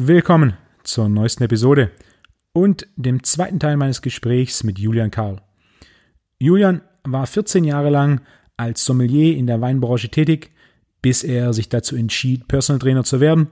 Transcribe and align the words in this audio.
Willkommen 0.00 0.52
zur 0.84 1.08
neuesten 1.08 1.42
Episode 1.42 1.90
und 2.52 2.86
dem 2.94 3.24
zweiten 3.24 3.58
Teil 3.58 3.76
meines 3.76 4.00
Gesprächs 4.00 4.62
mit 4.62 4.78
Julian 4.78 5.10
Karl. 5.10 5.42
Julian 6.38 6.82
war 7.02 7.26
14 7.26 7.64
Jahre 7.64 7.90
lang 7.90 8.20
als 8.56 8.84
Sommelier 8.84 9.36
in 9.36 9.48
der 9.48 9.60
Weinbranche 9.60 10.08
tätig, 10.08 10.52
bis 11.02 11.24
er 11.24 11.52
sich 11.52 11.68
dazu 11.68 11.96
entschied, 11.96 12.46
Personal 12.46 12.78
Trainer 12.78 13.02
zu 13.02 13.18
werden. 13.18 13.48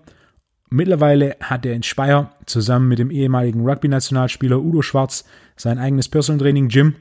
Mittlerweile 0.71 1.35
hat 1.41 1.67
er 1.67 1.75
in 1.75 1.83
Speyer 1.83 2.33
zusammen 2.47 2.87
mit 2.87 3.01
dem 3.01 3.11
ehemaligen 3.11 3.69
Rugby-Nationalspieler 3.69 4.61
Udo 4.61 4.83
Schwarz 4.83 5.25
sein 5.57 5.81
eigenes 5.81 6.09
Personal 6.09 6.39
Training 6.39 6.69
Gym 6.69 6.95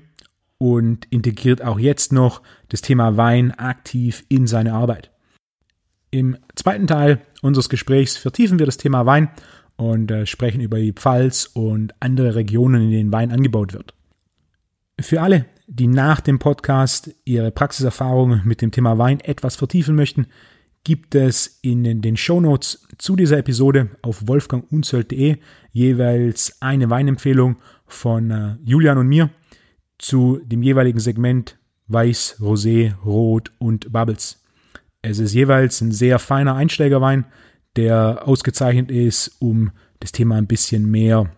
und 0.58 1.06
integriert 1.12 1.62
auch 1.62 1.78
jetzt 1.78 2.12
noch 2.12 2.42
das 2.70 2.82
Thema 2.82 3.16
Wein 3.16 3.52
aktiv 3.52 4.26
in 4.28 4.48
seine 4.48 4.74
Arbeit. 4.74 5.12
Im 6.16 6.38
zweiten 6.56 6.88
Teil 6.88 7.20
unseres 7.42 7.68
Gesprächs 7.68 8.16
vertiefen 8.16 8.58
wir 8.58 8.66
das 8.66 8.78
Thema 8.78 9.06
Wein 9.06 9.28
und 9.76 10.10
äh, 10.12 10.26
sprechen 10.26 10.62
über 10.62 10.80
die 10.80 10.94
Pfalz 10.94 11.52
und 11.54 11.94
andere 12.00 12.36
Regionen, 12.36 12.84
in 12.84 12.92
denen 12.92 13.12
Wein 13.12 13.34
angebaut 13.34 13.74
wird. 13.74 13.94
Für 14.98 15.22
alle, 15.22 15.46
die 15.68 15.88
nach 15.88 16.22
dem 16.22 16.40
Podcast 16.40 17.14
ihre 17.26 17.52
Praxiserfahrung 17.52 18.44
mit 18.46 18.62
dem 18.62 18.72
Thema 18.72 18.98
Wein 18.98 19.20
etwas 19.20 19.58
vertiefen 19.58 19.94
möchten, 19.94 20.28
gibt 20.86 21.16
es 21.16 21.60
in 21.62 22.02
den 22.02 22.16
Shownotes 22.16 22.88
zu 22.98 23.18
dieser 23.18 23.40
Episode 23.40 23.90
auf 24.02 24.26
wolfgangunzöld.de 24.26 25.40
jeweils 25.74 26.62
eine 26.62 26.90
Weinempfehlung 26.90 27.58
von 27.88 28.32
äh, 28.32 28.56
Julian 28.64 29.00
und 29.00 29.10
mir 29.10 29.32
zu 29.98 30.40
dem 30.46 30.64
jeweiligen 30.64 31.02
Segment 31.02 31.58
Weiß, 31.90 32.38
Rosé, 32.40 32.94
Rot 33.04 33.52
und 33.60 33.92
Bubbles. 33.92 34.45
Es 35.08 35.20
ist 35.20 35.36
jeweils 35.36 35.82
ein 35.82 35.92
sehr 35.92 36.18
feiner 36.18 36.56
Einsteigerwein, 36.56 37.26
der 37.76 38.28
ausgezeichnet 38.28 38.90
ist, 38.90 39.36
um 39.40 39.72
das 40.00 40.12
Thema 40.12 40.36
ein 40.36 40.48
bisschen 40.48 40.90
mehr 40.90 41.30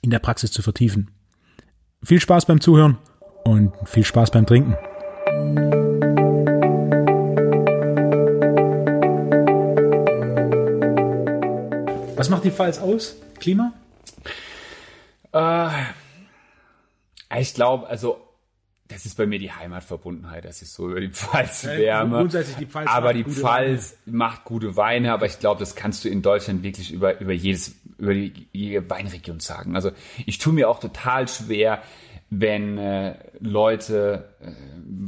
in 0.00 0.10
der 0.10 0.20
Praxis 0.20 0.52
zu 0.52 0.62
vertiefen. 0.62 1.10
Viel 2.04 2.20
Spaß 2.20 2.46
beim 2.46 2.60
Zuhören 2.60 2.98
und 3.42 3.72
viel 3.84 4.04
Spaß 4.04 4.30
beim 4.30 4.46
Trinken. 4.46 4.76
Was 12.14 12.28
macht 12.30 12.44
die 12.44 12.52
Pfalz 12.52 12.78
aus? 12.78 13.16
Klima? 13.40 13.72
Äh, 15.32 15.68
ich 17.40 17.54
glaube, 17.54 17.88
also 17.88 18.18
das 18.88 19.06
ist 19.06 19.16
bei 19.16 19.26
mir 19.26 19.38
die 19.38 19.50
Heimatverbundenheit, 19.50 20.44
das 20.44 20.60
ist 20.60 20.74
so 20.74 20.90
über 20.90 21.00
die 21.00 21.08
Pfalz 21.08 21.64
Wärme. 21.64 22.18
Grundsätzlich 22.18 22.56
die 22.56 22.66
Pfalz 22.66 22.88
aber 22.90 23.14
die 23.14 23.24
Pfalz 23.24 23.96
Weine. 24.04 24.16
macht 24.16 24.44
gute 24.44 24.76
Weine, 24.76 25.12
aber 25.12 25.24
ich 25.26 25.38
glaube, 25.38 25.58
das 25.58 25.74
kannst 25.74 26.04
du 26.04 26.10
in 26.10 26.20
Deutschland 26.20 26.62
wirklich 26.62 26.92
über, 26.92 27.18
über 27.18 27.32
jedes, 27.32 27.76
über 27.98 28.12
die, 28.12 28.46
jede 28.52 28.88
Weinregion 28.90 29.40
sagen. 29.40 29.74
Also 29.74 29.90
ich 30.26 30.36
tue 30.36 30.52
mir 30.52 30.68
auch 30.68 30.80
total 30.80 31.28
schwer, 31.28 31.82
wenn 32.28 32.76
äh, 32.76 33.16
Leute, 33.40 34.34
äh, 34.40 34.50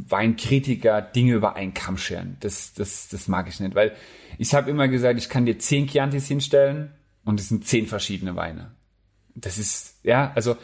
Weinkritiker 0.08 1.02
Dinge 1.02 1.34
über 1.34 1.56
einen 1.56 1.74
Kamm 1.74 1.98
scheren. 1.98 2.38
Das, 2.40 2.72
das, 2.72 3.08
das 3.08 3.28
mag 3.28 3.46
ich 3.48 3.60
nicht, 3.60 3.74
weil 3.74 3.94
ich 4.38 4.54
habe 4.54 4.70
immer 4.70 4.88
gesagt, 4.88 5.18
ich 5.18 5.28
kann 5.28 5.44
dir 5.44 5.58
zehn 5.58 5.86
Chiantis 5.86 6.28
hinstellen 6.28 6.92
und 7.24 7.40
es 7.40 7.48
sind 7.50 7.66
zehn 7.66 7.86
verschiedene 7.86 8.36
Weine. 8.36 8.70
Das 9.34 9.58
ist, 9.58 9.98
ja, 10.02 10.32
also 10.34 10.56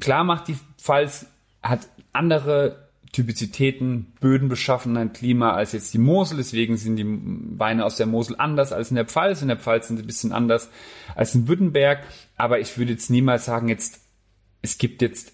klar 0.00 0.24
macht 0.24 0.48
die 0.48 0.56
Pfalz, 0.76 1.26
hat 1.62 1.86
andere 2.12 2.88
Typizitäten, 3.12 4.14
Bödenbeschaffenheit, 4.20 5.12
Klima 5.14 5.52
als 5.52 5.72
jetzt 5.72 5.92
die 5.92 5.98
Mosel. 5.98 6.38
Deswegen 6.38 6.78
sind 6.78 6.96
die 6.96 7.06
Weine 7.06 7.84
aus 7.84 7.96
der 7.96 8.06
Mosel 8.06 8.36
anders 8.38 8.72
als 8.72 8.90
in 8.90 8.96
der 8.96 9.04
Pfalz. 9.04 9.42
In 9.42 9.48
der 9.48 9.58
Pfalz 9.58 9.88
sind 9.88 9.98
sie 9.98 10.02
ein 10.02 10.06
bisschen 10.06 10.32
anders 10.32 10.70
als 11.14 11.34
in 11.34 11.46
Württemberg. 11.46 12.04
Aber 12.36 12.58
ich 12.58 12.78
würde 12.78 12.92
jetzt 12.92 13.10
niemals 13.10 13.44
sagen, 13.44 13.68
jetzt, 13.68 14.00
es 14.62 14.78
gibt 14.78 15.02
jetzt 15.02 15.32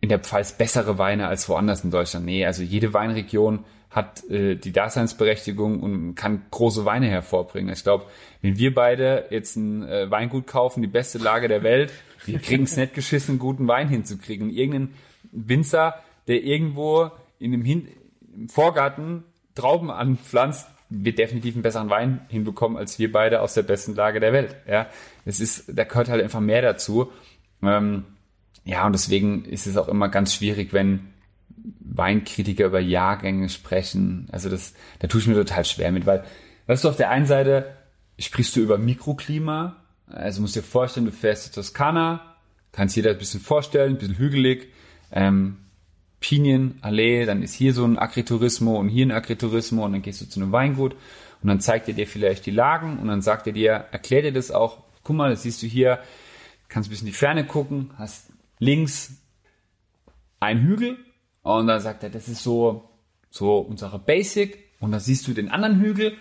in 0.00 0.08
der 0.08 0.18
Pfalz 0.18 0.52
bessere 0.52 0.96
Weine 0.96 1.28
als 1.28 1.46
woanders 1.48 1.84
in 1.84 1.90
Deutschland. 1.90 2.24
Nee, 2.24 2.46
also 2.46 2.62
jede 2.62 2.94
Weinregion 2.94 3.64
hat 3.90 4.24
äh, 4.30 4.54
die 4.54 4.72
Daseinsberechtigung 4.72 5.80
und 5.80 6.14
kann 6.14 6.42
große 6.50 6.86
Weine 6.86 7.08
hervorbringen. 7.08 7.72
Ich 7.72 7.82
glaube, 7.82 8.06
wenn 8.40 8.56
wir 8.56 8.74
beide 8.74 9.26
jetzt 9.30 9.56
ein 9.56 9.82
äh, 9.82 10.10
Weingut 10.10 10.46
kaufen, 10.46 10.80
die 10.80 10.88
beste 10.88 11.18
Lage 11.18 11.48
der 11.48 11.62
Welt, 11.62 11.92
wir 12.24 12.38
kriegen 12.40 12.64
es 12.64 12.76
nicht 12.76 12.94
geschissen, 12.94 13.38
guten 13.38 13.68
Wein 13.68 13.88
hinzukriegen. 13.88 14.48
irgendein 14.48 14.94
Winzer, 15.32 15.94
der 16.28 16.42
irgendwo 16.42 17.10
in 17.38 17.52
dem 17.52 17.64
Hin 17.64 17.88
im 18.34 18.48
Vorgarten 18.48 19.24
Trauben 19.54 19.90
anpflanzt, 19.90 20.68
wird 20.90 21.18
definitiv 21.18 21.54
einen 21.54 21.62
besseren 21.62 21.90
Wein 21.90 22.20
hinbekommen 22.28 22.76
als 22.76 22.98
wir 22.98 23.12
beide 23.12 23.40
aus 23.40 23.54
der 23.54 23.62
besten 23.62 23.94
Lage 23.94 24.20
der 24.20 24.32
Welt. 24.32 24.56
Ja, 24.68 24.88
es 25.24 25.40
ist, 25.40 25.64
da 25.68 25.84
gehört 25.84 26.08
halt 26.08 26.22
einfach 26.22 26.40
mehr 26.40 26.62
dazu. 26.62 27.12
Ähm, 27.62 28.04
ja, 28.64 28.86
und 28.86 28.92
deswegen 28.92 29.44
ist 29.44 29.66
es 29.66 29.76
auch 29.76 29.88
immer 29.88 30.08
ganz 30.08 30.34
schwierig, 30.34 30.72
wenn 30.72 31.10
Weinkritiker 31.80 32.66
über 32.66 32.80
Jahrgänge 32.80 33.48
sprechen. 33.48 34.28
Also 34.32 34.48
das, 34.48 34.74
da 34.98 35.06
tue 35.06 35.20
ich 35.20 35.26
mir 35.26 35.34
total 35.34 35.64
schwer 35.64 35.92
mit, 35.92 36.06
weil, 36.06 36.24
weißt 36.66 36.84
du, 36.84 36.88
auf 36.88 36.96
der 36.96 37.10
einen 37.10 37.26
Seite 37.26 37.76
sprichst 38.18 38.56
du 38.56 38.60
über 38.60 38.78
Mikroklima. 38.78 39.76
Also 40.06 40.40
musst 40.40 40.56
dir 40.56 40.62
vorstellen, 40.62 41.06
du 41.06 41.12
fährst 41.12 41.48
in 41.48 41.52
Toskana, 41.52 42.36
kannst 42.72 42.96
dir 42.96 43.02
das 43.02 43.12
ein 43.12 43.18
bisschen 43.18 43.40
vorstellen, 43.40 43.94
ein 43.94 43.98
bisschen 43.98 44.18
hügelig, 44.18 44.72
ähm, 45.12 45.58
Pinienallee, 46.20 47.24
dann 47.24 47.42
ist 47.42 47.54
hier 47.54 47.72
so 47.72 47.84
ein 47.84 47.98
Agriturismo 47.98 48.78
und 48.78 48.88
hier 48.88 49.06
ein 49.06 49.12
Agriturismo 49.12 49.84
und 49.84 49.92
dann 49.92 50.02
gehst 50.02 50.20
du 50.20 50.28
zu 50.28 50.40
einem 50.40 50.52
Weingut 50.52 50.92
und 51.42 51.48
dann 51.48 51.60
zeigt 51.60 51.88
er 51.88 51.94
dir 51.94 52.06
vielleicht 52.06 52.46
die 52.46 52.50
Lagen 52.50 52.98
und 52.98 53.08
dann 53.08 53.22
sagt 53.22 53.46
er 53.46 53.54
dir, 53.54 53.86
erklärt 53.90 54.26
dir 54.26 54.32
das 54.32 54.50
auch, 54.50 54.84
guck 55.02 55.16
mal, 55.16 55.30
das 55.30 55.42
siehst 55.42 55.62
du 55.62 55.66
hier, 55.66 56.00
kannst 56.68 56.88
ein 56.88 56.90
bisschen 56.90 57.06
in 57.06 57.12
die 57.12 57.18
Ferne 57.18 57.46
gucken, 57.46 57.90
hast 57.96 58.30
links 58.58 59.14
ein 60.40 60.60
Hügel 60.60 60.98
und 61.42 61.66
dann 61.66 61.80
sagt 61.80 62.02
er, 62.02 62.10
das 62.10 62.28
ist 62.28 62.42
so, 62.42 62.90
so 63.30 63.58
unsere 63.58 63.98
Basic 63.98 64.58
und 64.78 64.92
dann 64.92 65.00
siehst 65.00 65.26
du 65.26 65.32
den 65.32 65.48
anderen 65.48 65.80
Hügel, 65.80 66.12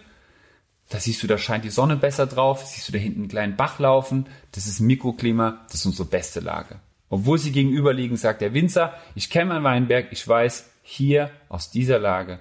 da 0.90 1.00
siehst 1.00 1.22
du, 1.22 1.28
da 1.28 1.38
scheint 1.38 1.66
die 1.66 1.70
Sonne 1.70 1.98
besser 1.98 2.26
drauf, 2.26 2.66
siehst 2.66 2.88
du 2.88 2.94
da 2.94 2.98
hinten 3.00 3.20
einen 3.22 3.30
kleinen 3.30 3.56
Bach 3.58 3.80
laufen, 3.80 4.28
das 4.54 4.66
ist 4.66 4.80
Mikroklima, 4.80 5.66
das 5.68 5.82
ist 5.82 5.86
unsere 5.86 6.08
beste 6.08 6.40
Lage. 6.40 6.80
Obwohl 7.10 7.38
sie 7.38 7.52
gegenüber 7.52 7.94
liegen, 7.94 8.18
sagt 8.18 8.42
der 8.42 8.54
Winzer, 8.54 8.94
ich 9.16 9.30
kenne 9.30 9.54
meinen 9.54 9.64
Weinberg, 9.64 10.08
ich 10.12 10.28
weiß, 10.28 10.70
hier 10.84 11.32
aus 11.50 11.72
dieser 11.72 12.00
Lage, 12.00 12.40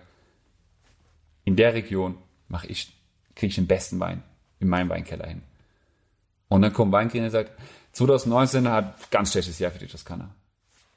in 1.44 1.56
der 1.56 1.74
Region, 1.74 2.16
mache 2.48 2.66
ich, 2.66 2.92
kriege 3.34 3.48
ich 3.48 3.54
den 3.54 3.66
besten 3.66 3.98
Wein 4.00 4.22
in 4.60 4.68
meinem 4.68 4.90
Weinkeller 4.90 5.26
hin. 5.26 5.42
Und 6.48 6.62
dann 6.62 6.72
kommt 6.72 6.92
Weinkeller 6.92 7.24
und 7.24 7.30
sagt, 7.30 7.52
2019 7.92 8.68
hat 8.68 9.10
ganz 9.10 9.32
schlechtes 9.32 9.58
Jahr 9.58 9.70
für 9.70 9.78
die 9.78 9.86
Toskana. 9.86 10.34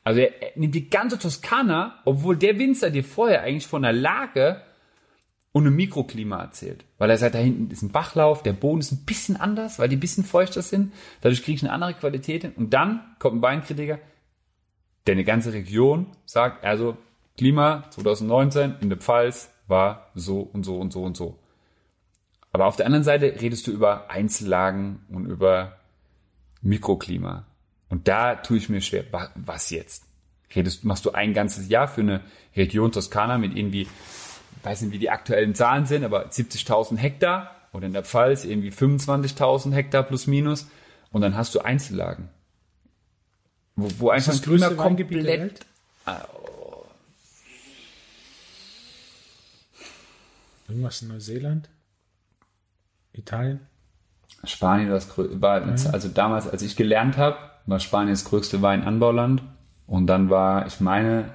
Also 0.03 0.21
er 0.21 0.31
nimmt 0.55 0.75
die 0.75 0.89
ganze 0.89 1.19
Toskana, 1.19 2.01
obwohl 2.05 2.35
der 2.35 2.57
Winzer 2.57 2.89
dir 2.89 3.03
vorher 3.03 3.43
eigentlich 3.43 3.67
von 3.67 3.83
der 3.83 3.93
Lage 3.93 4.61
und 5.53 5.67
einem 5.67 5.75
Mikroklima 5.75 6.41
erzählt. 6.41 6.85
Weil 6.97 7.09
er 7.09 7.17
sagt, 7.17 7.35
da 7.35 7.39
hinten 7.39 7.71
ist 7.71 7.81
ein 7.81 7.91
Bachlauf, 7.91 8.43
der 8.43 8.53
Boden 8.53 8.79
ist 8.79 8.91
ein 8.91 9.05
bisschen 9.05 9.35
anders, 9.35 9.79
weil 9.79 9.89
die 9.89 9.97
ein 9.97 10.01
bisschen 10.01 10.23
feuchter 10.23 10.61
sind. 10.61 10.93
Dadurch 11.21 11.43
kriege 11.43 11.55
ich 11.55 11.63
eine 11.63 11.73
andere 11.73 11.93
Qualität. 11.93 12.55
Und 12.57 12.73
dann 12.73 13.01
kommt 13.19 13.37
ein 13.37 13.41
Weinkritiker, 13.41 13.99
der 15.07 15.13
eine 15.13 15.23
ganze 15.23 15.51
Region 15.53 16.07
sagt, 16.25 16.63
also 16.63 16.97
Klima 17.37 17.85
2019 17.89 18.75
in 18.81 18.89
der 18.89 18.97
Pfalz 18.97 19.51
war 19.67 20.11
so 20.15 20.41
und 20.41 20.63
so 20.63 20.77
und 20.77 20.93
so 20.93 21.03
und 21.03 21.17
so. 21.17 21.37
Aber 22.53 22.65
auf 22.65 22.75
der 22.75 22.85
anderen 22.85 23.03
Seite 23.03 23.41
redest 23.41 23.67
du 23.67 23.71
über 23.71 24.09
Einzellagen 24.09 24.99
und 25.09 25.25
über 25.25 25.77
Mikroklima. 26.61 27.45
Und 27.89 28.07
da 28.07 28.35
tue 28.35 28.57
ich 28.57 28.69
mir 28.69 28.81
schwer, 28.81 29.05
was 29.35 29.69
jetzt? 29.69 30.05
Redest, 30.53 30.83
machst 30.83 31.05
du 31.05 31.11
ein 31.11 31.33
ganzes 31.33 31.69
Jahr 31.69 31.87
für 31.87 32.01
eine 32.01 32.21
Region 32.55 32.91
Toskana 32.91 33.37
mit 33.37 33.55
irgendwie 33.55 33.87
weiß 34.63 34.81
nicht, 34.81 34.93
wie 34.93 34.99
die 34.99 35.09
aktuellen 35.09 35.55
Zahlen 35.55 35.85
sind, 35.85 36.03
aber 36.03 36.27
70.000 36.27 36.97
Hektar 36.97 37.55
oder 37.73 37.87
in 37.87 37.93
der 37.93 38.03
Pfalz 38.03 38.45
irgendwie 38.45 38.69
25.000 38.69 39.73
Hektar 39.73 40.03
plus 40.03 40.27
minus 40.27 40.67
und 41.11 41.21
dann 41.21 41.35
hast 41.35 41.55
du 41.55 41.61
Einzellagen. 41.61 42.29
Wo, 43.75 43.89
wo 43.99 44.09
einfach 44.09 44.33
das 44.33 44.41
größte 44.41 44.75
komplett... 44.75 45.65
Oh. 46.05 46.85
Irgendwas 50.67 51.01
in 51.01 51.09
Neuseeland? 51.09 51.69
Italien? 53.13 53.59
Spanien 54.43 54.89
das 54.89 55.17
war, 55.17 55.61
also 55.93 56.07
damals, 56.07 56.47
als 56.47 56.61
ich 56.61 56.75
gelernt 56.75 57.17
habe, 57.17 57.37
war 57.65 57.79
Spanien 57.79 58.13
das 58.13 58.25
größte 58.25 58.61
Weinanbauland. 58.61 59.43
Und 59.85 60.07
dann 60.07 60.29
war, 60.29 60.65
ich 60.67 60.79
meine, 60.79 61.31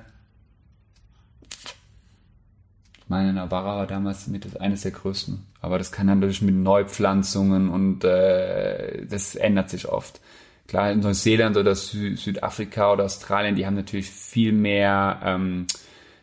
meine 3.09 3.33
Navarra 3.33 3.77
war 3.77 3.87
damals 3.87 4.27
mit 4.27 4.61
eines 4.61 4.83
der 4.83 4.91
größten. 4.91 5.47
Aber 5.61 5.79
das 5.79 5.93
kann 5.93 6.07
dann 6.07 6.21
natürlich 6.21 6.43
mit 6.43 6.57
Neupflanzungen 6.57 7.69
und 7.69 8.05
äh, 8.05 9.07
das 9.07 9.37
ändert 9.37 9.71
sich 9.71 9.89
oft. 9.89 10.21
Klar, 10.67 10.91
in 10.91 11.01
Neuseeland 11.01 11.57
oder 11.57 11.77
Sü 11.77 12.17
Südafrika 12.17 12.93
oder 12.93 13.05
Australien, 13.05 13.55
die 13.55 13.67
haben 13.67 13.77
natürlich 13.77 14.11
viel 14.11 14.53
mehr, 14.53 15.21
ähm, 15.25 15.67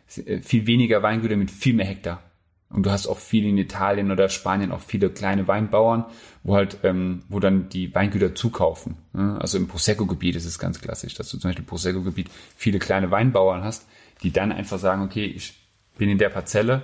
viel 0.06 0.66
weniger 0.66 1.02
Weingüter 1.02 1.36
mit 1.36 1.50
viel 1.50 1.74
mehr 1.74 1.86
Hektar. 1.86 2.22
Und 2.68 2.84
du 2.84 2.90
hast 2.90 3.06
auch 3.06 3.18
viel 3.18 3.46
in 3.46 3.56
Italien 3.56 4.10
oder 4.10 4.28
Spanien 4.28 4.72
auch 4.72 4.80
viele 4.80 5.08
kleine 5.08 5.46
Weinbauern, 5.48 6.04
wo 6.42 6.56
halt, 6.56 6.78
ähm, 6.82 7.22
wo 7.28 7.40
dann 7.40 7.68
die 7.68 7.94
Weingüter 7.94 8.34
zukaufen. 8.34 8.96
Ne? 9.12 9.38
Also 9.40 9.56
im 9.56 9.68
Prosecco-Gebiet 9.68 10.36
ist 10.36 10.44
es 10.44 10.58
ganz 10.58 10.80
klassisch, 10.80 11.14
dass 11.14 11.30
du 11.30 11.38
zum 11.38 11.48
Beispiel 11.48 11.62
im 11.62 11.68
Prosecco-Gebiet 11.68 12.30
viele 12.56 12.80
kleine 12.80 13.10
Weinbauern 13.10 13.62
hast, 13.62 13.86
die 14.22 14.32
dann 14.32 14.52
einfach 14.52 14.78
sagen, 14.78 15.02
okay, 15.02 15.24
ich 15.24 15.63
bin 15.96 16.08
in 16.08 16.18
der 16.18 16.28
Parzelle 16.28 16.82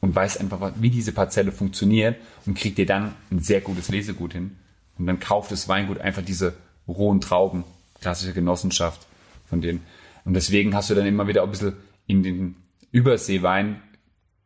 und 0.00 0.14
weiß 0.14 0.38
einfach, 0.38 0.72
wie 0.76 0.90
diese 0.90 1.12
Parzelle 1.12 1.52
funktioniert 1.52 2.16
und 2.46 2.56
kriegt 2.56 2.78
dir 2.78 2.86
dann 2.86 3.14
ein 3.30 3.40
sehr 3.40 3.60
gutes 3.60 3.88
Lesegut 3.88 4.32
hin. 4.32 4.56
Und 4.98 5.06
dann 5.06 5.20
kauft 5.20 5.52
das 5.52 5.68
Weingut 5.68 5.98
einfach 6.00 6.22
diese 6.22 6.54
rohen 6.88 7.20
Trauben, 7.20 7.64
klassische 8.00 8.32
Genossenschaft 8.32 9.06
von 9.46 9.60
denen. 9.60 9.82
Und 10.24 10.34
deswegen 10.34 10.74
hast 10.74 10.90
du 10.90 10.94
dann 10.94 11.06
immer 11.06 11.26
wieder 11.26 11.42
ein 11.42 11.50
bisschen 11.50 11.74
in 12.06 12.22
den 12.22 12.56
Überseewein, 12.92 13.80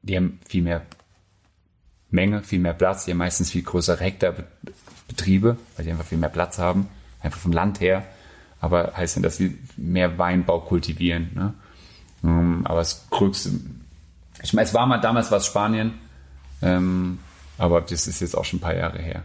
die 0.03 0.17
haben 0.17 0.39
viel 0.47 0.63
mehr 0.63 0.83
Menge, 2.11 2.43
viel 2.43 2.61
mehr 2.61 2.75
Platz, 2.75 3.05
die 3.05 3.11
haben 3.11 3.19
meistens 3.19 3.51
viel 3.51 3.63
größere 3.63 4.03
Hektarbetriebe, 4.03 5.57
weil 5.77 5.85
die 5.85 5.91
einfach 5.91 6.05
viel 6.05 6.19
mehr 6.19 6.29
Platz 6.29 6.59
haben, 6.59 6.89
einfach 7.21 7.41
vom 7.41 7.53
Land 7.53 7.81
her. 7.81 8.05
Aber 8.61 8.97
heißt 8.97 9.17
dann, 9.17 9.23
dass 9.23 9.37
sie 9.37 9.59
mehr 9.77 10.17
Weinbau 10.19 10.61
kultivieren. 10.61 11.31
Ne? 11.35 11.55
Ähm, 12.25 12.63
aber 12.65 12.79
das 12.79 13.07
Größte, 13.11 13.51
ich 14.43 14.53
meine, 14.55 14.67
es 14.67 14.75
war 14.75 14.87
mal 14.87 14.99
damals 14.99 15.31
was 15.31 15.47
Spanien, 15.47 15.95
ähm, 16.63 17.19
aber 17.59 17.83
das 17.83 18.07
ist 18.07 18.21
jetzt 18.21 18.37
auch 18.37 18.45
schon 18.45 18.59
ein 18.59 18.63
paar 18.63 18.75
Jahre 18.77 18.99
her. 18.99 19.23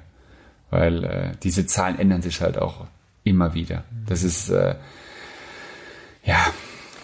Weil 0.69 1.03
äh, 1.03 1.31
diese 1.41 1.65
Zahlen 1.65 1.97
ändern 1.97 2.21
sich 2.21 2.41
halt 2.41 2.57
auch 2.57 2.85
immer 3.23 3.53
wieder. 3.53 3.85
Das 4.05 4.23
ist, 4.23 4.49
äh, 4.49 4.75
ja. 6.23 6.37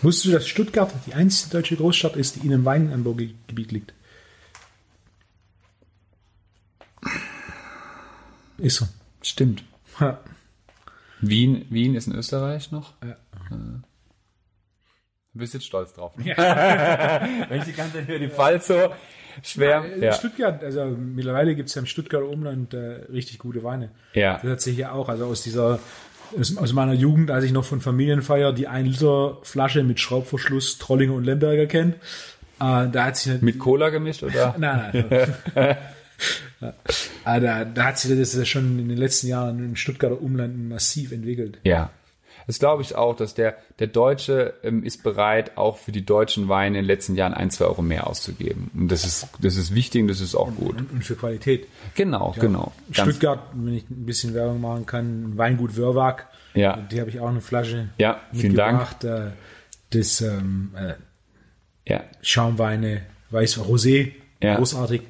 Wusstest 0.01 0.25
du, 0.25 0.31
dass 0.31 0.47
Stuttgart 0.47 0.93
die 1.07 1.13
einzige 1.13 1.51
deutsche 1.51 1.77
Großstadt 1.77 2.15
ist, 2.15 2.35
die 2.35 2.45
in 2.45 2.53
einem 2.53 2.65
Weinanbaugebiet 2.65 3.71
liegt? 3.71 3.93
Ist 8.57 8.75
so. 8.77 8.87
Stimmt. 9.21 9.63
Ja. 9.99 10.19
Wien, 11.21 11.65
Wien 11.69 11.95
ist 11.95 12.07
in 12.07 12.13
Österreich 12.13 12.71
noch. 12.71 12.93
Ja. 13.03 13.11
Äh. 13.55 13.94
Bist 15.35 15.53
jetzt 15.53 15.65
stolz 15.65 15.93
drauf. 15.93 16.17
Ne? 16.17 16.29
Ja. 16.29 17.21
Wenn 17.49 17.59
ich 17.59 17.65
die 17.65 17.73
ganze 17.73 17.95
Zeit 17.95 18.07
über 18.07 18.19
die 18.19 18.29
Pfalz 18.29 18.67
so 18.67 18.93
schwer. 19.43 19.83
Ja. 19.99 20.13
Stuttgart, 20.13 20.63
also 20.63 20.85
mittlerweile 20.85 21.55
gibt 21.55 21.69
es 21.69 21.75
ja 21.75 21.81
im 21.81 21.85
Stuttgarter 21.85 22.27
Umland 22.27 22.73
äh, 22.73 23.01
richtig 23.11 23.39
gute 23.39 23.63
Weine. 23.63 23.89
Ja. 24.13 24.39
Das 24.41 24.51
hat 24.51 24.61
sich 24.61 24.77
ja 24.77 24.93
auch, 24.93 25.09
also 25.09 25.25
aus 25.25 25.43
dieser, 25.43 25.79
aus, 26.39 26.57
aus, 26.57 26.73
meiner 26.73 26.93
Jugend, 26.93 27.31
als 27.31 27.43
ich 27.43 27.51
noch 27.51 27.65
von 27.65 27.81
Familienfeier 27.81 28.53
die 28.53 28.67
1 28.67 28.87
Liter 28.87 29.37
Flasche 29.43 29.83
mit 29.83 29.99
Schraubverschluss 29.99 30.77
Trollinger 30.77 31.13
und 31.13 31.25
Lemberger 31.25 31.65
kenne. 31.65 31.95
Äh, 32.59 32.87
da 32.89 33.05
hat 33.05 33.17
sich 33.17 33.41
Mit 33.41 33.59
Cola 33.59 33.89
gemischt, 33.89 34.23
oder? 34.23 34.55
nein, 34.57 35.05
nein. 35.09 35.35
ja. 36.61 36.73
Ah, 37.25 37.39
da, 37.41 37.65
da 37.65 37.83
hat 37.83 37.99
sich 37.99 38.17
das 38.17 38.47
schon 38.47 38.79
in 38.79 38.87
den 38.87 38.97
letzten 38.97 39.27
Jahren 39.27 39.59
im 39.59 39.75
Stuttgarter 39.75 40.21
Umland 40.21 40.69
massiv 40.69 41.11
entwickelt. 41.11 41.59
Ja, 41.63 41.91
das 42.47 42.59
glaube 42.59 42.81
ich 42.83 42.95
auch, 42.95 43.15
dass 43.15 43.33
der, 43.33 43.57
der 43.79 43.87
Deutsche 43.87 44.53
ähm, 44.63 44.83
ist 44.83 45.03
bereit, 45.03 45.57
auch 45.57 45.77
für 45.77 45.91
die 45.91 46.05
deutschen 46.05 46.47
Weine 46.47 46.79
in 46.79 46.83
den 46.83 46.85
letzten 46.85 47.15
Jahren 47.15 47.33
ein, 47.33 47.49
zwei 47.49 47.65
Euro 47.65 47.81
mehr 47.81 48.07
auszugeben. 48.07 48.69
Und 48.73 48.91
das 48.91 49.05
ist, 49.05 49.27
das 49.39 49.57
ist 49.57 49.73
wichtig 49.73 50.01
und 50.01 50.07
das 50.07 50.21
ist 50.21 50.35
auch 50.35 50.53
gut. 50.55 50.77
Und, 50.77 50.91
und 50.91 51.03
für 51.03 51.15
Qualität. 51.15 51.67
Genau, 51.95 52.33
ja, 52.35 52.41
genau. 52.41 52.71
Stuttgart, 52.91 53.39
wenn 53.53 53.73
ich 53.73 53.89
ein 53.89 54.05
bisschen 54.05 54.33
Werbung 54.33 54.61
machen 54.61 54.85
kann, 54.85 55.37
Weingut 55.37 55.77
Wörwag. 55.77 56.27
Ja. 56.53 56.77
Die 56.77 56.99
habe 56.99 57.09
ich 57.09 57.19
auch 57.19 57.29
eine 57.29 57.41
Flasche 57.41 57.89
ja, 57.97 58.21
vielen 58.31 58.55
Dank. 58.55 59.03
Äh, 59.03 59.31
das 59.89 60.21
ähm, 60.21 60.71
äh, 60.75 60.93
ja. 61.91 62.03
Schaumweine, 62.21 63.01
Weiß 63.31 63.59
Rosé, 63.59 64.13
ja. 64.41 64.55
großartig. 64.55 65.01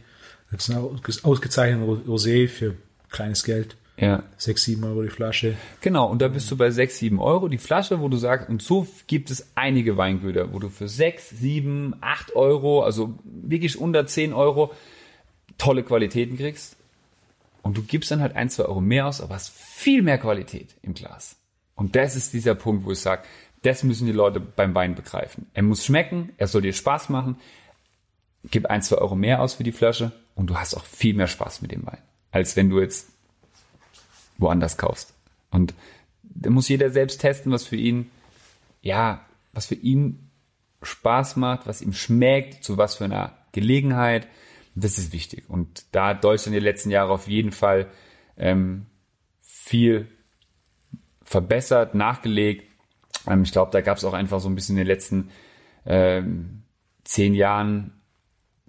Das 0.51 0.69
ist 0.69 0.75
ein 0.75 0.83
ausgezeichnetes 1.23 2.07
Rosé 2.07 2.47
für 2.47 2.75
kleines 3.09 3.43
Geld. 3.43 3.75
Ja. 3.97 4.23
6, 4.37 4.63
7 4.63 4.83
Euro 4.83 5.03
die 5.03 5.09
Flasche. 5.09 5.55
Genau, 5.81 6.09
und 6.09 6.21
da 6.21 6.27
bist 6.27 6.51
du 6.51 6.57
bei 6.57 6.69
6, 6.69 6.97
7 6.97 7.19
Euro 7.19 7.47
die 7.47 7.57
Flasche, 7.57 8.01
wo 8.01 8.09
du 8.09 8.17
sagst, 8.17 8.49
und 8.49 8.61
so 8.61 8.87
gibt 9.07 9.31
es 9.31 9.51
einige 9.55 9.95
Weingüter, 9.95 10.53
wo 10.53 10.59
du 10.59 10.69
für 10.69 10.87
6, 10.87 11.29
7, 11.29 11.95
8 12.01 12.35
Euro, 12.35 12.83
also 12.83 13.17
wirklich 13.23 13.79
unter 13.79 14.05
10 14.05 14.33
Euro, 14.33 14.73
tolle 15.57 15.83
Qualitäten 15.83 16.37
kriegst. 16.37 16.75
Und 17.61 17.77
du 17.77 17.83
gibst 17.83 18.11
dann 18.11 18.21
halt 18.21 18.35
1, 18.35 18.55
2 18.55 18.65
Euro 18.65 18.81
mehr 18.81 19.07
aus, 19.07 19.21
aber 19.21 19.35
hast 19.35 19.49
viel 19.49 20.01
mehr 20.01 20.17
Qualität 20.17 20.75
im 20.81 20.93
Glas. 20.93 21.37
Und 21.75 21.95
das 21.95 22.15
ist 22.15 22.33
dieser 22.33 22.55
Punkt, 22.55 22.85
wo 22.85 22.91
ich 22.91 22.99
sage, 22.99 23.23
das 23.63 23.83
müssen 23.83 24.05
die 24.05 24.13
Leute 24.13 24.39
beim 24.39 24.75
Wein 24.75 24.95
begreifen. 24.95 25.47
Er 25.53 25.63
muss 25.63 25.85
schmecken, 25.85 26.31
er 26.37 26.47
soll 26.47 26.61
dir 26.61 26.73
Spaß 26.73 27.09
machen. 27.09 27.37
Gib 28.51 28.67
1, 28.67 28.89
2 28.89 28.97
Euro 28.97 29.15
mehr 29.15 29.41
aus 29.41 29.55
für 29.55 29.63
die 29.63 29.71
Flasche 29.71 30.11
und 30.35 30.49
du 30.49 30.57
hast 30.57 30.75
auch 30.75 30.85
viel 30.85 31.15
mehr 31.15 31.27
Spaß 31.27 31.63
mit 31.63 31.71
dem 31.71 31.85
Wein. 31.85 31.97
Als 32.31 32.55
wenn 32.55 32.69
du 32.69 32.79
jetzt 32.79 33.14
woanders 34.37 34.77
kaufst. 34.77 35.13
Und 35.51 35.73
da 36.23 36.49
muss 36.49 36.69
jeder 36.69 36.89
selbst 36.89 37.21
testen, 37.21 37.51
was 37.51 37.65
für 37.65 37.75
ihn, 37.75 38.09
ja, 38.81 39.25
was 39.53 39.67
für 39.67 39.75
ihn 39.75 40.29
Spaß 40.81 41.37
macht, 41.37 41.67
was 41.67 41.81
ihm 41.81 41.93
schmeckt, 41.93 42.63
zu 42.63 42.77
was 42.77 42.95
für 42.95 43.05
einer 43.05 43.33
Gelegenheit. 43.51 44.27
Das 44.75 44.97
ist 44.97 45.13
wichtig. 45.13 45.45
Und 45.47 45.85
da 45.91 46.09
hat 46.09 46.23
Deutschland 46.23 46.55
die 46.55 46.59
letzten 46.59 46.91
Jahre 46.91 47.13
auf 47.13 47.27
jeden 47.27 47.51
Fall 47.51 47.87
ähm, 48.37 48.85
viel 49.41 50.07
verbessert, 51.23 51.95
nachgelegt. 51.95 52.69
Ähm, 53.27 53.43
ich 53.43 53.51
glaube, 53.51 53.71
da 53.71 53.81
gab 53.81 53.97
es 53.97 54.03
auch 54.03 54.13
einfach 54.13 54.39
so 54.39 54.49
ein 54.49 54.55
bisschen 54.55 54.75
in 54.75 54.81
den 54.81 54.87
letzten 54.87 55.31
ähm, 55.85 56.63
zehn 57.03 57.33
Jahren, 57.33 57.93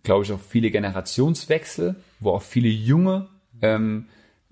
glaube 0.02 0.24
ich, 0.24 0.32
auch 0.32 0.40
viele 0.40 0.70
Generationswechsel, 0.70 1.96
wo 2.20 2.30
auch 2.30 2.42
viele 2.42 2.68
junge 2.68 3.28
ähm, 3.60 4.06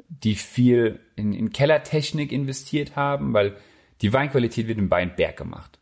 die 0.09 0.35
viel 0.35 1.01
in, 1.17 1.33
in 1.33 1.51
Kellertechnik 1.51 2.33
investiert 2.33 2.97
haben, 2.97 3.33
weil 3.33 3.57
die 4.01 4.13
Weinqualität 4.13 4.67
wird 4.67 4.79
im 4.79 4.91
Weinberg 4.91 5.37
gemacht. 5.37 5.79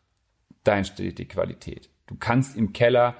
Da 0.65 0.77
entsteht 0.77 1.19
die 1.19 1.27
Qualität. 1.27 1.89
Du 2.07 2.17
kannst 2.17 2.57
im 2.57 2.73
Keller 2.73 3.17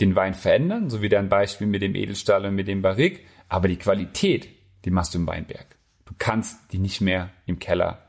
den 0.00 0.14
Wein 0.14 0.34
verändern, 0.34 0.90
so 0.90 1.00
wie 1.02 1.08
dein 1.08 1.28
Beispiel 1.28 1.66
mit 1.66 1.82
dem 1.82 1.94
Edelstahl 1.94 2.44
und 2.44 2.54
mit 2.54 2.68
dem 2.68 2.82
Barrique, 2.82 3.20
aber 3.48 3.68
die 3.68 3.76
Qualität, 3.76 4.48
die 4.84 4.90
machst 4.90 5.14
du 5.14 5.18
im 5.18 5.26
Weinberg. 5.26 5.66
Du 6.04 6.14
kannst 6.18 6.72
die 6.72 6.78
nicht 6.78 7.00
mehr 7.00 7.30
im 7.46 7.58
Keller 7.58 8.02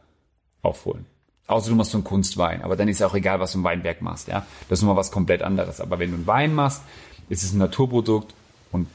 aufholen. 0.61 1.05
Außer 1.47 1.69
du 1.69 1.75
machst 1.75 1.91
so 1.91 1.97
einen 1.97 2.03
Kunstwein, 2.03 2.61
aber 2.61 2.75
dann 2.75 2.89
ist 2.89 3.01
auch 3.01 3.15
egal, 3.15 3.39
was 3.39 3.53
du 3.53 3.59
im 3.59 3.63
Weinberg 3.63 4.01
machst, 4.01 4.27
ja. 4.27 4.45
Das 4.67 4.79
ist 4.79 4.83
nochmal 4.83 4.97
was 4.97 5.11
komplett 5.11 5.41
anderes. 5.41 5.79
Aber 5.79 5.97
wenn 5.97 6.09
du 6.09 6.17
einen 6.17 6.27
Wein 6.27 6.53
machst, 6.53 6.83
ist 7.29 7.43
es 7.43 7.53
ein 7.53 7.57
Naturprodukt 7.57 8.33
und 8.71 8.87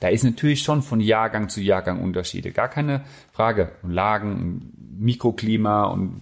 da 0.00 0.08
ist 0.08 0.24
natürlich 0.24 0.62
schon 0.62 0.82
von 0.82 1.00
Jahrgang 1.00 1.48
zu 1.48 1.60
Jahrgang 1.60 2.02
Unterschiede, 2.02 2.52
gar 2.52 2.68
keine 2.68 3.04
Frage. 3.32 3.72
Und 3.82 3.92
Lagen, 3.92 4.72
Mikroklima 4.98 5.84
und 5.84 6.20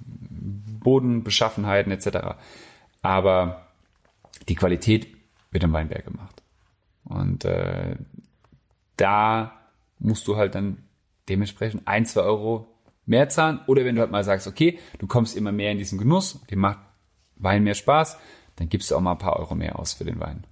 Bodenbeschaffenheiten 0.81 1.93
etc. 1.93 2.37
Aber 3.03 3.69
die 4.49 4.55
Qualität 4.55 5.09
wird 5.51 5.65
im 5.65 5.73
Weinberg 5.73 6.05
gemacht. 6.05 6.43
Und 7.05 7.45
äh, 7.45 7.97
da 8.97 9.53
musst 9.99 10.27
du 10.29 10.37
halt 10.37 10.55
dann 10.55 10.79
dementsprechend 11.29 11.87
ein, 11.87 12.07
zwei 12.07 12.23
Euro 12.23 12.69
mehr 13.07 13.29
zahlen. 13.29 13.61
Oder 13.67 13.85
wenn 13.85 13.97
du 13.97 14.01
halt 14.01 14.11
mal 14.11 14.25
sagst, 14.25 14.47
okay, 14.47 14.79
du 14.99 15.07
kommst 15.07 15.37
immer 15.37 15.53
mehr 15.53 15.73
in 15.73 15.79
diesen 15.79 15.99
Genuss, 15.99 16.41
dir 16.51 16.59
macht 16.59 16.79
Wein 17.37 17.65
mehr 17.65 17.75
Spaß, 17.75 18.19
dann 18.57 18.69
gibst 18.69 18.91
du 18.91 18.97
auch 18.97 19.01
mal 19.01 19.13
ein 19.13 19.19
paar 19.19 19.37
Euro 19.37 19.55
mehr 19.55 19.79
aus 19.79 19.93
für 19.93 20.05
den 20.05 20.21
Wein. 20.21 20.47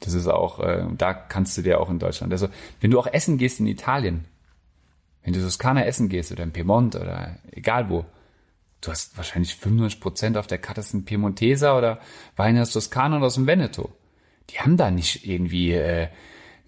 Das 0.00 0.14
ist 0.14 0.26
auch, 0.26 0.60
äh, 0.60 0.84
da 0.96 1.14
kannst 1.14 1.56
du 1.56 1.62
dir 1.62 1.80
auch 1.80 1.90
in 1.90 1.98
Deutschland. 1.98 2.32
Also, 2.32 2.48
wenn 2.80 2.90
du 2.90 2.98
auch 2.98 3.06
essen 3.06 3.38
gehst 3.38 3.60
in 3.60 3.66
Italien, 3.66 4.24
wenn 5.22 5.32
du 5.32 5.40
Toskana 5.40 5.84
essen 5.84 6.08
gehst 6.08 6.30
oder 6.32 6.44
in 6.44 6.52
Piemont 6.52 6.94
oder 6.94 7.38
egal 7.50 7.90
wo, 7.90 8.04
du 8.80 8.90
hast 8.90 9.16
wahrscheinlich 9.16 9.56
95 9.56 10.00
Prozent 10.00 10.36
auf 10.36 10.46
der 10.46 10.58
Karte 10.58 10.82
sind 10.82 11.04
Piemonteser 11.04 11.76
oder 11.76 11.98
Weine 12.36 12.62
aus 12.62 12.72
Toskana 12.72 13.16
oder 13.16 13.26
aus 13.26 13.34
dem 13.34 13.46
Veneto. 13.46 13.90
Die 14.50 14.60
haben 14.60 14.76
da 14.76 14.90
nicht 14.90 15.26
irgendwie 15.26 15.72
äh, 15.72 16.08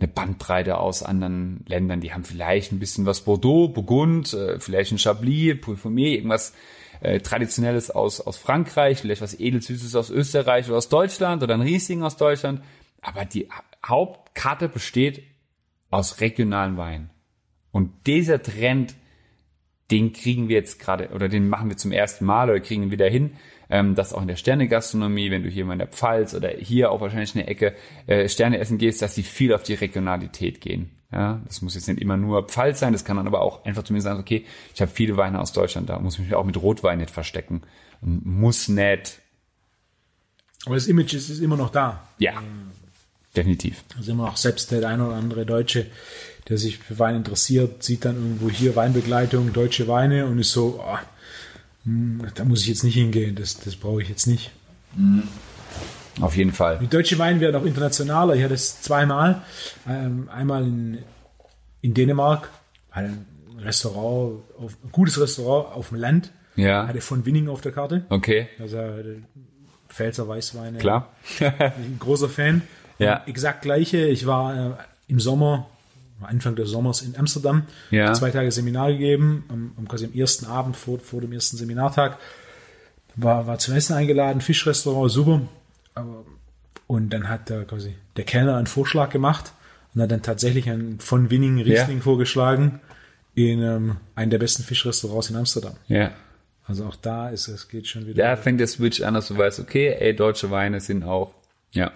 eine 0.00 0.08
Bandbreite 0.08 0.78
aus 0.78 1.02
anderen 1.02 1.64
Ländern. 1.66 2.00
Die 2.00 2.12
haben 2.12 2.24
vielleicht 2.24 2.72
ein 2.72 2.78
bisschen 2.78 3.06
was 3.06 3.22
Bordeaux, 3.22 3.68
Burgund, 3.68 4.32
äh, 4.34 4.58
vielleicht 4.58 4.92
ein 4.92 4.98
Chablis, 4.98 5.60
Parfumier, 5.60 6.12
irgendwas 6.16 6.52
äh, 7.00 7.20
Traditionelles 7.20 7.90
aus, 7.90 8.20
aus 8.20 8.36
Frankreich, 8.36 8.98
vielleicht 8.98 9.22
was 9.22 9.38
Edelsüßes 9.38 9.94
aus 9.94 10.10
Österreich 10.10 10.66
oder 10.66 10.78
aus 10.78 10.88
Deutschland 10.88 11.42
oder 11.42 11.54
ein 11.54 11.60
Riesling 11.60 12.02
aus 12.02 12.16
Deutschland. 12.16 12.62
Aber 13.00 13.24
die 13.24 13.48
Hauptkarte 13.84 14.68
besteht 14.68 15.22
aus 15.90 16.20
regionalen 16.20 16.76
Weinen. 16.76 17.10
Und 17.70 18.06
dieser 18.06 18.42
Trend, 18.42 18.94
den 19.90 20.12
kriegen 20.12 20.48
wir 20.48 20.56
jetzt 20.56 20.80
gerade, 20.80 21.10
oder 21.10 21.28
den 21.28 21.48
machen 21.48 21.70
wir 21.70 21.76
zum 21.76 21.92
ersten 21.92 22.24
Mal 22.24 22.50
oder 22.50 22.60
kriegen 22.60 22.84
wir 22.84 22.90
wieder 22.90 23.08
hin, 23.08 23.32
ähm, 23.70 23.94
dass 23.94 24.12
auch 24.12 24.22
in 24.22 24.28
der 24.28 24.36
Sternegastronomie, 24.36 25.30
wenn 25.30 25.42
du 25.42 25.48
hier 25.48 25.64
mal 25.64 25.74
in 25.74 25.78
der 25.78 25.88
Pfalz 25.88 26.34
oder 26.34 26.50
hier 26.50 26.90
auch 26.90 27.00
wahrscheinlich 27.00 27.34
in 27.34 27.40
der 27.40 27.48
Ecke 27.48 27.74
äh, 28.06 28.28
Sterne 28.28 28.58
essen 28.58 28.78
gehst, 28.78 29.02
dass 29.02 29.14
sie 29.14 29.22
viel 29.22 29.52
auf 29.52 29.62
die 29.62 29.74
Regionalität 29.74 30.60
gehen. 30.60 30.90
Ja, 31.10 31.40
das 31.46 31.62
muss 31.62 31.74
jetzt 31.74 31.88
nicht 31.88 32.00
immer 32.00 32.18
nur 32.18 32.48
Pfalz 32.48 32.80
sein, 32.80 32.92
das 32.92 33.04
kann 33.04 33.16
dann 33.16 33.26
aber 33.26 33.40
auch 33.40 33.64
einfach 33.64 33.82
zu 33.82 33.94
mir 33.94 34.02
sagen, 34.02 34.20
okay, 34.20 34.44
ich 34.74 34.80
habe 34.82 34.90
viele 34.90 35.16
Weine 35.16 35.40
aus 35.40 35.52
Deutschland 35.52 35.88
da, 35.88 35.98
muss 35.98 36.18
mich 36.18 36.34
auch 36.34 36.44
mit 36.44 36.60
Rotwein 36.60 36.98
nicht 36.98 37.10
verstecken. 37.10 37.62
Muss 38.02 38.68
nicht. 38.68 39.20
Aber 40.66 40.74
das 40.74 40.86
Image 40.86 41.14
ist, 41.14 41.30
ist 41.30 41.40
immer 41.40 41.56
noch 41.56 41.70
da. 41.70 42.06
Ja. 42.18 42.42
Definitiv. 43.36 43.84
Also 43.96 44.12
immer 44.12 44.28
auch 44.28 44.36
selbst 44.36 44.70
der 44.70 44.86
ein 44.88 45.00
oder 45.00 45.16
andere 45.16 45.46
Deutsche, 45.46 45.86
der 46.48 46.58
sich 46.58 46.78
für 46.78 46.98
Wein 46.98 47.16
interessiert, 47.16 47.82
sieht 47.82 48.04
dann 48.04 48.16
irgendwo 48.16 48.50
hier 48.50 48.76
Weinbegleitung, 48.76 49.52
deutsche 49.52 49.88
Weine 49.88 50.26
und 50.26 50.38
ist 50.38 50.52
so, 50.52 50.82
oh, 50.82 50.98
da 52.34 52.44
muss 52.44 52.62
ich 52.62 52.68
jetzt 52.68 52.84
nicht 52.84 52.94
hingehen, 52.94 53.34
das, 53.34 53.58
das 53.58 53.76
brauche 53.76 54.02
ich 54.02 54.08
jetzt 54.08 54.26
nicht. 54.26 54.50
Mhm. 54.96 55.24
Auf 56.20 56.36
jeden 56.36 56.52
Fall. 56.52 56.78
Die 56.80 56.88
deutsche 56.88 57.18
Weine 57.18 57.40
werden 57.40 57.56
auch 57.56 57.64
internationaler. 57.64 58.34
Ich 58.34 58.42
hatte 58.42 58.54
es 58.54 58.80
zweimal. 58.82 59.42
Ähm, 59.88 60.28
einmal 60.30 60.64
in, 60.64 60.98
in 61.80 61.94
Dänemark, 61.94 62.50
ein 62.90 63.26
Restaurant, 63.58 64.42
auf, 64.58 64.76
ein 64.84 64.90
gutes 64.90 65.20
Restaurant 65.20 65.76
auf 65.76 65.90
dem 65.90 65.98
Land. 65.98 66.32
Ja. 66.56 66.88
Hatte 66.88 67.00
von 67.00 67.24
Winning 67.24 67.48
auf 67.48 67.60
der 67.60 67.72
Karte. 67.72 68.04
Okay. 68.08 68.48
Also 68.58 68.78
Pfälzer 69.88 70.26
Weißweine. 70.26 70.78
Klar. 70.78 71.12
ein 71.40 71.98
großer 72.00 72.28
Fan. 72.28 72.62
Ja. 72.98 73.22
Exakt 73.26 73.62
gleiche. 73.62 74.06
Ich 74.06 74.26
war 74.26 74.56
äh, 74.56 74.70
im 75.08 75.20
Sommer, 75.20 75.68
Anfang 76.20 76.56
des 76.56 76.70
Sommers 76.70 77.02
in 77.02 77.16
Amsterdam. 77.16 77.62
Ja. 77.90 78.12
Zwei 78.12 78.30
Tage 78.30 78.50
Seminar 78.50 78.92
gegeben, 78.92 79.44
am, 79.48 79.72
am 79.76 79.88
quasi 79.88 80.06
am 80.06 80.14
ersten 80.14 80.46
Abend 80.46 80.76
vor, 80.76 80.98
vor 80.98 81.20
dem 81.20 81.32
ersten 81.32 81.56
Seminartag. 81.56 82.18
War, 83.16 83.46
war 83.46 83.58
zum 83.58 83.74
Essen 83.74 83.94
eingeladen, 83.94 84.40
Fischrestaurant, 84.40 85.10
super. 85.10 85.42
Aber, 85.94 86.24
und 86.86 87.10
dann 87.10 87.28
hat 87.28 87.48
der, 87.48 87.64
quasi 87.64 87.94
der 88.16 88.24
Kellner 88.24 88.56
einen 88.56 88.66
Vorschlag 88.66 89.10
gemacht 89.10 89.52
und 89.94 90.02
hat 90.02 90.10
dann 90.10 90.22
tatsächlich 90.22 90.68
einen 90.70 91.00
von 91.00 91.30
Winning 91.30 91.58
Riesling 91.58 91.98
ja. 91.98 92.02
vorgeschlagen 92.02 92.80
in 93.34 93.62
ähm, 93.62 93.96
einem 94.14 94.30
der 94.30 94.38
besten 94.38 94.62
Fischrestaurants 94.62 95.30
in 95.30 95.36
Amsterdam. 95.36 95.74
Ja. 95.86 96.12
Also 96.66 96.84
auch 96.84 96.96
da 96.96 97.30
ist 97.30 97.48
es 97.48 97.68
geht 97.68 97.86
schon 97.86 98.06
wieder. 98.06 98.22
Da 98.22 98.36
fängt 98.36 98.60
der 98.60 98.66
Switch 98.66 99.00
an, 99.00 99.14
dass 99.14 99.28
du 99.28 99.38
weißt, 99.38 99.60
okay, 99.60 99.96
ey, 99.98 100.14
deutsche 100.14 100.50
Weine 100.50 100.80
sind 100.80 101.02
auch, 101.02 101.34
ja, 101.72 101.92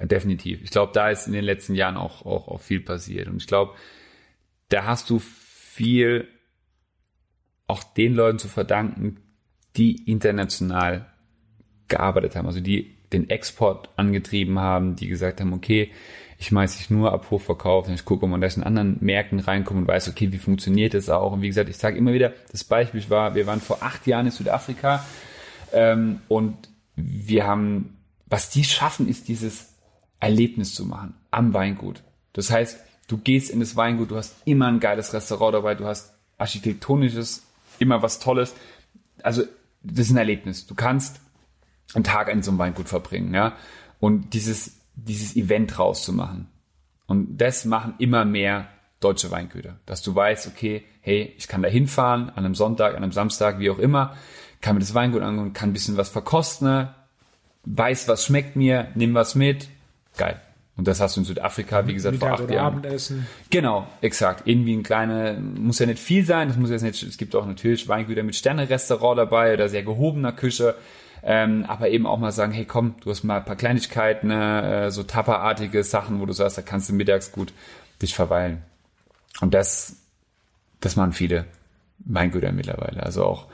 definitiv. 0.00 0.62
Ich 0.62 0.70
glaube, 0.70 0.92
da 0.92 1.10
ist 1.10 1.26
in 1.26 1.32
den 1.32 1.44
letzten 1.44 1.74
Jahren 1.74 1.96
auch, 1.96 2.24
auch, 2.24 2.48
auch 2.48 2.60
viel 2.60 2.80
passiert. 2.80 3.28
Und 3.28 3.36
ich 3.36 3.46
glaube, 3.46 3.74
da 4.68 4.84
hast 4.84 5.10
du 5.10 5.18
viel 5.18 6.28
auch 7.66 7.82
den 7.82 8.14
Leuten 8.14 8.38
zu 8.38 8.48
verdanken, 8.48 9.18
die 9.76 10.10
international 10.10 11.06
gearbeitet 11.88 12.36
haben, 12.36 12.46
also 12.46 12.60
die 12.60 12.96
den 13.12 13.30
Export 13.30 13.90
angetrieben 13.96 14.58
haben, 14.58 14.96
die 14.96 15.06
gesagt 15.06 15.40
haben, 15.40 15.52
okay, 15.52 15.92
ich 16.38 16.48
schmeiß 16.48 16.76
dich 16.76 16.90
nur 16.90 17.12
ab 17.12 17.30
Hochverkauf 17.30 17.88
ich 17.88 18.04
gucke, 18.04 18.24
ob 18.24 18.30
man 18.30 18.40
da 18.40 18.46
in 18.48 18.62
anderen 18.62 18.98
Märkten 19.00 19.40
reinkommt 19.40 19.80
und 19.80 19.88
weiß, 19.88 20.08
okay, 20.08 20.32
wie 20.32 20.38
funktioniert 20.38 20.92
das 20.92 21.08
auch? 21.08 21.32
Und 21.32 21.42
wie 21.42 21.46
gesagt, 21.46 21.70
ich 21.70 21.76
sage 21.76 21.96
immer 21.96 22.12
wieder, 22.12 22.32
das 22.50 22.64
Beispiel 22.64 23.08
war, 23.08 23.34
wir 23.34 23.46
waren 23.46 23.60
vor 23.60 23.82
acht 23.82 24.06
Jahren 24.06 24.26
in 24.26 24.32
Südafrika 24.32 25.04
ähm, 25.72 26.20
und 26.28 26.56
wir 26.94 27.46
haben, 27.46 27.96
was 28.26 28.50
die 28.50 28.64
schaffen, 28.64 29.08
ist 29.08 29.28
dieses 29.28 29.75
Erlebnis 30.20 30.74
zu 30.74 30.84
machen 30.84 31.14
am 31.30 31.52
Weingut. 31.54 32.02
Das 32.32 32.50
heißt, 32.50 32.78
du 33.08 33.18
gehst 33.18 33.50
in 33.50 33.60
das 33.60 33.76
Weingut, 33.76 34.10
du 34.10 34.16
hast 34.16 34.34
immer 34.44 34.66
ein 34.66 34.80
geiles 34.80 35.12
Restaurant 35.12 35.54
dabei, 35.54 35.74
du 35.74 35.86
hast 35.86 36.12
architektonisches, 36.38 37.44
immer 37.78 38.02
was 38.02 38.18
Tolles. 38.18 38.54
Also 39.22 39.42
das 39.82 40.06
ist 40.06 40.12
ein 40.12 40.18
Erlebnis. 40.18 40.66
Du 40.66 40.74
kannst 40.74 41.20
einen 41.94 42.04
Tag 42.04 42.28
in 42.28 42.42
so 42.42 42.50
einem 42.50 42.58
Weingut 42.58 42.88
verbringen, 42.88 43.32
ja. 43.32 43.54
Und 44.00 44.34
dieses 44.34 44.76
dieses 44.96 45.36
Event 45.36 45.78
rauszumachen. 45.78 46.48
Und 47.06 47.38
das 47.38 47.64
machen 47.64 47.94
immer 47.98 48.24
mehr 48.24 48.68
deutsche 48.98 49.30
Weingüter, 49.30 49.78
dass 49.86 50.02
du 50.02 50.14
weißt, 50.14 50.48
okay, 50.48 50.84
hey, 51.02 51.34
ich 51.36 51.46
kann 51.46 51.62
da 51.62 51.68
hinfahren 51.68 52.30
an 52.30 52.44
einem 52.44 52.54
Sonntag, 52.54 52.96
an 52.96 53.02
einem 53.02 53.12
Samstag, 53.12 53.60
wie 53.60 53.70
auch 53.70 53.78
immer, 53.78 54.16
kann 54.60 54.74
mir 54.74 54.80
das 54.80 54.94
Weingut 54.94 55.22
angucken, 55.22 55.52
kann 55.52 55.70
ein 55.70 55.74
bisschen 55.74 55.98
was 55.98 56.08
verkosten, 56.08 56.88
weiß, 57.64 58.08
was 58.08 58.24
schmeckt 58.24 58.56
mir, 58.56 58.88
nimm 58.94 59.14
was 59.14 59.34
mit, 59.34 59.68
geil. 60.16 60.40
Und 60.76 60.86
das 60.86 61.00
hast 61.00 61.16
du 61.16 61.20
in 61.22 61.24
Südafrika, 61.24 61.86
wie 61.86 61.94
gesagt, 61.94 62.14
Mittag 62.14 62.36
vor 62.36 62.44
acht 62.44 62.50
Jahren. 62.50 62.74
Abendessen. 62.74 63.26
Genau, 63.48 63.86
exakt. 64.02 64.42
Irgendwie 64.44 64.76
ein 64.76 64.82
kleiner, 64.82 65.32
muss 65.34 65.78
ja 65.78 65.86
nicht 65.86 65.98
viel 65.98 66.24
sein, 66.26 66.48
das 66.48 66.58
muss 66.58 66.70
jetzt 66.70 66.82
nicht, 66.82 67.02
es 67.02 67.16
gibt 67.16 67.34
auch 67.34 67.46
natürlich 67.46 67.88
Weingüter 67.88 68.22
mit 68.22 68.36
Sterne-Restaurant 68.36 69.18
dabei 69.18 69.54
oder 69.54 69.70
sehr 69.70 69.82
gehobener 69.82 70.32
Küche. 70.32 70.74
Ähm, 71.22 71.64
aber 71.66 71.88
eben 71.88 72.06
auch 72.06 72.18
mal 72.18 72.30
sagen, 72.30 72.52
hey 72.52 72.66
komm, 72.66 72.94
du 73.00 73.10
hast 73.10 73.24
mal 73.24 73.38
ein 73.38 73.44
paar 73.44 73.56
Kleinigkeiten, 73.56 74.28
ne, 74.28 74.86
äh, 74.86 74.90
so 74.90 75.02
tapperartige 75.02 75.82
Sachen, 75.82 76.20
wo 76.20 76.26
du 76.26 76.32
sagst, 76.32 76.58
da 76.58 76.62
kannst 76.62 76.90
du 76.90 76.92
mittags 76.92 77.32
gut 77.32 77.52
dich 78.02 78.14
verweilen. 78.14 78.62
Und 79.40 79.54
das, 79.54 79.96
das 80.80 80.94
machen 80.94 81.12
viele 81.12 81.46
Weingüter 82.00 82.52
mittlerweile. 82.52 83.02
Also 83.02 83.24
auch 83.24 83.46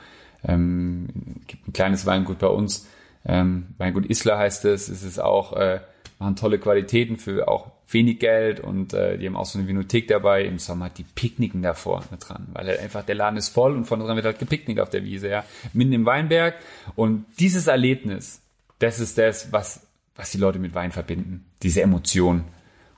ähm, 0.43 1.07
gibt 1.47 1.67
ein 1.67 1.73
kleines 1.73 2.05
Weingut 2.05 2.39
bei 2.39 2.47
uns, 2.47 2.85
ähm, 3.25 3.67
Weingut 3.77 4.05
Isla 4.05 4.37
heißt 4.37 4.65
es, 4.65 4.89
es 4.89 5.03
ist 5.03 5.19
auch, 5.19 5.53
äh, 5.53 5.79
machen 6.23 6.35
tolle 6.35 6.57
Qualitäten 6.57 7.17
für 7.17 7.47
auch 7.47 7.71
wenig 7.89 8.19
Geld 8.19 8.59
und 8.59 8.93
äh, 8.93 9.17
die 9.17 9.27
haben 9.27 9.35
auch 9.35 9.45
so 9.45 9.59
eine 9.59 9.67
Vinothek 9.67 10.07
dabei. 10.07 10.45
Im 10.45 10.57
Sommer 10.57 10.89
die 10.89 11.03
picknicken 11.03 11.61
davor 11.61 12.03
dran, 12.19 12.47
weil 12.53 12.67
halt 12.67 12.79
einfach 12.79 13.05
der 13.05 13.15
Laden 13.15 13.37
ist 13.37 13.49
voll 13.49 13.75
und 13.75 13.85
von 13.85 13.99
dran 13.99 14.15
wird 14.15 14.25
halt 14.25 14.39
gepicknickt 14.39 14.79
auf 14.79 14.89
der 14.89 15.03
Wiese, 15.03 15.27
ja, 15.27 15.43
mitten 15.73 15.93
im 15.93 16.05
Weinberg. 16.05 16.55
Und 16.95 17.25
dieses 17.39 17.67
Erlebnis, 17.67 18.39
das 18.79 18.99
ist 18.99 19.17
das, 19.17 19.51
was, 19.51 19.81
was 20.15 20.31
die 20.31 20.37
Leute 20.37 20.59
mit 20.59 20.73
Wein 20.73 20.91
verbinden. 20.91 21.45
Diese 21.61 21.81
Emotion. 21.81 22.45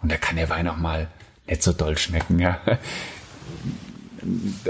Und 0.02 0.12
da 0.12 0.18
kann 0.18 0.36
der 0.36 0.50
Wein 0.50 0.68
auch 0.68 0.78
mal 0.78 1.08
nicht 1.48 1.64
so 1.64 1.74
doll 1.74 1.98
schmecken, 1.98 2.40
ja. 2.40 2.60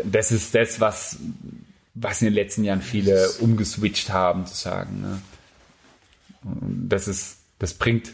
Das 0.04 0.34
ist 0.34 0.54
das, 0.54 0.82
was, 0.82 1.18
was 1.94 2.22
in 2.22 2.26
den 2.26 2.34
letzten 2.34 2.66
Jahren 2.66 2.82
viele 2.82 3.30
umgeswitcht 3.40 4.10
haben, 4.10 4.46
zu 4.46 4.54
sagen. 4.54 5.00
Ne? 5.02 5.22
Das 6.90 7.08
ist, 7.08 7.38
das 7.58 7.74
bringt 7.74 8.12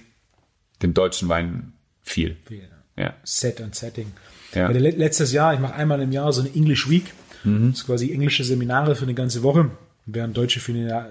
dem 0.81 0.93
deutschen 0.93 1.29
Wein 1.29 1.73
viel. 2.01 2.37
viel 2.45 2.67
ja. 2.97 3.13
Set 3.23 3.61
und 3.61 3.75
Setting. 3.75 4.11
Ja. 4.53 4.69
letztes 4.69 5.31
Jahr, 5.31 5.53
ich 5.53 5.59
mache 5.59 5.75
einmal 5.75 6.01
im 6.01 6.11
Jahr 6.11 6.31
so 6.33 6.41
eine 6.41 6.53
English 6.53 6.89
Week. 6.89 7.13
Mhm. 7.43 7.71
Das 7.71 7.79
ist 7.79 7.85
quasi 7.85 8.11
englische 8.11 8.43
Seminare 8.43 8.95
für 8.95 9.03
eine 9.03 9.13
ganze 9.13 9.43
Woche. 9.43 9.71
Während 10.05 10.35
deutsche 10.35 10.59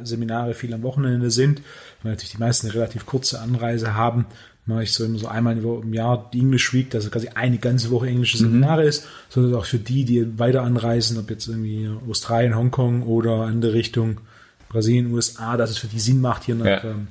Seminare 0.02 0.54
viel 0.54 0.74
am 0.74 0.82
Wochenende 0.82 1.30
sind, 1.30 1.62
weil 2.02 2.12
natürlich 2.12 2.32
die 2.32 2.38
meisten 2.38 2.66
eine 2.66 2.74
relativ 2.74 3.06
kurze 3.06 3.40
Anreise 3.40 3.94
haben, 3.94 4.26
mache 4.66 4.82
ich 4.82 4.92
so 4.92 5.04
immer 5.04 5.18
so 5.18 5.28
einmal 5.28 5.56
im 5.56 5.94
Jahr 5.94 6.28
die 6.32 6.40
English 6.40 6.74
Week, 6.74 6.90
dass 6.90 7.04
es 7.04 7.10
quasi 7.10 7.28
eine 7.28 7.58
ganze 7.58 7.90
Woche 7.90 8.08
englische 8.08 8.36
mhm. 8.38 8.50
Seminare 8.50 8.82
mhm. 8.82 8.88
ist, 8.88 9.06
sondern 9.28 9.54
auch 9.54 9.64
für 9.64 9.78
die, 9.78 10.04
die 10.04 10.38
weiter 10.38 10.62
anreisen, 10.62 11.18
ob 11.18 11.30
jetzt 11.30 11.48
irgendwie 11.48 11.88
Australien, 12.08 12.56
Hongkong 12.56 13.02
oder 13.02 13.42
andere 13.42 13.72
Richtung 13.72 14.20
Brasilien, 14.68 15.12
USA, 15.12 15.56
dass 15.56 15.70
es 15.70 15.78
für 15.78 15.88
die 15.88 16.00
Sinn 16.00 16.20
macht, 16.20 16.44
hier 16.44 16.54
nach, 16.56 16.66
ja. 16.66 16.84
ähm, 16.84 17.08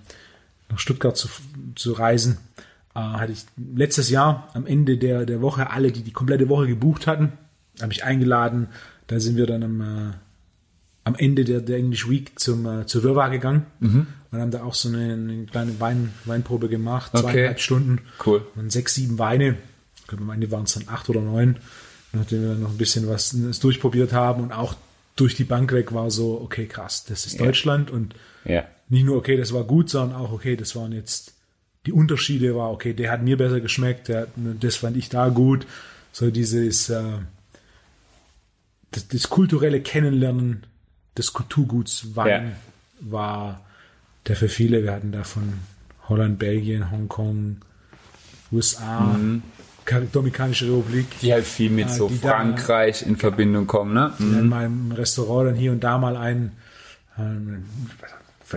nach 0.70 0.80
Stuttgart 0.80 1.18
zu, 1.18 1.28
zu 1.76 1.94
reisen 1.94 2.38
äh, 2.96 3.00
hatte 3.00 3.32
ich 3.32 3.46
letztes 3.76 4.10
Jahr 4.10 4.50
am 4.54 4.66
Ende 4.66 4.98
der, 4.98 5.26
der 5.26 5.42
Woche 5.42 5.70
alle, 5.70 5.92
die 5.92 6.04
die 6.04 6.12
komplette 6.12 6.50
Woche 6.50 6.68
gebucht 6.68 7.08
hatten, 7.08 7.34
habe 7.82 7.92
ich 7.92 8.04
eingeladen. 8.04 8.68
Da 9.08 9.20
sind 9.20 9.38
wir 9.38 9.48
dann 9.48 9.64
am, 9.64 9.82
äh, 9.82 10.14
am 11.04 11.16
Ende 11.16 11.44
der, 11.44 11.62
der 11.62 11.78
English 11.78 12.10
Week 12.10 12.38
zum, 12.40 12.66
äh, 12.66 12.86
zur 12.86 13.04
Wirrwarr 13.04 13.30
gegangen 13.30 13.66
mhm. 13.80 14.08
und 14.32 14.40
haben 14.40 14.52
da 14.52 14.64
auch 14.64 14.74
so 14.74 14.90
eine, 14.90 15.14
eine 15.14 15.46
kleine 15.46 15.80
Wein, 15.80 16.14
Weinprobe 16.26 16.70
gemacht, 16.70 17.12
okay. 17.14 17.24
zweieinhalb 17.24 17.60
Stunden. 17.60 18.02
Cool. 18.26 18.46
Und 18.56 18.72
sechs, 18.72 18.96
sieben 18.96 19.20
Weine. 19.20 19.58
Am 20.12 20.30
Ende 20.32 20.50
waren 20.50 20.64
es 20.64 20.74
dann 20.74 20.84
acht 20.88 21.08
oder 21.10 21.22
neun, 21.22 21.58
nachdem 22.14 22.42
wir 22.42 22.50
dann 22.50 22.62
noch 22.62 22.72
ein 22.72 22.78
bisschen 22.78 23.08
was 23.08 23.32
durchprobiert 23.60 24.12
haben 24.12 24.42
und 24.42 24.52
auch 24.52 24.76
durch 25.16 25.36
die 25.36 25.44
Bank 25.44 25.72
weg 25.72 25.94
war 25.94 26.10
so, 26.10 26.42
okay, 26.42 26.66
krass, 26.66 27.06
das 27.06 27.28
ist 27.28 27.40
ja. 27.40 27.46
Deutschland 27.46 27.92
und 27.92 28.16
ja. 28.46 28.64
Nicht 28.90 29.06
nur, 29.06 29.18
okay, 29.18 29.38
das 29.38 29.54
war 29.54 29.64
gut, 29.64 29.90
sondern 29.90 30.20
auch, 30.20 30.32
okay, 30.32 30.56
das 30.56 30.76
waren 30.76 30.92
jetzt 30.92 31.34
die 31.86 31.94
Unterschiede 31.94 32.56
war, 32.56 32.72
okay, 32.72 32.94
der 32.94 33.12
hat 33.12 33.24
mir 33.24 33.38
besser 33.38 33.62
geschmeckt, 33.62 34.10
der, 34.10 34.28
das 34.36 34.76
fand 34.76 34.98
ich 34.98 35.10
da 35.10 35.30
gut. 35.30 35.66
So 36.12 36.30
dieses 36.30 36.90
äh, 36.90 37.02
das, 38.92 39.08
das, 39.08 39.30
kulturelle 39.30 39.82
Kennenlernen 39.82 40.66
des 41.18 41.34
Kulturguts 41.34 42.16
Wein 42.16 42.52
ja. 42.52 43.12
war 43.12 43.66
der 44.28 44.36
für 44.36 44.50
viele, 44.50 44.84
wir 44.84 44.92
hatten 44.92 45.12
da 45.12 45.24
von 45.24 45.54
Holland, 46.08 46.40
Belgien, 46.40 46.92
Hongkong, 46.92 47.58
USA, 48.52 49.00
mhm. 49.00 49.44
Dominikanische 50.12 50.66
Republik. 50.66 51.08
Die 51.22 51.34
halt 51.34 51.46
viel 51.46 51.72
mit 51.72 51.88
äh, 51.88 51.94
so 51.94 52.10
Frankreich 52.10 53.00
da, 53.00 53.06
in 53.08 53.16
Verbindung 53.16 53.66
kommen, 53.66 53.94
ne? 53.94 54.14
Mhm. 54.20 54.40
In 54.40 54.48
meinem 54.50 54.92
Restaurant 54.92 55.50
dann 55.50 55.56
hier 55.56 55.72
und 55.72 55.84
da 55.84 55.98
mal 55.98 56.16
ein, 56.16 56.52
ähm, 57.18 57.66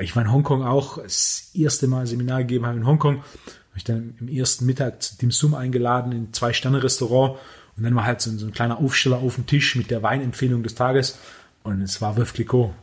ich 0.01 0.17
war 0.17 0.23
in 0.23 0.33
Hongkong 0.33 0.63
auch 0.63 1.03
das 1.03 1.51
erste 1.55 1.87
Mal 1.87 2.01
ein 2.01 2.07
Seminar 2.07 2.41
gegeben 2.41 2.67
habe 2.67 2.79
in 2.79 2.87
Hongkong, 2.87 3.17
habe 3.17 3.77
ich 3.77 3.85
dann 3.85 4.15
im 4.21 4.29
ersten 4.29 4.67
Mittag 4.67 5.03
zu 5.03 5.17
Dim 5.19 5.31
Sum 5.31 5.55
eingeladen 5.55 6.13
in 6.13 6.33
zwei 6.33 6.53
Sterne 6.53 6.83
Restaurant 6.83 7.39
und 7.77 7.85
dann 7.85 7.95
war 7.95 8.05
halt 8.05 8.21
so, 8.21 8.31
so, 8.37 8.47
ein 8.47 8.53
kleiner 8.53 8.79
Aufsteller 8.79 9.19
auf 9.19 9.37
dem 9.37 9.47
Tisch 9.47 9.77
mit 9.77 9.91
der 9.91 10.03
Weinempfehlung 10.03 10.63
des 10.63 10.75
Tages 10.75 11.19
und 11.63 11.83
es 11.83 12.01
war 12.01 12.17
Veuve 12.17 12.33
Clicquot. 12.33 12.75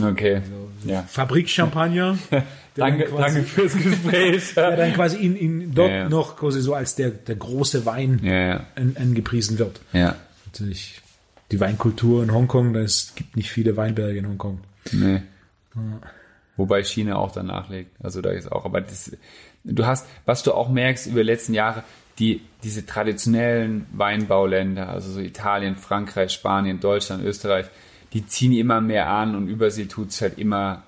Okay. 0.00 0.36
Also, 0.36 0.70
so 0.82 0.90
ja. 0.90 1.02
Fabrik 1.02 1.48
Champagner. 1.48 2.18
danke, 2.74 3.04
quasi, 3.04 3.34
danke 3.34 3.42
fürs 3.44 3.72
Gespräch. 3.76 4.54
der 4.54 4.76
dann 4.76 4.92
quasi 4.92 5.16
in, 5.16 5.36
in 5.36 5.74
dort 5.74 5.90
ja, 5.90 5.96
ja. 5.96 6.08
noch 6.08 6.36
quasi 6.36 6.60
so 6.60 6.74
als 6.74 6.94
der, 6.94 7.10
der 7.10 7.36
große 7.36 7.86
Wein 7.86 8.20
ja, 8.22 8.66
angepriesen 8.74 9.58
wird. 9.58 9.80
Ja. 9.92 10.16
Natürlich 10.46 11.00
die 11.50 11.60
Weinkultur 11.60 12.22
in 12.22 12.32
Hongkong, 12.32 12.74
es 12.74 13.12
gibt 13.14 13.36
nicht 13.36 13.50
viele 13.50 13.76
Weinberge 13.76 14.18
in 14.18 14.28
Hongkong. 14.28 14.60
Nee. 14.92 15.22
Wobei 16.56 16.82
China 16.84 17.16
auch 17.16 17.32
danach 17.32 17.68
legt. 17.68 18.02
Also 18.02 18.22
da 18.22 18.30
ist 18.30 18.50
auch, 18.50 18.64
aber 18.64 18.80
das, 18.80 19.16
du 19.64 19.86
hast, 19.86 20.06
was 20.24 20.42
du 20.42 20.52
auch 20.52 20.68
merkst 20.68 21.06
über 21.06 21.20
die 21.20 21.26
letzten 21.26 21.54
Jahre, 21.54 21.84
die, 22.18 22.40
diese 22.62 22.86
traditionellen 22.86 23.86
Weinbauländer, 23.92 24.88
also 24.88 25.10
so 25.12 25.20
Italien, 25.20 25.76
Frankreich, 25.76 26.32
Spanien, 26.32 26.80
Deutschland, 26.80 27.22
Österreich, 27.22 27.66
die 28.12 28.26
ziehen 28.26 28.52
immer 28.52 28.80
mehr 28.80 29.10
an 29.10 29.34
und 29.34 29.48
über 29.48 29.70
sie 29.70 29.86
tut 29.86 30.08
es 30.08 30.22
halt 30.22 30.38
immer 30.38 30.82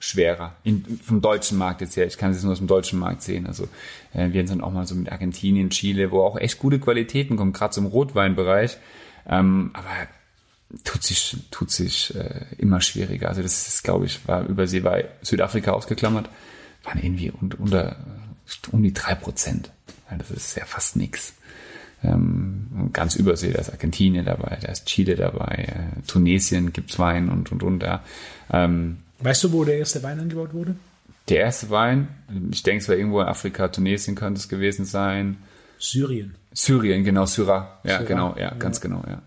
schwerer. 0.00 0.56
In, 0.64 0.84
vom 1.00 1.20
deutschen 1.20 1.56
Markt 1.58 1.80
jetzt 1.80 1.96
her. 1.96 2.06
Ich 2.06 2.18
kann 2.18 2.32
es 2.32 2.42
nur 2.42 2.50
aus 2.50 2.58
dem 2.58 2.66
deutschen 2.66 2.98
Markt 2.98 3.22
sehen. 3.22 3.46
Also 3.46 3.68
äh, 4.12 4.32
wir 4.32 4.44
sind 4.48 4.60
auch 4.60 4.72
mal 4.72 4.84
so 4.84 4.96
mit 4.96 5.12
Argentinien, 5.12 5.70
Chile, 5.70 6.10
wo 6.10 6.22
auch 6.22 6.36
echt 6.36 6.58
gute 6.58 6.80
Qualitäten 6.80 7.36
kommen, 7.36 7.52
gerade 7.52 7.78
im 7.78 7.86
Rotweinbereich. 7.86 8.78
Ähm, 9.28 9.70
aber 9.74 9.86
tut 10.84 11.02
sich, 11.02 11.36
tut 11.50 11.70
sich 11.70 12.14
äh, 12.14 12.46
immer 12.58 12.80
schwieriger. 12.80 13.28
Also 13.28 13.42
das 13.42 13.68
ist, 13.68 13.84
glaube 13.84 14.06
ich, 14.06 14.26
war 14.26 14.46
Übersee 14.46 14.80
bei 14.80 15.08
Südafrika 15.22 15.72
ausgeklammert, 15.72 16.28
waren 16.84 17.02
irgendwie 17.02 17.30
unter, 17.30 17.60
unter 17.60 17.96
um 18.70 18.82
die 18.82 18.92
drei 18.92 19.14
Prozent. 19.14 19.70
Ja, 20.10 20.16
das 20.16 20.30
ist 20.30 20.56
ja 20.56 20.64
fast 20.64 20.96
nix. 20.96 21.34
Ähm, 22.04 22.90
ganz 22.92 23.14
Übersee, 23.14 23.52
da 23.52 23.60
ist 23.60 23.70
Argentinien 23.70 24.24
dabei, 24.24 24.58
da 24.60 24.72
ist 24.72 24.86
Chile 24.86 25.14
dabei, 25.14 25.68
äh, 25.68 26.02
Tunesien 26.06 26.72
gibt's 26.72 26.98
Wein 26.98 27.28
und 27.28 27.52
und 27.52 27.62
und. 27.62 27.82
Ja. 27.82 28.02
Ähm, 28.50 28.98
weißt 29.20 29.44
du, 29.44 29.52
wo 29.52 29.64
der 29.64 29.78
erste 29.78 30.02
Wein 30.02 30.18
angebaut 30.18 30.52
wurde? 30.52 30.74
Der 31.28 31.40
erste 31.40 31.70
Wein, 31.70 32.08
ich 32.50 32.64
denke, 32.64 32.82
es 32.82 32.88
war 32.88 32.96
irgendwo 32.96 33.20
in 33.20 33.28
Afrika, 33.28 33.68
Tunesien 33.68 34.16
könnte 34.16 34.40
es 34.40 34.48
gewesen 34.48 34.84
sein. 34.84 35.36
Syrien. 35.78 36.34
Syrien, 36.52 37.04
genau, 37.04 37.26
Syrah. 37.26 37.80
Ja, 37.84 37.98
Syrah. 37.98 38.08
genau, 38.08 38.34
ja, 38.34 38.42
ja, 38.42 38.54
ganz 38.54 38.80
genau, 38.80 39.04
ja. 39.08 39.22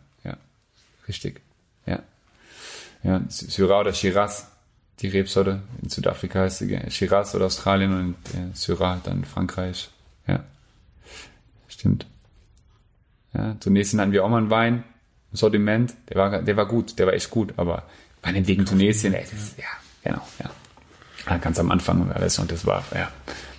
Richtig. 1.07 1.41
Ja. 1.85 2.00
Ja, 3.03 3.21
Syrah 3.29 3.81
oder 3.81 3.93
Shiraz, 3.93 4.47
die 5.00 5.07
Rebsorte. 5.07 5.62
In 5.81 5.89
Südafrika 5.89 6.39
heißt 6.39 6.59
sie 6.59 6.79
Shiraz 6.89 7.35
oder 7.35 7.45
Australien 7.45 7.93
und 7.93 8.15
äh, 8.33 8.53
Syrah 8.53 9.00
dann 9.03 9.25
Frankreich. 9.25 9.89
Ja. 10.27 10.43
Stimmt. 11.67 12.07
Ja, 13.33 13.53
Tunesien 13.59 14.00
hatten 14.00 14.12
wir 14.12 14.24
auch 14.24 14.29
mal 14.29 14.38
einen 14.38 14.50
Wein, 14.50 14.83
ein 15.31 15.38
Sortiment, 15.38 15.93
der 16.09 16.17
war, 16.17 16.41
der 16.41 16.57
war 16.57 16.67
gut, 16.67 16.97
der 16.97 17.07
war 17.07 17.13
echt 17.13 17.29
gut, 17.29 17.53
aber 17.57 17.83
meinetwegen 18.24 18.65
Tunesien, 18.65 19.13
ey, 19.13 19.25
das, 19.29 19.55
ja, 19.57 19.65
genau, 20.03 20.25
ja. 20.39 20.50
ja. 21.29 21.38
Ganz 21.38 21.59
am 21.59 21.69
Anfang 21.69 22.07
war 22.07 22.19
das 22.19 22.39
und 22.39 22.51
das 22.51 22.65
war, 22.65 22.83
ja, 22.93 23.12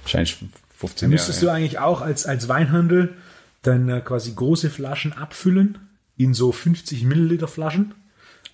wahrscheinlich 0.02 0.38
15 0.76 1.06
Jahre. 1.06 1.12
Müsstest 1.12 1.42
ja. 1.42 1.48
du 1.48 1.54
eigentlich 1.54 1.78
auch 1.78 2.00
als, 2.00 2.24
als 2.24 2.48
Weinhandel 2.48 3.16
dann 3.62 3.88
äh, 3.88 4.00
quasi 4.00 4.32
große 4.32 4.70
Flaschen 4.70 5.12
abfüllen 5.12 5.78
in 6.16 6.34
so 6.34 6.52
50 6.52 7.04
Milliliter 7.04 7.48
Flaschen? 7.48 7.94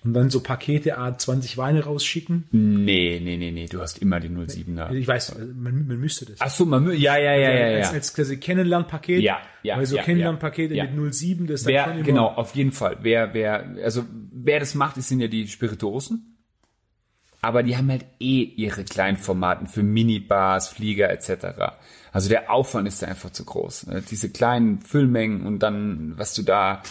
Und 0.03 0.13
dann 0.13 0.29
so 0.29 0.41
Pakete 0.41 0.99
A20 0.99 1.55
Weine 1.55 1.85
rausschicken? 1.85 2.43
Nee, 2.51 3.21
nee, 3.23 3.37
nee, 3.37 3.51
nee. 3.51 3.67
Du 3.67 3.79
hast 3.79 3.99
immer 3.99 4.19
die 4.19 4.27
07er. 4.27 4.91
Ich 4.91 5.07
weiß, 5.07 5.35
man, 5.55 5.87
man 5.87 5.97
müsste 5.97 6.25
das. 6.25 6.41
Ach 6.41 6.49
so, 6.49 6.65
man 6.65 6.91
ja, 6.91 7.17
ja, 7.17 7.33
ja, 7.33 7.51
ja, 7.51 7.69
ja. 7.69 7.77
Als, 7.77 7.93
als 7.93 8.13
quasi 8.13 8.37
Kennenlernpaket. 8.37 9.21
Ja, 9.21 9.39
ja. 9.61 9.77
Weil 9.77 9.85
so 9.85 9.95
ja, 9.95 10.03
Kennenlernpakete 10.03 10.75
ja. 10.75 10.85
mit 10.85 11.13
07, 11.13 11.47
das 11.47 11.65
wer, 11.65 11.85
dann 11.85 12.03
Genau, 12.03 12.27
auf 12.27 12.53
jeden 12.53 12.73
Fall. 12.73 12.97
Wer, 13.01 13.33
wer, 13.33 13.77
also, 13.81 14.03
wer 14.09 14.59
das 14.59 14.75
macht, 14.75 14.97
das 14.97 15.07
sind 15.07 15.21
ja 15.21 15.27
die 15.27 15.47
Spirituosen. 15.47 16.37
Aber 17.41 17.63
die 17.63 17.77
haben 17.77 17.89
halt 17.89 18.05
eh 18.19 18.41
ihre 18.41 18.83
kleinen 18.83 19.17
Formaten 19.17 19.67
für 19.67 19.83
Minibars, 19.83 20.69
Flieger 20.69 21.09
etc. 21.09 21.75
Also 22.11 22.29
der 22.29 22.51
Aufwand 22.51 22.87
ist 22.87 23.01
da 23.01 23.07
einfach 23.07 23.31
zu 23.31 23.43
groß. 23.43 23.87
Diese 24.09 24.29
kleinen 24.29 24.79
Füllmengen 24.79 25.45
und 25.45 25.59
dann, 25.59 26.13
was 26.17 26.33
du 26.35 26.43
da 26.43 26.81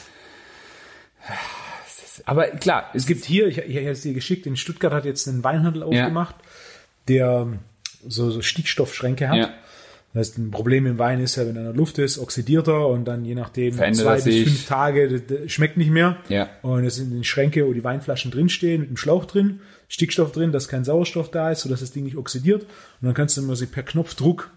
aber 2.25 2.49
klar, 2.49 2.91
es 2.95 3.07
gibt 3.07 3.25
hier, 3.25 3.47
ich, 3.49 3.59
ich 3.59 3.77
habe 3.77 3.91
es 3.91 4.03
dir 4.03 4.15
geschickt, 4.15 4.47
in 4.47 4.57
Stuttgart 4.57 4.93
hat 4.93 5.05
jetzt 5.05 5.29
einen 5.29 5.45
Weinhandel 5.45 5.83
aufgemacht, 5.83 6.37
ja. 6.39 6.47
der 7.09 7.47
so, 8.07 8.31
so 8.31 8.43
Stickstoffschränke 8.43 9.29
hat. 9.29 9.37
Ja. 9.37 9.55
Das 10.13 10.29
heißt, 10.29 10.39
ein 10.39 10.51
Problem 10.51 10.85
im 10.85 10.99
Wein 10.99 11.21
ist 11.21 11.37
ja, 11.37 11.47
wenn 11.47 11.57
er 11.57 11.63
in 11.63 11.69
der 11.69 11.75
Luft 11.75 11.99
ist, 11.99 12.19
oxidiert 12.19 12.69
er 12.69 12.87
und 12.89 13.07
dann 13.07 13.25
je 13.25 13.35
nachdem 13.35 13.75
Verändert 13.75 14.03
zwei 14.03 14.15
bis 14.17 14.25
sich. 14.25 14.45
fünf 14.45 14.67
Tage 14.67 15.23
schmeckt 15.47 15.79
nicht 15.79 15.91
mehr. 15.91 16.19
Ja. 16.29 16.51
Und 16.61 16.85
es 16.85 16.97
sind 16.97 17.27
Schränke, 17.27 17.67
wo 17.67 17.73
die 17.73 17.83
Weinflaschen 17.83 18.31
drinstehen, 18.31 18.83
mit 18.83 18.91
dem 18.91 18.99
Schlauch 18.99 19.25
drin, 19.25 19.61
Stickstoff 19.89 20.33
drin, 20.33 20.53
dass 20.53 20.69
kein 20.69 20.85
Sauerstoff 20.85 21.31
da 21.31 21.51
ist, 21.51 21.63
sodass 21.63 21.81
das 21.81 21.93
Ding 21.93 22.05
nicht 22.05 22.17
oxidiert. 22.17 22.65
Und 22.65 23.07
dann 23.07 23.15
kannst 23.15 23.39
du 23.39 23.43
immer 23.43 23.57
so 23.57 23.67
per 23.67 23.85
Knopfdruck 23.85 24.51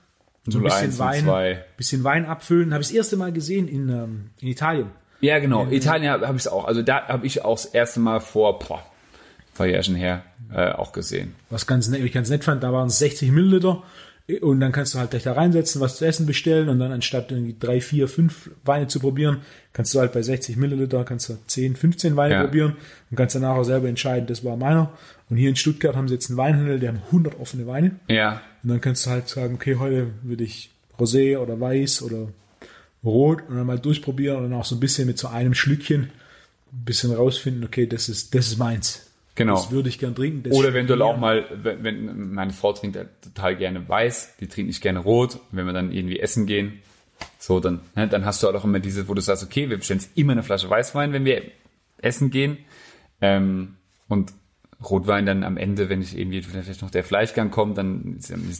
so 0.47 0.59
ein 0.59 0.63
bisschen 0.63 0.99
Wein, 0.99 1.57
bisschen 1.77 2.03
Wein 2.03 2.25
abfüllen. 2.25 2.73
Habe 2.73 2.81
ich 2.81 2.89
das 2.89 2.95
erste 2.95 3.17
Mal 3.17 3.31
gesehen 3.31 3.67
in, 3.67 3.89
ähm, 3.89 4.29
in 4.41 4.49
Italien. 4.49 4.91
Ja, 5.21 5.39
genau. 5.39 5.67
Italien 5.69 6.11
habe 6.11 6.27
hab 6.27 6.35
ich 6.35 6.41
es 6.41 6.47
auch. 6.47 6.65
Also 6.65 6.81
da 6.81 7.07
habe 7.07 7.25
ich 7.25 7.43
auch 7.43 7.55
das 7.55 7.65
erste 7.65 7.99
Mal 7.99 8.19
vor 8.19 8.59
boah, 8.59 8.83
paar 9.55 9.67
Jahren 9.67 9.95
her 9.95 10.23
äh, 10.53 10.71
auch 10.71 10.91
gesehen. 10.91 11.33
Was 11.49 11.65
ganz 11.65 11.87
nett, 11.87 12.01
ich 12.01 12.11
ganz 12.11 12.29
nett 12.29 12.43
fand, 12.43 12.61
da 12.63 12.71
waren 12.71 12.87
es 12.87 12.99
60 12.99 13.31
Milliliter 13.31 13.83
und 14.41 14.59
dann 14.59 14.71
kannst 14.71 14.93
du 14.93 14.99
halt 14.99 15.11
gleich 15.11 15.23
da 15.23 15.33
reinsetzen, 15.33 15.81
was 15.81 15.97
zu 15.97 16.05
essen 16.05 16.25
bestellen 16.25 16.67
und 16.69 16.79
dann 16.79 16.91
anstatt 16.91 17.31
irgendwie 17.31 17.55
drei, 17.59 17.79
vier, 17.79 18.07
fünf 18.07 18.49
Weine 18.63 18.87
zu 18.87 18.99
probieren, 18.99 19.41
kannst 19.71 19.93
du 19.93 19.99
halt 19.99 20.13
bei 20.13 20.21
60 20.21 20.57
Milliliter 20.57 21.03
kannst 21.03 21.29
du 21.29 21.37
10, 21.45 21.75
15 21.75 22.15
Weine 22.15 22.33
ja. 22.33 22.43
probieren 22.43 22.75
und 23.11 23.17
kannst 23.17 23.35
danach 23.35 23.55
auch 23.55 23.63
selber 23.63 23.87
entscheiden, 23.87 24.27
das 24.27 24.43
war 24.43 24.57
meiner. 24.57 24.91
Und 25.29 25.37
hier 25.37 25.49
in 25.49 25.55
Stuttgart 25.55 25.95
haben 25.95 26.07
sie 26.07 26.15
jetzt 26.15 26.29
einen 26.29 26.37
Weinhandel, 26.37 26.79
der 26.79 26.89
haben 26.89 27.01
100 27.07 27.39
offene 27.39 27.67
Weine. 27.67 27.91
Ja. 28.07 28.41
Und 28.63 28.69
dann 28.69 28.81
kannst 28.81 29.05
du 29.05 29.11
halt 29.11 29.27
sagen, 29.27 29.55
okay, 29.55 29.77
heute 29.79 30.07
würde 30.23 30.43
ich 30.43 30.71
Rosé 30.97 31.37
oder 31.37 31.59
Weiß 31.59 32.01
oder 32.01 32.29
rot 33.05 33.43
und 33.47 33.55
dann 33.55 33.67
mal 33.67 33.79
durchprobieren 33.79 34.37
und 34.37 34.51
dann 34.51 34.59
auch 34.59 34.65
so 34.65 34.75
ein 34.75 34.79
bisschen 34.79 35.07
mit 35.07 35.17
so 35.17 35.27
einem 35.27 35.53
Schlückchen 35.53 36.11
ein 36.71 36.85
bisschen 36.85 37.13
rausfinden, 37.13 37.63
okay, 37.63 37.87
das 37.87 38.09
ist, 38.09 38.35
das 38.35 38.47
ist 38.47 38.57
meins. 38.57 39.05
Genau. 39.35 39.55
Das 39.55 39.71
würde 39.71 39.89
ich 39.89 39.99
gern 39.99 40.15
trinken. 40.15 40.49
Oder 40.51 40.69
eventuell 40.69 41.01
auch 41.01 41.17
mal, 41.17 41.45
wenn, 41.61 41.83
wenn 41.83 42.33
meine 42.33 42.53
Frau 42.53 42.71
trinkt 42.71 42.97
total 43.21 43.57
gerne 43.57 43.87
weiß, 43.87 44.37
die 44.39 44.47
trinkt 44.47 44.67
nicht 44.67 44.81
gerne 44.81 44.99
rot. 44.99 45.39
Wenn 45.51 45.65
wir 45.65 45.73
dann 45.73 45.91
irgendwie 45.91 46.19
essen 46.19 46.45
gehen, 46.45 46.79
so 47.37 47.59
dann, 47.59 47.81
ne, 47.95 48.07
dann 48.07 48.25
hast 48.25 48.41
du 48.41 48.47
halt 48.47 48.55
auch 48.55 48.63
immer 48.63 48.79
diese, 48.79 49.09
wo 49.09 49.13
du 49.13 49.21
sagst, 49.21 49.43
okay, 49.43 49.69
wir 49.69 49.77
bestellen 49.77 50.01
immer 50.15 50.31
eine 50.31 50.43
Flasche 50.43 50.69
Weißwein, 50.69 51.11
wenn 51.11 51.25
wir 51.25 51.43
essen 51.97 52.29
gehen. 52.29 52.57
Ähm, 53.19 53.75
und 54.07 54.31
Rotwein 54.83 55.25
dann 55.25 55.43
am 55.43 55.57
Ende, 55.57 55.89
wenn 55.89 56.01
ich 56.01 56.17
irgendwie 56.17 56.41
vielleicht 56.41 56.81
noch 56.81 56.91
der 56.91 57.03
Fleischgang 57.03 57.51
kommt, 57.51 57.77
dann 57.77 58.19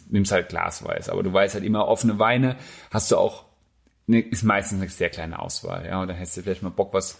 nimmst 0.09 0.31
halt 0.31 0.49
Glasweiß. 0.49 1.09
Aber 1.09 1.23
du 1.23 1.31
weißt 1.31 1.55
halt 1.55 1.63
immer 1.63 1.87
offene 1.87 2.19
Weine, 2.19 2.57
hast 2.91 3.11
du 3.11 3.17
auch 3.17 3.44
ne, 4.07 4.19
ist 4.19 4.43
meistens 4.43 4.81
eine 4.81 4.89
sehr 4.89 5.09
kleine 5.09 5.39
Auswahl, 5.39 5.85
ja, 5.85 6.01
und 6.01 6.07
dann 6.07 6.17
hättest 6.17 6.37
du 6.37 6.41
vielleicht 6.43 6.63
mal 6.63 6.69
Bock, 6.69 6.93
was, 6.93 7.19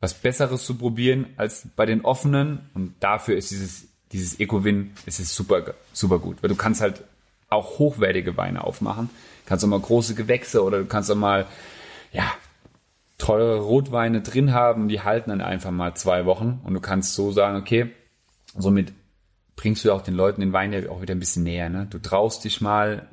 was 0.00 0.14
Besseres 0.14 0.64
zu 0.64 0.76
probieren 0.76 1.26
als 1.36 1.68
bei 1.76 1.86
den 1.86 2.04
offenen. 2.04 2.70
Und 2.74 2.94
dafür 3.00 3.36
ist 3.36 3.50
dieses, 3.50 3.88
dieses 4.12 4.38
Ecowin, 4.40 4.92
super, 5.06 5.74
super 5.92 6.18
gut, 6.18 6.42
weil 6.42 6.48
du 6.48 6.56
kannst 6.56 6.80
halt 6.80 7.02
auch 7.48 7.78
hochwertige 7.78 8.36
Weine 8.36 8.64
aufmachen, 8.64 9.08
kannst 9.46 9.64
auch 9.64 9.68
mal 9.68 9.80
große 9.80 10.14
Gewächse 10.14 10.64
oder 10.64 10.78
du 10.78 10.86
kannst 10.86 11.10
auch 11.10 11.16
mal, 11.16 11.46
ja, 12.12 12.24
teure 13.18 13.60
Rotweine 13.60 14.20
drin 14.20 14.52
haben, 14.52 14.88
die 14.88 15.00
halten 15.00 15.30
dann 15.30 15.40
einfach 15.40 15.70
mal 15.70 15.94
zwei 15.94 16.26
Wochen. 16.26 16.60
Und 16.64 16.74
du 16.74 16.80
kannst 16.80 17.14
so 17.14 17.32
sagen, 17.32 17.56
okay, 17.56 17.90
somit 18.56 18.92
bringst 19.56 19.84
du 19.84 19.92
auch 19.92 20.02
den 20.02 20.14
Leuten 20.14 20.42
den 20.42 20.52
Wein 20.52 20.72
ja 20.72 20.88
auch 20.90 21.00
wieder 21.00 21.14
ein 21.14 21.20
bisschen 21.20 21.44
näher. 21.44 21.70
Ne? 21.70 21.86
Du 21.88 21.98
traust 21.98 22.44
dich 22.44 22.60
mal 22.60 23.08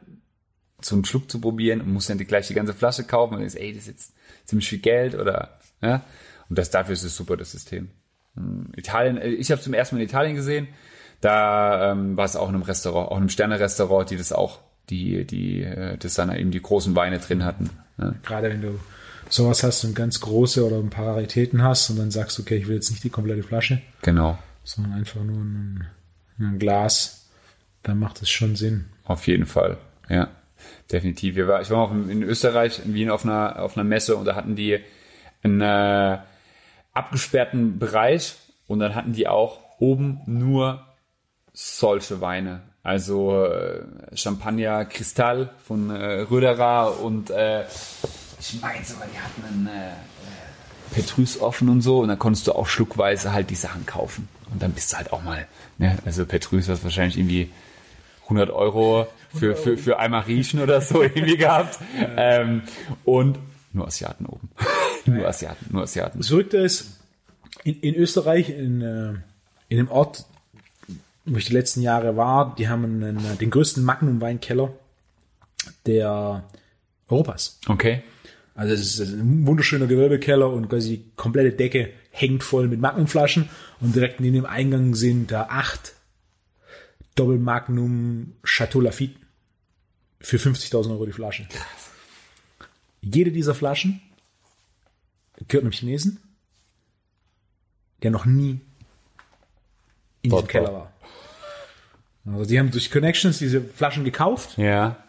so 0.86 0.96
einen 0.96 1.06
Schluck 1.06 1.30
zu 1.30 1.40
probieren 1.40 1.82
und 1.82 1.92
musst 1.92 2.10
dann 2.10 2.18
die, 2.18 2.26
gleich 2.26 2.48
die 2.48 2.54
ganze 2.54 2.74
Flasche 2.74 3.04
kaufen 3.04 3.36
und 3.36 3.40
denkst, 3.40 3.56
ey, 3.56 3.74
das 3.74 3.84
ist 3.84 3.88
jetzt 3.88 4.14
ziemlich 4.46 4.68
viel 4.68 4.80
Geld 4.80 5.16
oder 5.16 5.60
ja. 5.82 6.04
Und 6.50 6.60
das 6.60 6.70
dafür 6.70 6.94
ist 6.94 7.04
es 7.04 7.16
super, 7.16 7.38
das 7.38 7.52
System. 7.52 7.90
Hm, 8.36 8.72
Italien, 8.76 9.18
äh, 9.18 9.30
ich 9.30 9.52
habe 9.52 9.62
zum 9.62 9.74
ersten 9.74 9.96
Mal 9.96 10.02
in 10.02 10.08
Italien 10.08 10.36
gesehen. 10.36 10.68
Da 11.22 11.92
ähm, 11.92 12.18
war 12.18 12.26
es 12.26 12.36
auch 12.36 12.50
in 12.50 12.56
einem 12.56 12.64
Restaurant, 12.64 13.10
auch 13.10 13.16
in 13.16 13.24
einem 13.24 13.30
Sterne-Restaurant, 13.30 14.10
die 14.10 14.18
das 14.18 14.34
auch, 14.34 14.60
die, 14.90 15.26
die, 15.26 15.64
äh, 15.64 15.98
das 15.98 16.16
dann 16.16 16.36
eben 16.36 16.52
die 16.52 16.62
großen 16.62 16.96
Weine 16.96 17.20
drin 17.20 17.46
hatten. 17.46 17.70
Ja. 17.98 18.14
Gerade 18.24 18.50
wenn 18.50 18.62
du 18.62 18.80
sowas 19.30 19.64
hast 19.64 19.86
und 19.86 19.96
ganz 19.96 20.20
große 20.20 20.66
oder 20.66 20.78
ein 20.78 20.90
paar 20.90 21.16
Raritäten 21.16 21.64
hast 21.64 21.90
und 21.90 21.98
dann 21.98 22.12
sagst, 22.12 22.40
okay, 22.40 22.58
ich 22.58 22.68
will 22.68 22.76
jetzt 22.76 22.92
nicht 22.92 23.04
die 23.04 23.10
komplette 23.10 23.44
Flasche. 23.44 23.82
Genau. 24.02 24.38
Sondern 24.64 24.94
einfach 24.94 25.24
nur 25.24 25.38
ein, 25.38 25.88
ein 26.40 26.60
Glas, 26.60 27.30
dann 27.84 28.00
macht 28.00 28.22
es 28.22 28.30
schon 28.30 28.56
Sinn. 28.56 28.86
Auf 29.06 29.28
jeden 29.28 29.46
Fall, 29.46 29.78
ja 30.10 30.30
definitiv. 30.92 31.36
Wir 31.36 31.48
war, 31.48 31.62
ich 31.62 31.70
war 31.70 31.80
auch 31.80 31.92
in 31.92 32.24
Österreich, 32.24 32.82
in 32.86 32.94
Wien 32.94 33.10
auf 33.10 33.24
einer, 33.24 33.62
auf 33.62 33.78
einer 33.78 33.84
Messe 33.84 34.16
und 34.16 34.26
da 34.26 34.36
hatten 34.36 34.56
die 34.56 34.80
einen 35.44 35.62
äh, 35.62 36.20
abgesperrten 36.94 37.80
Bereich 37.80 38.36
und 38.68 38.80
dann 38.80 38.96
hatten 38.96 39.14
die 39.14 39.28
auch 39.28 39.60
oben 39.80 40.22
nur 40.26 40.86
solche 41.54 42.22
Weine. 42.22 42.62
Also 42.84 43.46
äh, 43.46 43.84
Champagner 44.14 44.86
Kristall 44.86 45.50
von 45.66 45.90
äh, 45.90 46.22
Röderer 46.22 47.00
und 47.02 47.30
äh, 47.30 47.64
ich 48.40 48.60
meine 48.62 48.84
sogar, 48.84 49.08
die 49.08 49.20
hatten 49.20 49.44
einen 49.48 49.68
äh, 49.68 49.94
Petrus 50.94 51.40
offen 51.40 51.70
und 51.70 51.82
so 51.82 52.00
und 52.00 52.10
dann 52.10 52.20
konntest 52.20 52.48
du 52.48 52.54
auch 52.54 52.68
schluckweise 52.68 53.32
halt 53.32 53.50
die 53.50 53.56
Sachen 53.56 53.86
kaufen. 53.86 54.28
Und 54.52 54.62
dann 54.62 54.74
bist 54.74 54.92
du 54.92 54.98
halt 54.98 55.12
auch 55.12 55.24
mal, 55.24 55.48
ne, 55.78 55.98
also 56.06 56.26
Petrus 56.26 56.70
hast 56.70 56.84
wahrscheinlich 56.84 57.18
irgendwie 57.18 57.50
100 58.24 58.50
Euro 58.50 59.08
für, 59.34 59.56
für, 59.56 59.78
für 59.78 60.00
einmal 60.00 60.22
riechen 60.22 60.62
oder 60.62 60.82
so 60.82 61.02
irgendwie 61.04 61.38
gehabt. 61.38 61.80
Ähm, 62.18 62.64
und 63.04 63.40
nur 63.74 63.88
Asiaten 63.88 64.26
oben. 64.26 64.50
nur 65.06 65.28
Asiaten, 65.28 65.66
nur 65.72 65.84
Asiaten. 65.84 66.20
Das 66.20 66.28
Verrückte 66.28 66.58
ist, 66.58 67.00
in, 67.64 67.80
in 67.82 67.96
Österreich, 67.96 68.50
in, 68.50 68.82
äh, 68.82 69.14
in 69.70 69.80
einem 69.80 69.90
Ort, 69.90 70.26
wo 71.26 71.38
ich 71.38 71.46
die 71.46 71.54
letzten 71.54 71.82
Jahre 71.82 72.16
war, 72.18 72.56
die 72.58 72.68
haben 72.68 72.84
einen, 72.84 73.38
den 73.40 73.50
größten 73.50 73.84
Magnum-Weinkeller 73.84 74.74
der 75.86 76.44
Europas. 77.08 77.60
Okay. 77.68 78.04
Also 78.56 78.74
es 78.74 79.00
ist 79.00 79.14
ein 79.14 79.48
wunderschöner 79.48 79.88
Gewölbekeller 79.88 80.50
und 80.50 80.70
quasi 80.70 80.98
die 80.98 81.06
komplette 81.16 81.56
Decke 81.56 81.90
hängt 82.12 82.44
voll 82.44 82.68
mit 82.68 82.80
Magnumflaschen 82.80 83.50
und 83.80 83.96
direkt 83.96 84.20
neben 84.20 84.36
dem 84.36 84.46
Eingang 84.46 84.94
sind 84.94 85.32
da 85.32 85.48
acht 85.50 85.94
Doppel 87.16 87.38
Magnum 87.38 88.34
Chateau 88.44 88.82
Lafitte 88.82 89.20
für 90.20 90.38
50.000 90.38 90.92
Euro 90.92 91.06
die 91.06 91.12
Flasche. 91.12 91.46
Krass. 91.50 91.92
Jede 93.02 93.32
dieser 93.32 93.54
Flaschen 93.54 94.02
gehört 95.48 95.64
einem 95.64 95.74
Chinesen, 95.74 96.20
der 98.02 98.12
noch 98.12 98.26
nie 98.26 98.62
in 100.22 100.32
diesem 100.32 100.48
Keller 100.48 100.74
war. 100.74 100.94
Also 102.26 102.46
die 102.46 102.58
haben 102.58 102.72
durch 102.72 102.90
Connections 102.90 103.40
diese 103.40 103.62
Flaschen 103.62 104.06
gekauft. 104.06 104.58
Ja. 104.58 105.04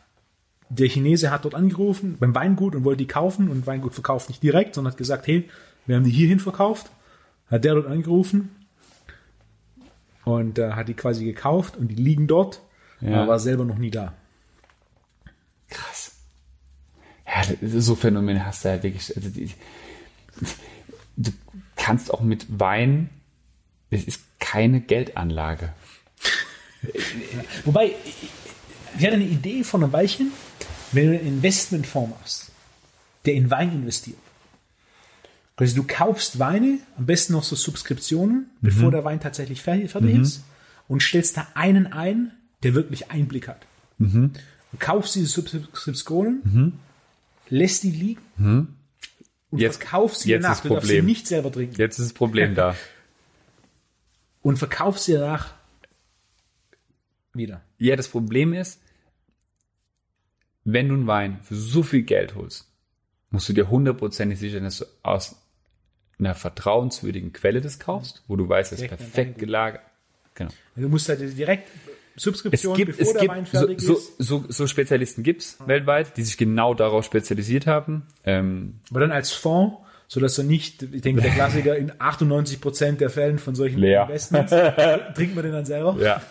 Der 0.69 0.89
Chinese 0.89 1.31
hat 1.31 1.45
dort 1.45 1.55
angerufen 1.55 2.17
beim 2.19 2.35
Weingut 2.35 2.75
und 2.75 2.85
wollte 2.85 2.99
die 2.99 3.07
kaufen 3.07 3.49
und 3.49 3.67
Weingut 3.67 3.95
verkauft 3.95 4.29
nicht 4.29 4.43
direkt, 4.43 4.75
sondern 4.75 4.93
hat 4.93 4.99
gesagt, 4.99 5.27
hey, 5.29 5.49
wir 5.87 5.97
haben 5.97 6.05
die 6.05 6.11
hierhin 6.11 6.41
verkauft. 6.41 6.91
Hat 7.47 7.65
der 7.65 7.75
dort 7.75 7.87
angerufen 7.87 8.64
und 10.25 10.59
äh, 10.59 10.73
hat 10.73 10.89
die 10.89 10.95
quasi 10.95 11.25
gekauft 11.25 11.77
und 11.77 11.89
die 11.89 11.95
liegen 11.95 12.27
dort, 12.27 12.61
ja. 13.01 13.23
aber 13.23 13.29
war 13.29 13.39
selber 13.39 13.65
noch 13.65 13.79
nie 13.79 13.91
da. 13.91 14.15
Krass. 15.69 16.13
Ja, 17.27 17.43
so 17.81 17.95
Phänomene 17.95 18.45
hast 18.47 18.65
du 18.65 18.69
ja 18.69 18.83
wirklich. 18.83 19.17
Also 19.17 19.29
die, 19.29 19.51
du 21.17 21.31
kannst 21.77 22.13
auch 22.13 22.21
mit 22.21 22.47
Wein, 22.61 23.11
es 23.91 24.05
ist 24.05 24.23
keine 24.39 24.81
Geldanlage. 24.81 25.73
Wobei, 27.65 27.95
ich 28.99 29.05
hatte 29.05 29.15
eine 29.15 29.25
Idee 29.25 29.65
von 29.65 29.83
einem 29.83 29.93
Weilchen, 29.93 30.33
wenn 30.93 31.07
du 31.07 31.19
einen 31.19 31.27
Investmentfonds 31.27 32.11
machst, 32.11 32.51
der 33.25 33.35
in 33.35 33.51
Wein 33.51 33.73
investiert. 33.73 34.19
Also 35.57 35.77
du 35.77 35.85
kaufst 35.87 36.39
Weine, 36.39 36.79
am 36.97 37.07
besten 37.07 37.33
noch 37.33 37.45
so 37.45 37.55
Subskriptionen, 37.55 38.37
mhm. 38.37 38.47
bevor 38.61 38.91
der 38.91 39.05
Wein 39.05 39.21
tatsächlich 39.21 39.63
fertig, 39.63 39.95
mhm. 39.95 40.23
ist, 40.23 40.43
und 40.89 41.03
stellst 41.03 41.37
da 41.37 41.47
einen 41.55 41.87
ein, 41.87 42.33
der 42.63 42.75
wirklich 42.75 43.11
Einblick 43.11 43.49
hat. 43.49 43.67
Mhm. 43.99 44.33
Du 44.73 44.79
kaufst 44.79 45.15
diese 45.15 45.27
Subskriptionen, 45.27 46.41
mhm. 46.45 46.73
lässt 47.49 47.85
die 47.85 47.91
liegen 47.91 48.21
mhm. 48.37 48.69
und 49.51 49.59
jetzt, 49.61 49.77
verkaufst 49.77 50.23
sie 50.23 50.31
jetzt 50.31 50.43
danach. 50.43 50.61
Du 50.61 50.69
darfst 50.71 50.89
sie 50.89 51.03
nicht 51.03 51.29
selber 51.29 51.53
trinken. 51.53 51.77
Jetzt 51.77 51.99
ist 51.99 52.07
das 52.07 52.15
Problem 52.15 52.55
da. 52.55 52.75
Und 54.43 54.59
verkaufst 54.59 55.05
sie 55.05 55.15
danach 55.15 55.55
wieder. 57.33 57.63
Ja, 57.79 57.97
das 57.97 58.09
Problem 58.09 58.53
ist, 58.53 58.79
wenn 60.65 60.89
du 60.89 60.95
einen 60.95 61.07
Wein 61.07 61.39
für 61.43 61.55
so 61.55 61.83
viel 61.83 62.03
Geld 62.03 62.35
holst, 62.35 62.69
musst 63.31 63.49
du 63.49 63.55
dir 63.55 63.71
hundertprozentig 63.71 64.39
sicher 64.39 64.57
sein, 64.57 64.65
dass 64.65 64.79
du 64.79 64.85
aus 65.03 65.37
einer 66.25 66.35
vertrauenswürdigen 66.35 67.33
Quelle 67.33 67.61
das 67.61 67.79
kaufst, 67.79 68.23
wo 68.29 68.37
du 68.37 68.49
weißt, 68.49 68.73
es 68.73 68.83
ist 68.83 68.89
perfekt 68.89 69.39
gelagert. 69.39 69.83
Genau. 70.35 70.51
Du 70.77 70.89
musst 70.89 71.09
halt 71.09 71.21
direkt 71.39 71.69
Subskription, 72.17 72.73
es 72.73 72.77
gibt, 72.77 72.97
bevor 72.97 73.15
es 73.15 73.21
der 73.21 73.29
Wein 73.29 73.47
fertig 73.47 73.81
so, 73.81 73.95
ist. 73.95 74.17
So, 74.19 74.39
so, 74.41 74.45
so 74.49 74.67
Spezialisten 74.67 75.23
gibt's 75.23 75.57
ja. 75.61 75.67
weltweit, 75.67 76.17
die 76.17 76.23
sich 76.23 76.37
genau 76.37 76.75
darauf 76.75 77.05
spezialisiert 77.05 77.67
haben. 77.67 78.07
Ähm, 78.25 78.81
Aber 78.91 79.01
dann 79.01 79.11
als 79.11 79.33
Fonds, 79.33 79.79
sodass 80.07 80.37
du 80.37 80.45
nicht, 80.45 80.83
ich 80.83 81.03
denke, 81.03 81.23
der 81.23 81.33
Klassiker 81.33 81.77
in 81.77 81.93
98 81.99 82.61
Prozent 82.61 83.01
der 83.01 83.11
Fällen 83.11 83.39
von 83.39 83.55
solchen 83.55 83.79
Leer. 83.79 84.03
Investments 84.05 84.51
trinkt 85.15 85.35
man 85.35 85.45
den 85.45 85.53
dann 85.53 85.65
selber. 85.65 85.97
Ja. 85.99 86.23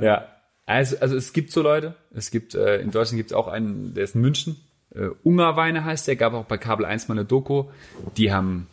ja. 0.00 0.02
ja. 0.02 0.28
Also, 0.66 0.98
also 0.98 1.16
es 1.16 1.32
gibt 1.32 1.52
so 1.52 1.62
Leute. 1.62 1.94
Es 2.14 2.30
gibt, 2.30 2.54
äh, 2.54 2.78
in 2.80 2.90
Deutschland 2.90 3.16
gibt 3.16 3.30
es 3.30 3.36
auch 3.36 3.48
einen, 3.48 3.94
der 3.94 4.04
ist 4.04 4.14
in 4.14 4.20
München. 4.20 4.56
Äh, 4.94 5.08
Ungarweine 5.22 5.84
heißt 5.84 6.06
der, 6.06 6.16
gab 6.16 6.34
auch 6.34 6.44
bei 6.44 6.58
Kabel 6.58 6.84
1 6.84 7.08
mal 7.08 7.14
eine 7.14 7.24
Doku. 7.24 7.64
Die 8.18 8.30
haben 8.30 8.66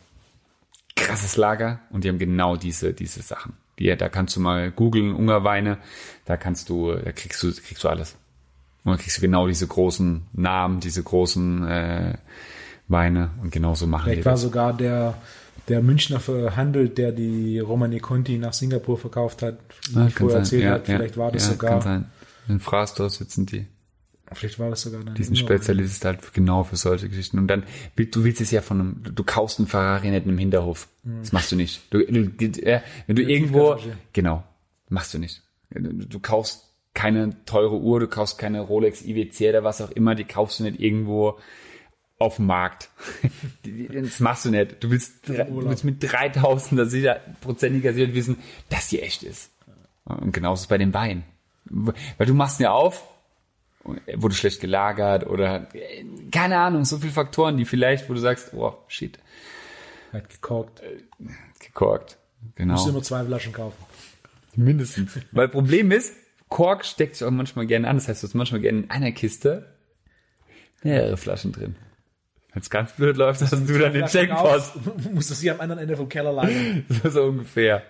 krasses 0.96 1.36
Lager 1.36 1.80
und 1.90 2.04
die 2.04 2.08
haben 2.08 2.18
genau 2.18 2.56
diese, 2.56 2.92
diese 2.92 3.22
Sachen. 3.22 3.52
Die, 3.78 3.94
da 3.94 4.08
kannst 4.08 4.34
du 4.36 4.40
mal 4.40 4.70
googeln, 4.70 5.14
Ungarweine, 5.14 5.78
da 6.24 6.36
kannst 6.36 6.68
du, 6.70 6.94
da 6.94 7.12
kriegst 7.12 7.42
du, 7.42 7.52
kriegst 7.52 7.84
du 7.84 7.88
alles. 7.88 8.16
Und 8.84 8.92
dann 8.92 8.98
kriegst 8.98 9.18
du 9.18 9.20
genau 9.20 9.46
diese 9.46 9.66
großen 9.66 10.22
Namen, 10.32 10.80
diese 10.80 11.02
großen 11.02 11.68
äh, 11.68 12.14
Weine 12.88 13.30
und 13.42 13.50
genauso 13.50 13.86
machen 13.86 14.04
Vielleicht 14.04 14.20
die 14.20 14.24
war 14.24 14.32
das. 14.32 14.42
sogar 14.42 14.72
der, 14.72 15.14
der 15.68 15.82
Münchner 15.82 16.20
verhandelt, 16.20 16.96
der 16.96 17.12
die 17.12 17.58
Romani 17.58 17.98
Conti 17.98 18.38
nach 18.38 18.52
Singapur 18.52 18.96
verkauft 18.96 19.42
hat, 19.42 19.58
wie 19.90 19.98
ah, 19.98 20.06
ich 20.06 20.14
vorher 20.14 20.38
erzählt 20.38 20.62
ja, 20.62 20.70
hat. 20.70 20.86
Vielleicht 20.86 21.16
ja, 21.16 21.22
war 21.22 21.32
das 21.32 21.46
ja, 21.46 21.52
sogar. 21.52 21.70
Kann 21.70 21.82
sein. 21.82 22.04
In 22.48 22.60
Frastor 22.60 23.10
sitzen 23.10 23.44
die. 23.44 23.66
Vielleicht 24.32 24.58
war 24.58 24.70
das 24.70 24.82
sogar 24.82 25.04
dann. 25.04 25.14
Diesen 25.14 25.36
Spezialist 25.36 26.04
halt 26.04 26.34
genau 26.34 26.64
für 26.64 26.76
solche 26.76 27.08
Geschichten. 27.08 27.38
Und 27.38 27.46
dann, 27.46 27.64
du 27.96 28.24
willst 28.24 28.40
es 28.40 28.50
ja 28.50 28.60
von 28.60 28.80
einem, 28.80 29.02
du 29.02 29.24
kaufst 29.24 29.58
einen 29.58 29.68
Ferrari 29.68 30.10
nicht 30.10 30.26
im 30.26 30.38
Hinterhof. 30.38 30.88
Mhm. 31.04 31.20
Das 31.20 31.32
machst 31.32 31.52
du 31.52 31.56
nicht. 31.56 31.82
Du, 31.90 32.04
du, 32.04 32.44
äh, 32.62 32.80
wenn 33.06 33.16
du 33.16 33.22
irgendwo, 33.22 33.76
genau, 34.12 34.42
machst 34.88 35.14
du 35.14 35.18
nicht. 35.18 35.42
Du, 35.70 35.92
du, 35.92 36.20
kaufst 36.20 36.64
keine 36.94 37.44
teure 37.44 37.78
Uhr, 37.78 38.00
du 38.00 38.08
kaufst 38.08 38.38
keine 38.38 38.60
Rolex 38.60 39.02
IWC 39.02 39.50
oder 39.50 39.64
was 39.64 39.80
auch 39.80 39.90
immer, 39.90 40.14
die 40.14 40.24
kaufst 40.24 40.58
du 40.58 40.64
nicht 40.64 40.80
irgendwo 40.80 41.38
auf 42.18 42.36
dem 42.36 42.46
Markt. 42.46 42.90
das 43.92 44.20
machst 44.20 44.44
du 44.44 44.50
nicht. 44.50 44.82
Du 44.82 44.90
willst, 44.90 45.28
du 45.28 45.34
willst 45.34 45.84
mit 45.84 46.02
3000er 46.02 46.86
sicher, 46.86 47.20
prozentiger 47.40 47.92
Sicherheit 47.92 48.14
wissen, 48.14 48.38
dass 48.70 48.88
die 48.88 49.00
echt 49.00 49.22
ist. 49.22 49.50
Und 50.04 50.32
genauso 50.32 50.54
ist 50.54 50.60
es 50.62 50.66
bei 50.66 50.78
dem 50.78 50.94
Wein. 50.94 51.24
Weil 51.66 52.26
du 52.26 52.34
machst 52.34 52.60
ihn 52.60 52.64
ja 52.64 52.72
auf, 52.72 53.04
wurde 54.14 54.34
schlecht 54.34 54.60
gelagert 54.60 55.26
oder 55.26 55.68
keine 56.32 56.58
Ahnung, 56.58 56.84
so 56.84 56.98
viele 56.98 57.12
Faktoren, 57.12 57.56
die 57.56 57.64
vielleicht, 57.64 58.08
wo 58.08 58.14
du 58.14 58.20
sagst, 58.20 58.52
oh, 58.54 58.74
shit. 58.88 59.18
Hat 60.12 60.28
gekorkt. 60.28 60.82
Gekorkt, 61.58 62.18
genau. 62.54 62.74
Du 62.74 62.80
musst 62.80 62.88
immer 62.88 63.02
zwei 63.02 63.24
Flaschen 63.24 63.52
kaufen. 63.52 63.76
Mindestens. 64.54 65.18
Weil 65.32 65.48
Problem 65.48 65.90
ist, 65.90 66.14
Kork 66.48 66.84
steckt 66.84 67.16
sich 67.16 67.26
auch 67.26 67.30
manchmal 67.30 67.66
gerne 67.66 67.88
an. 67.88 67.96
Das 67.96 68.08
heißt, 68.08 68.22
du 68.22 68.28
hast 68.28 68.34
manchmal 68.34 68.60
gerne 68.60 68.80
in 68.80 68.90
einer 68.90 69.12
Kiste 69.12 69.66
mehrere 70.82 71.16
Flaschen 71.16 71.52
drin. 71.52 71.76
Wenn 72.52 72.62
es 72.62 72.70
ganz 72.70 72.92
blöd 72.92 73.16
läuft, 73.16 73.42
hast 73.42 73.52
du 73.52 73.78
dann 73.78 73.92
den 73.92 74.06
Checkpost. 74.06 74.74
Musst 75.12 75.30
du 75.30 75.34
sie 75.34 75.50
am 75.50 75.60
anderen 75.60 75.82
Ende 75.82 75.96
vom 75.96 76.08
Keller 76.08 76.32
lagern. 76.32 76.86
so, 77.02 77.10
so 77.10 77.24
ungefähr. 77.24 77.82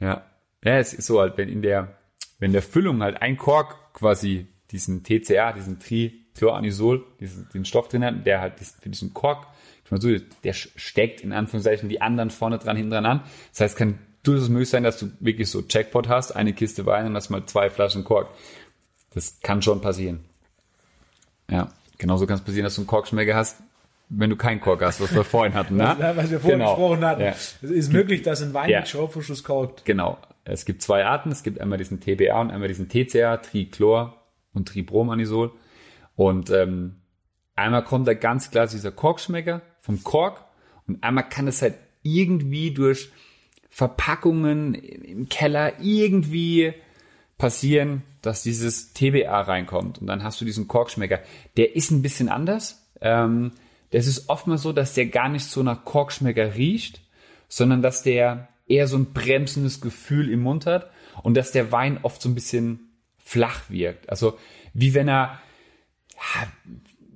Ja. 0.00 0.24
Ja, 0.64 0.78
es 0.78 0.94
ist 0.94 1.06
so 1.06 1.20
halt, 1.20 1.36
wenn 1.36 1.50
in 1.50 1.60
der, 1.60 1.98
wenn 2.38 2.52
der 2.52 2.62
Füllung 2.62 3.02
halt 3.02 3.20
ein 3.20 3.36
Kork 3.36 3.92
quasi 3.92 4.46
diesen 4.74 5.04
TCA, 5.04 5.52
diesen 5.52 5.78
Trichloranisol, 5.78 7.04
diesen, 7.20 7.48
den 7.54 7.64
Stoff 7.64 7.88
drin 7.88 8.04
hat, 8.04 8.26
der 8.26 8.40
halt 8.40 8.54
für 8.58 8.90
diesen 8.90 9.14
Kork, 9.14 9.46
der 10.42 10.52
steckt 10.52 11.20
in 11.20 11.32
Anführungszeichen 11.32 11.88
die 11.88 12.02
anderen 12.02 12.30
vorne 12.30 12.58
dran, 12.58 12.76
hinten 12.76 12.90
dran 12.90 13.06
an. 13.06 13.20
Das 13.52 13.60
heißt, 13.60 13.76
kann 13.76 14.00
durchaus 14.24 14.48
möglich 14.48 14.70
sein, 14.70 14.82
dass 14.82 14.98
du 14.98 15.12
wirklich 15.20 15.48
so 15.48 15.62
Jackpot 15.68 16.08
hast, 16.08 16.32
eine 16.32 16.52
Kiste 16.52 16.84
Wein 16.86 17.06
und 17.06 17.14
hast 17.14 17.30
mal 17.30 17.46
zwei 17.46 17.70
Flaschen 17.70 18.02
Kork. 18.02 18.28
Das 19.14 19.38
kann 19.42 19.62
schon 19.62 19.80
passieren. 19.80 20.24
Ja, 21.48 21.70
genauso 21.98 22.26
kann 22.26 22.36
es 22.36 22.42
passieren, 22.42 22.64
dass 22.64 22.74
du 22.74 22.80
einen 22.80 22.88
Korkschmecker 22.88 23.36
hast, 23.36 23.58
wenn 24.08 24.30
du 24.30 24.36
keinen 24.36 24.60
Kork 24.60 24.82
hast, 24.82 25.00
was 25.00 25.14
wir 25.14 25.22
vorhin 25.22 25.54
hatten. 25.54 25.76
Ne? 25.76 25.96
was 26.16 26.30
wir 26.30 26.40
vorhin 26.40 26.58
genau. 26.58 26.74
gesprochen 26.74 27.04
hatten. 27.04 27.22
Ja. 27.22 27.28
Es 27.28 27.62
ist 27.62 27.92
möglich, 27.92 28.22
dass 28.22 28.42
ein 28.42 28.52
Wein 28.54 28.70
ja. 28.70 28.80
mit 28.80 28.88
Schraubverschluss 28.88 29.44
korkt. 29.44 29.84
Genau. 29.84 30.18
Es 30.44 30.64
gibt 30.64 30.82
zwei 30.82 31.04
Arten. 31.04 31.30
Es 31.30 31.44
gibt 31.44 31.60
einmal 31.60 31.78
diesen 31.78 32.00
TBA 32.00 32.40
und 32.40 32.50
einmal 32.50 32.68
diesen 32.68 32.88
TCA, 32.88 33.36
Trichlor 33.36 34.23
und 34.54 34.68
Tribromanisol. 34.68 35.52
Und 36.16 36.50
ähm, 36.50 36.96
einmal 37.56 37.84
kommt 37.84 38.08
da 38.08 38.14
ganz 38.14 38.50
klar 38.50 38.66
dieser 38.66 38.92
Korkschmecker 38.92 39.62
vom 39.80 40.02
Kork 40.02 40.44
und 40.86 41.02
einmal 41.02 41.28
kann 41.28 41.48
es 41.48 41.62
halt 41.62 41.74
irgendwie 42.02 42.72
durch 42.72 43.10
Verpackungen 43.70 44.74
im 44.74 45.28
Keller 45.28 45.80
irgendwie 45.80 46.74
passieren, 47.38 48.02
dass 48.22 48.42
dieses 48.42 48.92
TBA 48.92 49.40
reinkommt 49.40 49.98
und 49.98 50.06
dann 50.06 50.22
hast 50.22 50.40
du 50.40 50.44
diesen 50.44 50.68
Korkschmecker. 50.68 51.20
Der 51.56 51.74
ist 51.74 51.90
ein 51.90 52.02
bisschen 52.02 52.28
anders. 52.28 52.88
Ähm, 53.00 53.52
das 53.90 54.06
ist 54.06 54.28
oftmals 54.28 54.62
so, 54.62 54.72
dass 54.72 54.94
der 54.94 55.06
gar 55.06 55.28
nicht 55.28 55.46
so 55.46 55.62
nach 55.62 55.84
Korkschmecker 55.84 56.54
riecht, 56.54 57.00
sondern 57.48 57.82
dass 57.82 58.02
der 58.02 58.48
eher 58.66 58.88
so 58.88 58.96
ein 58.96 59.12
bremsendes 59.12 59.80
Gefühl 59.80 60.30
im 60.30 60.40
Mund 60.40 60.66
hat 60.66 60.90
und 61.22 61.36
dass 61.36 61.52
der 61.52 61.70
Wein 61.72 61.98
oft 62.02 62.22
so 62.22 62.28
ein 62.28 62.34
bisschen 62.34 62.93
flach 63.24 63.68
wirkt. 63.68 64.08
Also 64.08 64.38
wie 64.74 64.94
wenn 64.94 65.08
er, 65.08 65.40
ja, 66.14 66.46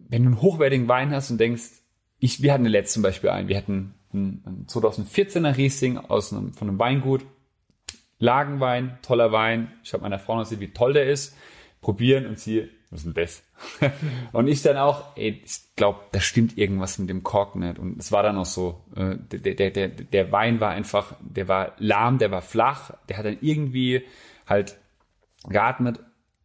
wenn 0.08 0.24
du 0.24 0.30
einen 0.30 0.42
hochwertigen 0.42 0.88
Wein 0.88 1.12
hast 1.12 1.30
und 1.30 1.38
denkst, 1.38 1.70
ich, 2.18 2.42
wir 2.42 2.52
hatten 2.52 2.64
letztes 2.64 2.94
zum 2.94 3.02
Beispiel 3.04 3.30
einen, 3.30 3.46
wir 3.46 3.56
hatten 3.56 3.94
einen 4.12 4.66
2014er 4.66 5.56
Riesling 5.56 5.98
aus 5.98 6.32
einem, 6.32 6.52
von 6.54 6.68
einem 6.68 6.78
Weingut, 6.78 7.24
Lagenwein, 8.18 8.98
toller 9.02 9.30
Wein. 9.30 9.70
Ich 9.84 9.92
habe 9.92 10.02
meiner 10.02 10.18
Frau 10.18 10.34
noch 10.34 10.42
gesehen, 10.42 10.58
wie 10.58 10.72
toll 10.72 10.92
der 10.92 11.08
ist. 11.08 11.36
Probieren 11.80 12.26
und 12.26 12.40
sie 12.40 12.68
was 12.90 13.04
ist 13.04 13.06
denn 13.06 13.14
das? 13.14 13.42
und 14.32 14.48
ich 14.48 14.62
dann 14.62 14.78
auch, 14.78 15.16
ey, 15.16 15.42
ich 15.44 15.60
glaube, 15.76 16.00
da 16.12 16.20
stimmt 16.20 16.56
irgendwas 16.56 16.98
mit 16.98 17.10
dem 17.10 17.22
Kork 17.22 17.54
nicht. 17.54 17.78
Und 17.78 17.98
es 17.98 18.12
war 18.12 18.22
dann 18.22 18.38
auch 18.38 18.46
so, 18.46 18.82
äh, 18.96 19.16
der, 19.16 19.54
der, 19.54 19.70
der, 19.70 19.88
der 19.88 20.32
Wein 20.32 20.60
war 20.60 20.70
einfach, 20.70 21.14
der 21.20 21.48
war 21.48 21.74
lahm, 21.78 22.18
der 22.18 22.30
war 22.30 22.40
flach, 22.40 22.92
der 23.08 23.18
hat 23.18 23.26
dann 23.26 23.38
irgendwie 23.42 24.04
halt 24.46 24.78
geatmet 25.46 26.00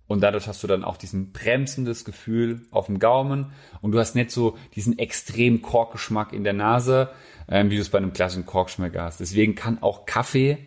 und 0.08 0.22
dadurch 0.22 0.48
hast 0.48 0.62
du 0.64 0.68
dann 0.68 0.84
auch 0.84 0.98
diesen 0.98 1.32
bremsendes 1.32 2.06
Gefühl 2.06 2.62
auf 2.72 2.88
dem 2.88 3.00
Gaumen 3.00 3.52
und 3.82 3.94
du 3.94 4.00
hast 4.00 4.16
nicht 4.16 4.32
so 4.32 4.58
diesen 4.76 5.00
extremen 5.00 5.62
Korkgeschmack 5.62 6.34
in 6.34 6.44
der 6.44 6.54
Nase, 6.54 7.10
ähm, 7.48 7.70
wie 7.70 7.76
du 7.76 7.82
es 7.82 7.90
bei 7.90 7.98
einem 7.98 8.14
klassischen 8.14 8.46
Korkschmecker 8.46 9.04
hast. 9.04 9.20
Deswegen 9.20 9.56
kann 9.56 9.82
auch 9.82 10.06
Kaffee, 10.06 10.58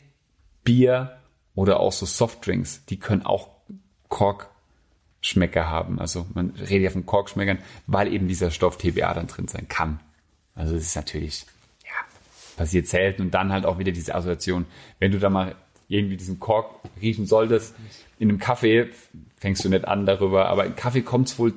Bier 0.64 1.18
oder 1.54 1.80
auch 1.80 1.92
so 1.92 2.06
Softdrinks, 2.06 2.84
die 2.86 2.98
können 2.98 3.24
auch 3.24 3.50
Korkschmecker 4.08 5.68
haben. 5.68 6.00
Also 6.00 6.26
man 6.34 6.50
redet 6.50 6.84
ja 6.84 6.90
von 6.90 7.06
Korkschmeckern, 7.06 7.58
weil 7.86 8.12
eben 8.12 8.28
dieser 8.28 8.50
Stoff 8.50 8.78
TBA 8.78 9.14
dann 9.14 9.26
drin 9.26 9.48
sein 9.48 9.68
kann. 9.68 10.00
Also 10.54 10.74
das 10.74 10.84
ist 10.84 10.96
natürlich, 10.96 11.46
ja, 11.84 11.90
passiert 12.56 12.88
selten 12.88 13.22
und 13.22 13.32
dann 13.32 13.52
halt 13.52 13.66
auch 13.66 13.78
wieder 13.78 13.92
diese 13.92 14.14
Assoziation, 14.14 14.64
wenn 14.98 15.12
du 15.12 15.18
da 15.18 15.28
mal 15.28 15.54
irgendwie 15.88 16.16
diesen 16.16 16.40
Kork 16.40 16.80
riechen 17.00 17.26
solltest, 17.26 17.74
in 18.18 18.28
einem 18.28 18.38
Kaffee 18.38 18.90
fängst 19.38 19.64
du 19.64 19.68
nicht 19.68 19.86
an 19.86 20.06
darüber, 20.06 20.48
aber 20.48 20.66
in 20.66 20.76
Kaffee 20.76 21.02
kommt 21.02 21.28
es 21.28 21.38
wohl, 21.38 21.54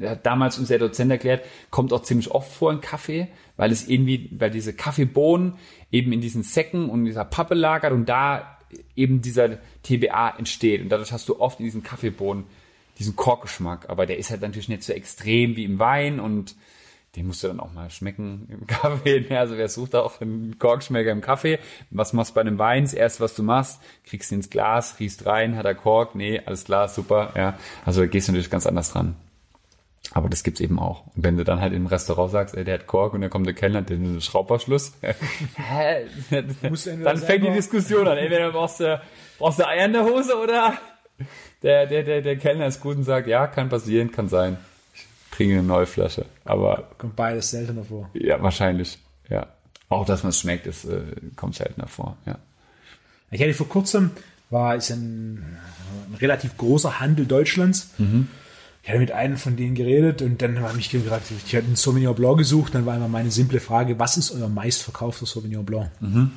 hat 0.00 0.24
damals 0.24 0.58
uns 0.58 0.68
der 0.68 0.78
Dozent 0.78 1.10
erklärt, 1.10 1.44
kommt 1.70 1.92
auch 1.92 2.02
ziemlich 2.02 2.30
oft 2.30 2.52
vor 2.52 2.72
in 2.72 2.80
Kaffee, 2.80 3.28
weil 3.56 3.70
es 3.70 3.88
irgendwie, 3.88 4.30
weil 4.32 4.50
diese 4.50 4.72
Kaffeebohnen 4.72 5.54
eben 5.90 6.12
in 6.12 6.20
diesen 6.20 6.42
Säcken 6.42 6.88
und 6.88 7.04
dieser 7.04 7.24
Pappe 7.24 7.54
lagert 7.54 7.92
und 7.92 8.08
da 8.08 8.58
eben 8.96 9.22
dieser 9.22 9.58
TBA 9.82 10.34
entsteht. 10.38 10.82
Und 10.82 10.88
dadurch 10.88 11.12
hast 11.12 11.28
du 11.28 11.40
oft 11.40 11.60
in 11.60 11.66
diesen 11.66 11.82
Kaffeebohnen 11.82 12.44
diesen 12.98 13.16
Korkgeschmack. 13.16 13.88
Aber 13.90 14.06
der 14.06 14.18
ist 14.18 14.30
halt 14.30 14.42
natürlich 14.42 14.68
nicht 14.68 14.82
so 14.82 14.92
extrem 14.92 15.56
wie 15.56 15.64
im 15.64 15.78
Wein 15.78 16.20
und 16.20 16.56
den 17.16 17.26
musst 17.26 17.42
du 17.42 17.48
dann 17.48 17.60
auch 17.60 17.72
mal 17.72 17.90
schmecken 17.90 18.48
im 18.50 18.66
Kaffee. 18.66 19.26
Also 19.36 19.56
wer 19.56 19.68
sucht 19.68 19.94
da 19.94 20.00
auch 20.00 20.20
einen 20.20 20.58
Korkschmecker 20.58 21.10
im 21.10 21.20
Kaffee? 21.20 21.58
Was 21.90 22.12
machst 22.12 22.32
du 22.32 22.34
bei 22.34 22.40
einem 22.40 22.58
Wein? 22.58 22.84
Das 22.84 22.94
erste, 22.94 23.22
was 23.22 23.34
du 23.34 23.42
machst, 23.42 23.80
kriegst 24.04 24.32
ihn 24.32 24.38
ins 24.38 24.50
Glas, 24.50 24.98
riechst 24.98 25.26
rein, 25.26 25.56
hat 25.56 25.64
er 25.64 25.74
Kork? 25.74 26.14
Nee, 26.14 26.40
alles 26.44 26.64
klar, 26.64 26.88
super. 26.88 27.32
Ja, 27.36 27.58
also 27.84 28.00
da 28.00 28.06
gehst 28.06 28.28
du 28.28 28.32
natürlich 28.32 28.50
ganz 28.50 28.66
anders 28.66 28.92
dran. 28.92 29.16
Aber 30.12 30.28
das 30.28 30.44
gibt's 30.44 30.60
eben 30.60 30.78
auch. 30.78 31.06
Und 31.16 31.24
wenn 31.24 31.36
du 31.36 31.44
dann 31.44 31.60
halt 31.60 31.72
im 31.72 31.86
Restaurant 31.86 32.30
sagst, 32.30 32.54
ey, 32.54 32.64
der 32.64 32.74
hat 32.74 32.86
Kork 32.86 33.14
und 33.14 33.22
dann 33.22 33.30
kommt 33.30 33.46
der 33.46 33.54
Kellner, 33.54 33.82
der 33.82 33.96
hat 33.96 34.04
einen 34.04 34.20
Schraubverschluss, 34.20 34.92
dann 35.00 35.14
fängt 37.18 37.44
die 37.44 37.52
Diskussion 37.52 38.06
an. 38.06 38.18
Entweder 38.18 38.52
brauchst 38.52 38.80
du, 38.80 39.00
brauchst 39.38 39.58
du 39.58 39.66
Eier 39.66 39.86
in 39.86 39.94
der 39.94 40.04
Hose 40.04 40.36
oder 40.36 40.74
der, 41.62 41.86
der, 41.86 42.02
der, 42.02 42.20
der 42.20 42.36
Kellner 42.36 42.66
ist 42.66 42.80
gut 42.80 42.96
und 42.96 43.04
sagt, 43.04 43.26
ja, 43.26 43.46
kann 43.46 43.70
passieren, 43.70 44.12
kann 44.12 44.28
sein. 44.28 44.58
Trinke 45.34 45.54
eine 45.54 45.62
neue 45.62 45.86
Flasche. 45.86 46.26
Aber. 46.44 46.90
Kommt 46.98 47.16
beides 47.16 47.50
seltener 47.50 47.84
vor. 47.84 48.10
Ja, 48.14 48.42
wahrscheinlich. 48.42 48.98
Ja. 49.28 49.48
Auch, 49.88 50.06
dass 50.06 50.22
man 50.22 50.30
es 50.30 50.40
schmeckt, 50.40 50.66
ist, 50.66 50.84
äh, 50.84 51.02
kommt 51.36 51.54
seltener 51.54 51.88
vor, 51.88 52.16
ja. 52.26 52.38
Ich 53.30 53.40
hatte 53.40 53.54
vor 53.54 53.68
kurzem, 53.68 54.12
war, 54.50 54.76
ist 54.76 54.90
ein, 54.90 55.58
ein 56.08 56.14
relativ 56.20 56.56
großer 56.56 57.00
Handel 57.00 57.26
Deutschlands. 57.26 57.90
Mhm 57.98 58.28
ich 58.84 58.90
hatte 58.90 58.98
mit 58.98 59.12
einem 59.12 59.38
von 59.38 59.56
denen 59.56 59.74
geredet 59.74 60.20
und 60.20 60.42
dann 60.42 60.60
habe 60.60 60.78
ich 60.78 60.90
gefragt, 60.90 61.28
ich 61.30 61.56
hatte 61.56 61.64
einen 61.64 61.74
Sauvignon 61.74 62.14
Blanc 62.14 62.36
gesucht, 62.36 62.74
dann 62.74 62.84
war 62.84 62.94
immer 62.94 63.08
meine 63.08 63.30
simple 63.30 63.58
Frage, 63.58 63.98
was 63.98 64.18
ist 64.18 64.30
euer 64.30 64.50
meistverkaufter 64.50 65.24
Sauvignon 65.24 65.64
Blanc? 65.64 65.90
Mhm. 66.00 66.32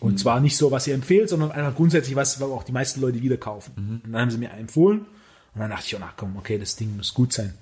Und 0.00 0.12
mhm. 0.14 0.16
zwar 0.16 0.40
nicht 0.40 0.56
so, 0.56 0.72
was 0.72 0.88
ihr 0.88 0.94
empfehlt, 0.94 1.28
sondern 1.28 1.52
einfach 1.52 1.76
grundsätzlich, 1.76 2.16
was 2.16 2.42
auch 2.42 2.64
die 2.64 2.72
meisten 2.72 3.00
Leute 3.00 3.22
wieder 3.22 3.36
kaufen. 3.36 3.72
Mhm. 3.76 4.00
Und 4.04 4.12
dann 4.12 4.22
haben 4.22 4.30
sie 4.32 4.38
mir 4.38 4.50
empfohlen 4.50 5.06
und 5.54 5.60
dann 5.60 5.70
dachte 5.70 5.84
ich, 5.86 5.94
oh, 5.94 5.98
na 6.00 6.12
komm, 6.16 6.36
okay, 6.36 6.58
das 6.58 6.76
Ding 6.76 6.96
muss 6.96 7.14
gut 7.14 7.32
sein. 7.32 7.54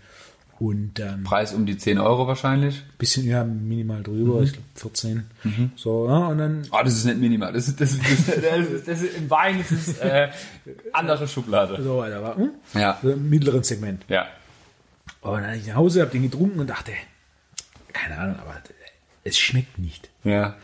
Und, 0.58 1.00
ähm, 1.00 1.24
Preis 1.24 1.54
um 1.54 1.66
die 1.66 1.76
10 1.76 1.98
Euro 1.98 2.28
wahrscheinlich? 2.28 2.84
Bisschen, 2.96 3.26
ja, 3.26 3.42
minimal 3.42 4.04
drüber, 4.04 4.38
mhm. 4.38 4.44
ich 4.44 4.52
glaube 4.52 4.68
14. 4.76 5.24
Mhm. 5.42 5.72
So, 5.74 6.06
ja, 6.06 6.18
und 6.28 6.38
dann. 6.38 6.62
Oh, 6.70 6.78
das 6.84 6.94
ist 6.94 7.04
nicht 7.04 7.18
minimal. 7.18 7.52
Das 7.52 7.66
ist, 7.66 7.80
das 7.80 7.94
ist, 7.94 8.02
das, 8.28 8.36
ist, 8.36 8.86
das 8.86 9.02
ist 9.02 9.16
im 9.16 9.28
Wein 9.28 9.58
ist 9.58 9.72
es 9.72 9.98
äh, 9.98 10.28
andere 10.92 11.26
Schublade. 11.26 11.82
So 11.82 11.98
weiter, 11.98 12.22
war, 12.22 12.36
hm? 12.36 12.50
Ja. 12.74 12.98
So 13.02 13.10
Im 13.10 13.28
mittleren 13.28 13.64
Segment. 13.64 14.04
Ja. 14.08 14.28
Aber 15.20 15.40
dann 15.40 15.58
ich 15.58 15.66
nach 15.66 15.74
Hause, 15.74 16.00
habe 16.00 16.12
den 16.12 16.22
getrunken 16.22 16.60
und 16.60 16.70
dachte, 16.70 16.92
keine 17.92 18.18
Ahnung, 18.18 18.38
aber 18.38 18.62
es 19.24 19.38
schmeckt 19.38 19.78
nicht. 19.78 20.10
Ja. 20.22 20.56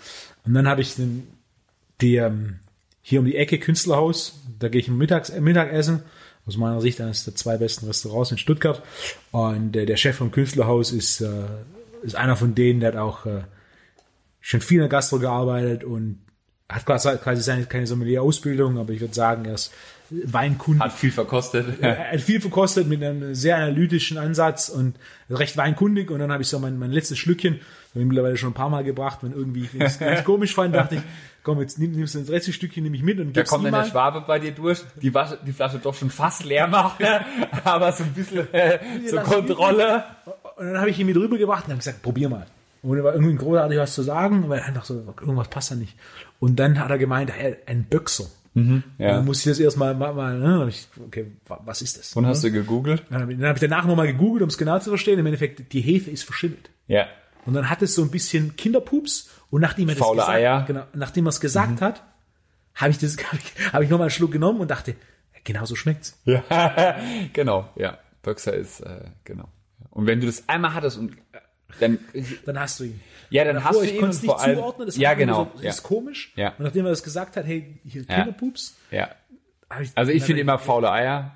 Und 0.44 0.54
dann 0.54 0.68
habe 0.68 0.80
ich 0.80 0.94
den, 0.94 1.26
die, 2.00 2.16
ähm, 2.16 2.60
hier 3.02 3.18
um 3.18 3.26
die 3.26 3.36
Ecke 3.36 3.58
Künstlerhaus, 3.58 4.40
da 4.60 4.68
gehe 4.68 4.80
ich 4.80 4.88
mittags, 4.88 5.30
äh, 5.30 5.40
Mittagessen 5.40 6.02
aus 6.48 6.56
meiner 6.56 6.80
Sicht 6.80 7.00
eines 7.00 7.24
der 7.24 7.34
zwei 7.34 7.58
besten 7.58 7.86
Restaurants 7.86 8.32
in 8.32 8.38
Stuttgart. 8.38 8.82
Und 9.30 9.76
äh, 9.76 9.86
der 9.86 9.96
Chef 9.96 10.16
vom 10.16 10.32
Künstlerhaus 10.32 10.90
ist, 10.90 11.20
äh, 11.20 11.44
ist 12.02 12.16
einer 12.16 12.36
von 12.36 12.54
denen, 12.54 12.80
der 12.80 12.92
hat 12.92 12.98
auch 12.98 13.26
äh, 13.26 13.42
schon 14.40 14.60
viel 14.60 14.78
in 14.78 14.82
der 14.82 14.88
Gastro 14.88 15.18
gearbeitet 15.18 15.84
und 15.84 16.20
hat 16.68 16.84
quasi, 16.84 17.16
quasi 17.18 17.42
seine, 17.42 17.64
keine 17.64 17.86
Sommelier-Ausbildung, 17.86 18.78
aber 18.78 18.92
ich 18.92 19.00
würde 19.00 19.14
sagen, 19.14 19.44
er 19.44 19.54
ist 19.54 19.72
Weinkunde. 20.10 20.84
Hat 20.84 20.92
viel 20.92 21.12
verkostet. 21.12 21.66
Er 21.80 22.12
hat 22.12 22.20
viel 22.20 22.40
verkostet 22.40 22.88
mit 22.88 23.02
einem 23.02 23.34
sehr 23.34 23.56
analytischen 23.56 24.16
Ansatz 24.16 24.68
und 24.70 24.96
recht 25.28 25.56
weinkundig. 25.56 26.10
Und 26.10 26.20
dann 26.20 26.32
habe 26.32 26.42
ich 26.42 26.48
so 26.48 26.58
mein, 26.58 26.78
mein 26.78 26.90
letztes 26.90 27.18
Schlückchen, 27.18 27.60
habe 27.90 28.00
ich 28.00 28.06
mittlerweile 28.06 28.36
schon 28.36 28.50
ein 28.50 28.54
paar 28.54 28.70
Mal 28.70 28.84
gebracht, 28.84 29.18
wenn 29.22 29.32
irgendwie, 29.32 29.64
ich 29.64 29.80
es 30.00 30.24
komisch 30.24 30.54
fand, 30.54 30.74
dachte 30.74 30.96
ich, 30.96 31.02
komm, 31.48 31.60
jetzt 31.62 31.78
nimm, 31.78 31.92
nimmst 31.92 32.14
du 32.14 32.18
das 32.18 32.28
letzte 32.28 32.52
Stückchen 32.52 32.82
nehme 32.82 32.94
ich 32.94 33.02
mit 33.02 33.18
und 33.18 33.34
Da 33.34 33.42
kommt 33.42 33.64
dann 33.64 33.72
der 33.72 33.86
Schwabe 33.86 34.20
bei 34.20 34.38
dir 34.38 34.52
durch, 34.52 34.82
die, 35.00 35.14
Wasche, 35.14 35.38
die 35.46 35.52
Flasche 35.52 35.78
doch 35.78 35.94
schon 35.94 36.10
fast 36.10 36.44
leer 36.44 36.66
macht, 36.66 37.02
aber 37.64 37.90
so 37.92 38.04
ein 38.04 38.12
bisschen 38.12 38.52
äh, 38.52 38.78
zur 39.08 39.22
Kontrolle. 39.22 40.04
Und 40.58 40.66
dann 40.66 40.78
habe 40.78 40.90
ich 40.90 40.98
ihn 40.98 41.06
mit 41.06 41.16
rübergebracht 41.16 41.64
und 41.64 41.70
habe 41.70 41.78
gesagt, 41.78 42.02
probier 42.02 42.28
mal. 42.28 42.46
Ohne 42.82 43.00
irgendwie 43.00 43.34
großartig 43.34 43.78
was 43.78 43.94
zu 43.94 44.02
sagen, 44.02 44.46
weil 44.50 44.60
einfach 44.60 44.84
so, 44.84 45.14
irgendwas 45.20 45.48
passt 45.48 45.70
da 45.70 45.74
nicht. 45.74 45.96
Und 46.38 46.56
dann 46.56 46.78
hat 46.78 46.90
er 46.90 46.98
gemeint, 46.98 47.32
ein 47.64 47.84
Böxer. 47.84 48.26
Mhm, 48.52 48.82
ja. 48.98 49.14
Dann 49.14 49.24
muss 49.24 49.38
ich 49.38 49.44
das 49.46 49.58
erstmal 49.58 49.94
mal, 49.94 50.12
mal 50.12 50.38
ne? 50.38 50.66
ich, 50.68 50.86
okay, 51.02 51.32
was 51.46 51.80
ist 51.80 51.98
das? 51.98 52.14
Und 52.14 52.26
hast 52.26 52.44
du 52.44 52.52
gegoogelt? 52.52 53.04
Dann 53.08 53.22
habe 53.22 53.32
ich, 53.32 53.40
hab 53.40 53.56
ich 53.56 53.60
danach 53.60 53.86
nochmal 53.86 54.06
gegoogelt, 54.06 54.42
um 54.42 54.48
es 54.50 54.58
genau 54.58 54.78
zu 54.80 54.90
verstehen. 54.90 55.18
Im 55.18 55.24
Endeffekt, 55.24 55.72
die 55.72 55.80
Hefe 55.80 56.10
ist 56.10 56.24
verschimmelt. 56.24 56.68
Ja. 56.88 57.06
Und 57.46 57.54
dann 57.54 57.70
hat 57.70 57.80
es 57.80 57.94
so 57.94 58.02
ein 58.02 58.10
bisschen 58.10 58.56
Kinderpups 58.56 59.30
und 59.50 59.60
nachdem 59.60 59.88
er 59.88 59.94
das 59.94 60.04
Faule 60.04 60.20
gesagt, 60.20 60.36
Eier. 60.36 60.64
Genau, 60.66 60.84
nachdem 60.94 61.26
er 61.26 61.30
es 61.30 61.40
gesagt 61.40 61.80
mhm. 61.80 61.84
hat, 61.84 62.02
habe 62.74 62.90
ich 62.90 62.98
das, 62.98 63.16
habe 63.32 63.38
ich, 63.38 63.72
hab 63.72 63.82
ich 63.82 63.90
nochmal 63.90 64.06
einen 64.06 64.10
Schluck 64.10 64.32
genommen 64.32 64.60
und 64.60 64.70
dachte, 64.70 64.94
genau 65.44 65.64
so 65.64 65.74
schmeckt's. 65.74 66.20
Ja, 66.24 66.96
genau, 67.32 67.68
ja. 67.76 67.98
Böxer 68.22 68.54
ist, 68.54 68.80
äh, 68.80 69.04
genau. 69.24 69.48
Und 69.90 70.06
wenn 70.06 70.20
du 70.20 70.26
das 70.26 70.48
einmal 70.48 70.74
hattest 70.74 70.98
und 70.98 71.12
äh, 71.12 71.40
dann, 71.80 71.98
dann 72.44 72.58
hast 72.58 72.80
du 72.80 72.84
ihn. 72.84 73.00
Ja, 73.30 73.44
dann 73.44 73.56
Davor, 73.56 73.70
hast 73.70 73.80
du 73.80 73.84
ihn. 73.84 73.94
Ich 73.94 74.00
konnte 74.00 74.16
es 74.16 74.22
nicht 74.22 74.34
allem, 74.34 74.56
zuordnen, 74.56 74.86
das 74.86 74.96
ja, 74.96 75.14
genau. 75.14 75.44
So, 75.44 75.50
das 75.54 75.62
ja. 75.62 75.70
ist 75.70 75.82
komisch. 75.82 76.32
Ja. 76.36 76.50
Und 76.50 76.60
nachdem 76.60 76.86
er 76.86 76.90
das 76.90 77.02
gesagt 77.02 77.36
hat, 77.36 77.46
hey, 77.46 77.80
hier 77.84 78.04
Kinderpups. 78.04 78.76
Ja. 78.90 79.10
Ich, 79.80 79.90
also 79.94 80.12
ich 80.12 80.24
finde 80.24 80.40
immer 80.40 80.58
faule 80.58 80.90
Eier 80.90 81.34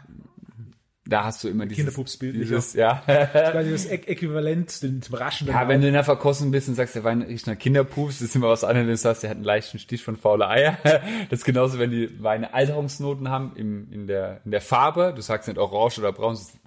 da 1.12 1.25
hast 1.25 1.44
du 1.44 1.48
immer 1.48 1.66
dieses, 1.66 1.85
Kinderpupsbild. 1.85 2.35
Dieses, 2.35 2.72
ja. 2.72 3.03
quasi 3.05 3.70
das 3.70 3.87
Äquivalent 3.87 4.70
zum 4.70 5.01
Raschen. 5.12 5.46
Ja, 5.46 5.68
wenn 5.68 5.83
du 5.83 5.87
in 5.87 5.92
der 5.92 6.05
Verkostung 6.05 6.51
bist 6.51 6.68
und 6.68 6.75
sagst, 6.75 6.94
der 6.94 7.05
Wein 7.05 7.22
riecht 7.22 7.46
nach 7.46 7.59
Kinderpups, 7.59 8.20
das 8.20 8.29
ist 8.29 8.37
immer 8.37 8.48
was 8.48 8.64
anderes, 8.64 8.87
wenn 8.87 8.92
du 8.92 8.96
sagst, 8.96 9.22
der 9.22 9.31
hat 9.31 9.37
einen 9.37 9.44
leichten 9.44 9.79
Stich 9.79 10.03
von 10.03 10.16
faule 10.16 10.48
Eier. 10.48 10.79
Das 11.29 11.40
ist 11.40 11.44
genauso, 11.44 11.79
wenn 11.79 11.90
die 11.90 12.22
Weine 12.22 12.55
Alterungsnoten 12.55 13.29
haben 13.29 13.53
im, 13.57 13.92
in, 13.92 14.07
der, 14.07 14.40
in 14.44 14.51
der 14.51 14.61
Farbe. 14.61 15.12
Du 15.14 15.22
sagst 15.22 15.48
nicht 15.48 15.59
orange 15.59 15.98
oder 15.98 16.12
braun, 16.12 16.35
das 16.35 16.42
ist 16.42 16.59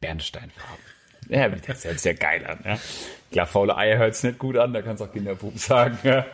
Bernsteinfarbe. 0.00 0.82
Ja, 1.28 1.48
das 1.48 1.84
hört 1.84 2.00
sich 2.00 2.12
ja 2.12 2.18
geil 2.18 2.46
an. 2.46 2.58
Ja. 2.64 2.78
Klar, 3.30 3.46
faule 3.46 3.76
Eier 3.76 3.98
hört 3.98 4.14
sich 4.14 4.24
nicht 4.24 4.38
gut 4.38 4.56
an, 4.56 4.72
da 4.72 4.82
kannst 4.82 5.00
du 5.00 5.04
auch 5.04 5.12
Kinderpups 5.12 5.66
sagen. 5.66 5.98
Ja. 6.02 6.26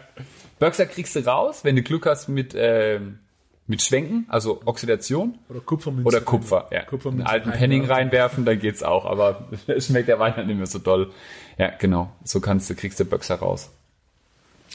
Böxer 0.58 0.86
kriegst 0.86 1.16
du 1.16 1.20
raus, 1.20 1.64
wenn 1.64 1.76
du 1.76 1.82
Glück 1.82 2.06
hast 2.06 2.28
mit, 2.28 2.54
ähm, 2.56 3.18
mit 3.66 3.82
Schwenken, 3.82 4.26
also 4.28 4.62
Oxidation. 4.64 5.38
Oder 5.48 5.60
Kupfermünze. 5.60 6.06
Oder 6.06 6.20
Kupfer, 6.20 6.68
ja. 6.70 6.84
Kupfermünze 6.84 7.26
Einen 7.26 7.46
alten 7.46 7.50
Penning 7.58 7.84
reinwerfen, 7.84 8.44
dann 8.44 8.58
geht's 8.58 8.82
auch, 8.82 9.06
aber 9.06 9.48
es 9.66 9.86
schmeckt 9.86 10.08
der 10.08 10.18
Wein 10.18 10.36
halt 10.36 10.46
nicht 10.46 10.56
mehr 10.56 10.66
so 10.66 10.78
doll. 10.78 11.12
Ja, 11.58 11.70
genau. 11.70 12.12
So 12.22 12.40
kannst 12.40 12.70
du, 12.70 12.74
kriegst 12.74 13.00
du 13.00 13.04
Böxer 13.04 13.36
raus. 13.36 13.70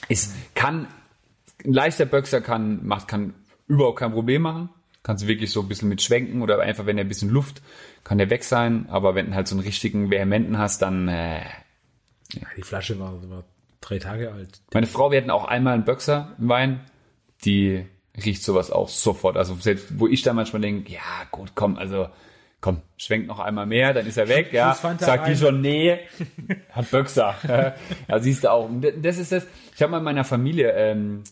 Es 0.10 0.34
kann, 0.56 0.88
ein 1.64 1.74
leichter 1.74 2.06
Böxer 2.06 2.42
kann, 2.42 2.86
macht, 2.86 3.08
kann 3.08 3.34
überhaupt 3.68 4.00
kein 4.00 4.12
Problem 4.12 4.42
machen. 4.42 4.70
Kannst 5.04 5.24
du 5.24 5.28
wirklich 5.28 5.52
so 5.52 5.62
ein 5.62 5.68
bisschen 5.68 5.90
mit 5.90 6.02
schwenken 6.02 6.42
oder 6.42 6.60
einfach, 6.60 6.86
wenn 6.86 6.98
er 6.98 7.06
ein 7.06 7.08
bisschen 7.08 7.30
Luft, 7.30 7.62
kann 8.04 8.18
der 8.18 8.30
weg 8.30 8.44
sein. 8.44 8.88
Aber 8.90 9.16
wenn 9.16 9.28
du 9.28 9.36
halt 9.36 9.48
so 9.48 9.56
einen 9.56 9.64
richtigen 9.64 10.12
vehementen 10.12 10.58
hast, 10.58 10.82
dann, 10.82 11.08
äh, 11.08 11.40
ja. 12.34 12.48
Die 12.58 12.62
Flasche 12.62 13.00
war, 13.00 13.14
war 13.30 13.44
drei 13.80 14.00
Tage 14.00 14.32
alt. 14.32 14.62
Meine 14.74 14.88
Frau, 14.88 15.12
wir 15.12 15.18
hatten 15.18 15.32
auch 15.32 15.46
einmal 15.46 15.74
einen 15.74 15.86
Böxer 15.86 16.36
Wein, 16.38 16.82
die 17.46 17.86
riecht 18.24 18.43
sowas 18.43 18.71
auch 18.71 18.89
sofort. 18.89 19.38
Also 19.38 19.56
selbst, 19.56 20.00
wo 20.00 20.08
ich 20.08 20.21
da 20.21 20.34
manchmal 20.34 20.62
denke, 20.62 20.91
ja 20.91 21.00
gut, 21.32 21.52
komm, 21.56 21.78
also 21.78 22.08
komm, 22.60 22.82
schwenkt 22.97 23.28
noch 23.28 23.39
einmal 23.39 23.65
mehr, 23.65 23.93
dann 23.93 24.06
ist 24.06 24.17
er 24.17 24.28
weg, 24.28 24.54
ja. 24.54 24.74
Sagt 24.74 25.28
die 25.28 25.36
schon, 25.36 25.62
nee, 25.62 26.00
hat 26.71 26.91
Böxer. 26.91 27.36
ja, 28.08 28.19
siehst 28.19 28.43
du 28.43 28.52
auch. 28.52 28.69
Das 29.02 29.17
ist 29.17 29.32
das. 29.32 29.47
Ich 29.76 29.82
habe 29.82 29.91
mal 29.91 29.97
in 29.97 30.04
meiner 30.04 30.24
Familie 30.24 30.71
ähm, 30.71 31.24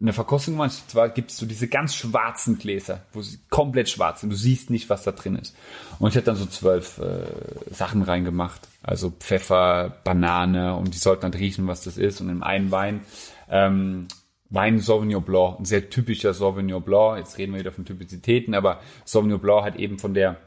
eine 0.00 0.12
Verkostung 0.12 0.54
gemacht. 0.54 0.72
Zwar 0.88 1.10
gibt 1.10 1.30
es 1.30 1.36
so 1.36 1.44
diese 1.44 1.68
ganz 1.68 1.94
schwarzen 1.94 2.58
Gläser, 2.58 3.02
wo 3.12 3.20
sie 3.20 3.38
komplett 3.50 3.90
schwarz 3.90 4.20
sind. 4.20 4.30
Du 4.30 4.36
siehst 4.36 4.70
nicht, 4.70 4.88
was 4.88 5.02
da 5.02 5.12
drin 5.12 5.36
ist. 5.36 5.54
Und 5.98 6.08
ich 6.08 6.16
habe 6.16 6.24
dann 6.24 6.36
so 6.36 6.46
zwölf 6.46 6.98
äh, 6.98 7.26
Sachen 7.74 8.02
reingemacht. 8.02 8.60
Also 8.82 9.10
Pfeffer, 9.10 9.98
Banane 10.04 10.76
und 10.76 10.94
die 10.94 10.98
sollten 10.98 11.22
dann 11.22 11.34
riechen, 11.34 11.66
was 11.66 11.82
das 11.82 11.98
ist. 11.98 12.20
Und 12.20 12.30
im 12.30 12.42
einen 12.42 12.70
Wein 12.70 13.00
ähm, 13.50 14.08
Wein 14.50 14.78
Sauvignon 14.78 15.22
Blanc, 15.22 15.60
ein 15.60 15.64
sehr 15.64 15.90
typischer 15.90 16.32
Sauvignon 16.32 16.82
Blanc. 16.82 17.18
Jetzt 17.18 17.38
reden 17.38 17.52
wir 17.52 17.60
wieder 17.60 17.72
von 17.72 17.84
Typizitäten, 17.84 18.54
aber 18.54 18.80
Sauvignon 19.04 19.40
Blanc 19.40 19.64
hat 19.64 19.76
eben 19.76 19.98
von 19.98 20.14
der 20.14 20.38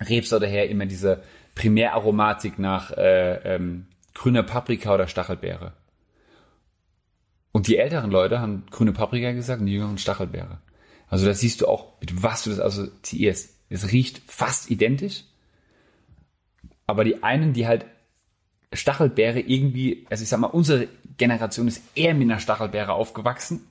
Rebsorte 0.00 0.46
her 0.46 0.68
immer 0.68 0.86
diese 0.86 1.22
Primäraromatik 1.54 2.58
nach 2.58 2.90
äh, 2.92 3.54
ähm, 3.54 3.86
grüner 4.14 4.42
Paprika 4.42 4.94
oder 4.94 5.08
Stachelbeere. 5.08 5.72
Und 7.52 7.66
die 7.66 7.78
älteren 7.78 8.10
Leute 8.10 8.40
haben 8.40 8.66
grüne 8.70 8.92
Paprika 8.92 9.32
gesagt 9.32 9.60
und 9.60 9.66
die 9.66 9.72
jüngeren 9.72 9.98
Stachelbeere. 9.98 10.58
Also 11.08 11.26
da 11.26 11.34
siehst 11.34 11.60
du 11.60 11.66
auch, 11.66 11.98
mit 12.00 12.22
was 12.22 12.44
du 12.44 12.50
das 12.50 12.60
assoziierst. 12.60 13.56
Es 13.70 13.90
riecht 13.90 14.22
fast 14.26 14.70
identisch. 14.70 15.24
Aber 16.86 17.04
die 17.04 17.22
einen, 17.22 17.54
die 17.54 17.66
halt 17.66 17.86
Stachelbeere 18.72 19.40
irgendwie, 19.40 20.06
also 20.10 20.22
ich 20.22 20.28
sag 20.28 20.40
mal, 20.40 20.48
unsere 20.48 20.88
Generation 21.18 21.68
ist 21.68 21.82
eher 21.94 22.14
mit 22.14 22.30
einer 22.30 22.40
Stachelbeere 22.40 22.92
aufgewachsen 22.92 23.66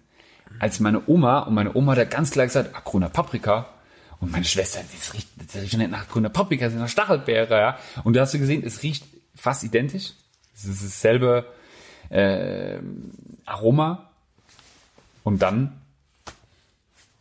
als 0.59 0.79
meine 0.79 1.01
Oma. 1.07 1.39
Und 1.39 1.55
meine 1.55 1.75
Oma 1.75 1.95
hat 1.95 2.11
ganz 2.11 2.31
klar 2.31 2.45
gesagt, 2.45 2.71
ah, 2.73 2.81
grüner 2.83 3.09
Paprika. 3.09 3.67
Und 4.19 4.31
meine 4.31 4.45
Schwester, 4.45 4.79
das 4.93 5.13
riecht, 5.13 5.27
das 5.35 5.61
riecht 5.61 5.77
nicht 5.77 5.91
nach 5.91 6.07
grüner 6.07 6.29
Paprika, 6.29 6.65
das 6.65 6.73
ist 6.73 6.79
nach 6.79 6.89
Stachelbeere, 6.89 7.59
ja. 7.59 7.79
Und 8.03 8.15
da 8.15 8.21
hast 8.21 8.33
du 8.33 8.39
gesehen, 8.39 8.63
es 8.65 8.81
riecht 8.81 9.05
fast 9.35 9.63
identisch. 9.63 10.13
Es 10.55 10.65
ist 10.65 10.83
dasselbe 10.83 11.45
äh, 12.09 12.79
Aroma. 13.45 14.09
Und 15.23 15.41
dann, 15.41 15.81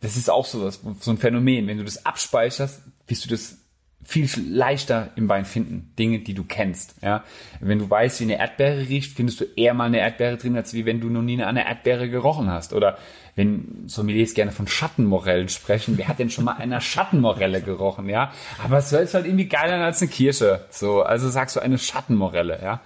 das 0.01 0.17
ist 0.17 0.29
auch 0.29 0.45
so, 0.45 0.69
so 0.69 1.11
ein 1.11 1.17
Phänomen. 1.17 1.67
Wenn 1.67 1.77
du 1.77 1.83
das 1.83 2.05
abspeicherst, 2.05 2.81
wirst 3.05 3.25
du 3.25 3.29
das 3.29 3.57
viel 4.03 4.29
leichter 4.37 5.09
im 5.15 5.27
Wein 5.27 5.43
finden. 5.43 5.91
Dinge, 5.99 6.19
die 6.19 6.33
du 6.33 6.45
kennst. 6.45 6.95
Ja? 7.01 7.25
Wenn 7.59 7.79
du 7.79 7.89
weißt, 7.89 8.21
wie 8.21 8.25
eine 8.25 8.39
Erdbeere 8.39 8.87
riecht, 8.87 9.15
findest 9.15 9.41
du 9.41 9.45
eher 9.55 9.73
mal 9.73 9.85
eine 9.85 9.99
Erdbeere 9.99 10.37
drin, 10.37 10.55
als 10.55 10.73
wie 10.73 10.85
wenn 10.85 11.01
du 11.01 11.09
noch 11.09 11.21
nie 11.21 11.41
eine 11.43 11.67
Erdbeere 11.67 12.09
gerochen 12.09 12.49
hast. 12.49 12.71
Oder 12.71 12.97
wenn 13.35 13.83
Sommeliers 13.87 14.33
gerne 14.33 14.51
von 14.51 14.67
Schattenmorellen 14.67 15.49
sprechen, 15.49 15.97
wer 15.97 16.07
hat 16.07 16.19
denn 16.19 16.29
schon 16.29 16.45
mal 16.45 16.57
einer 16.57 16.79
Schattenmorelle 16.79 17.61
gerochen, 17.61 18.07
ja? 18.07 18.31
Aber 18.63 18.77
es 18.77 18.91
ist 18.91 19.13
halt 19.13 19.25
irgendwie 19.25 19.47
geiler 19.47 19.83
als 19.83 20.01
eine 20.01 20.09
Kirsche. 20.09 20.65
So, 20.69 21.03
also 21.03 21.29
sagst 21.29 21.55
du 21.55 21.59
eine 21.59 21.77
Schattenmorelle, 21.77 22.59
ja? 22.63 22.81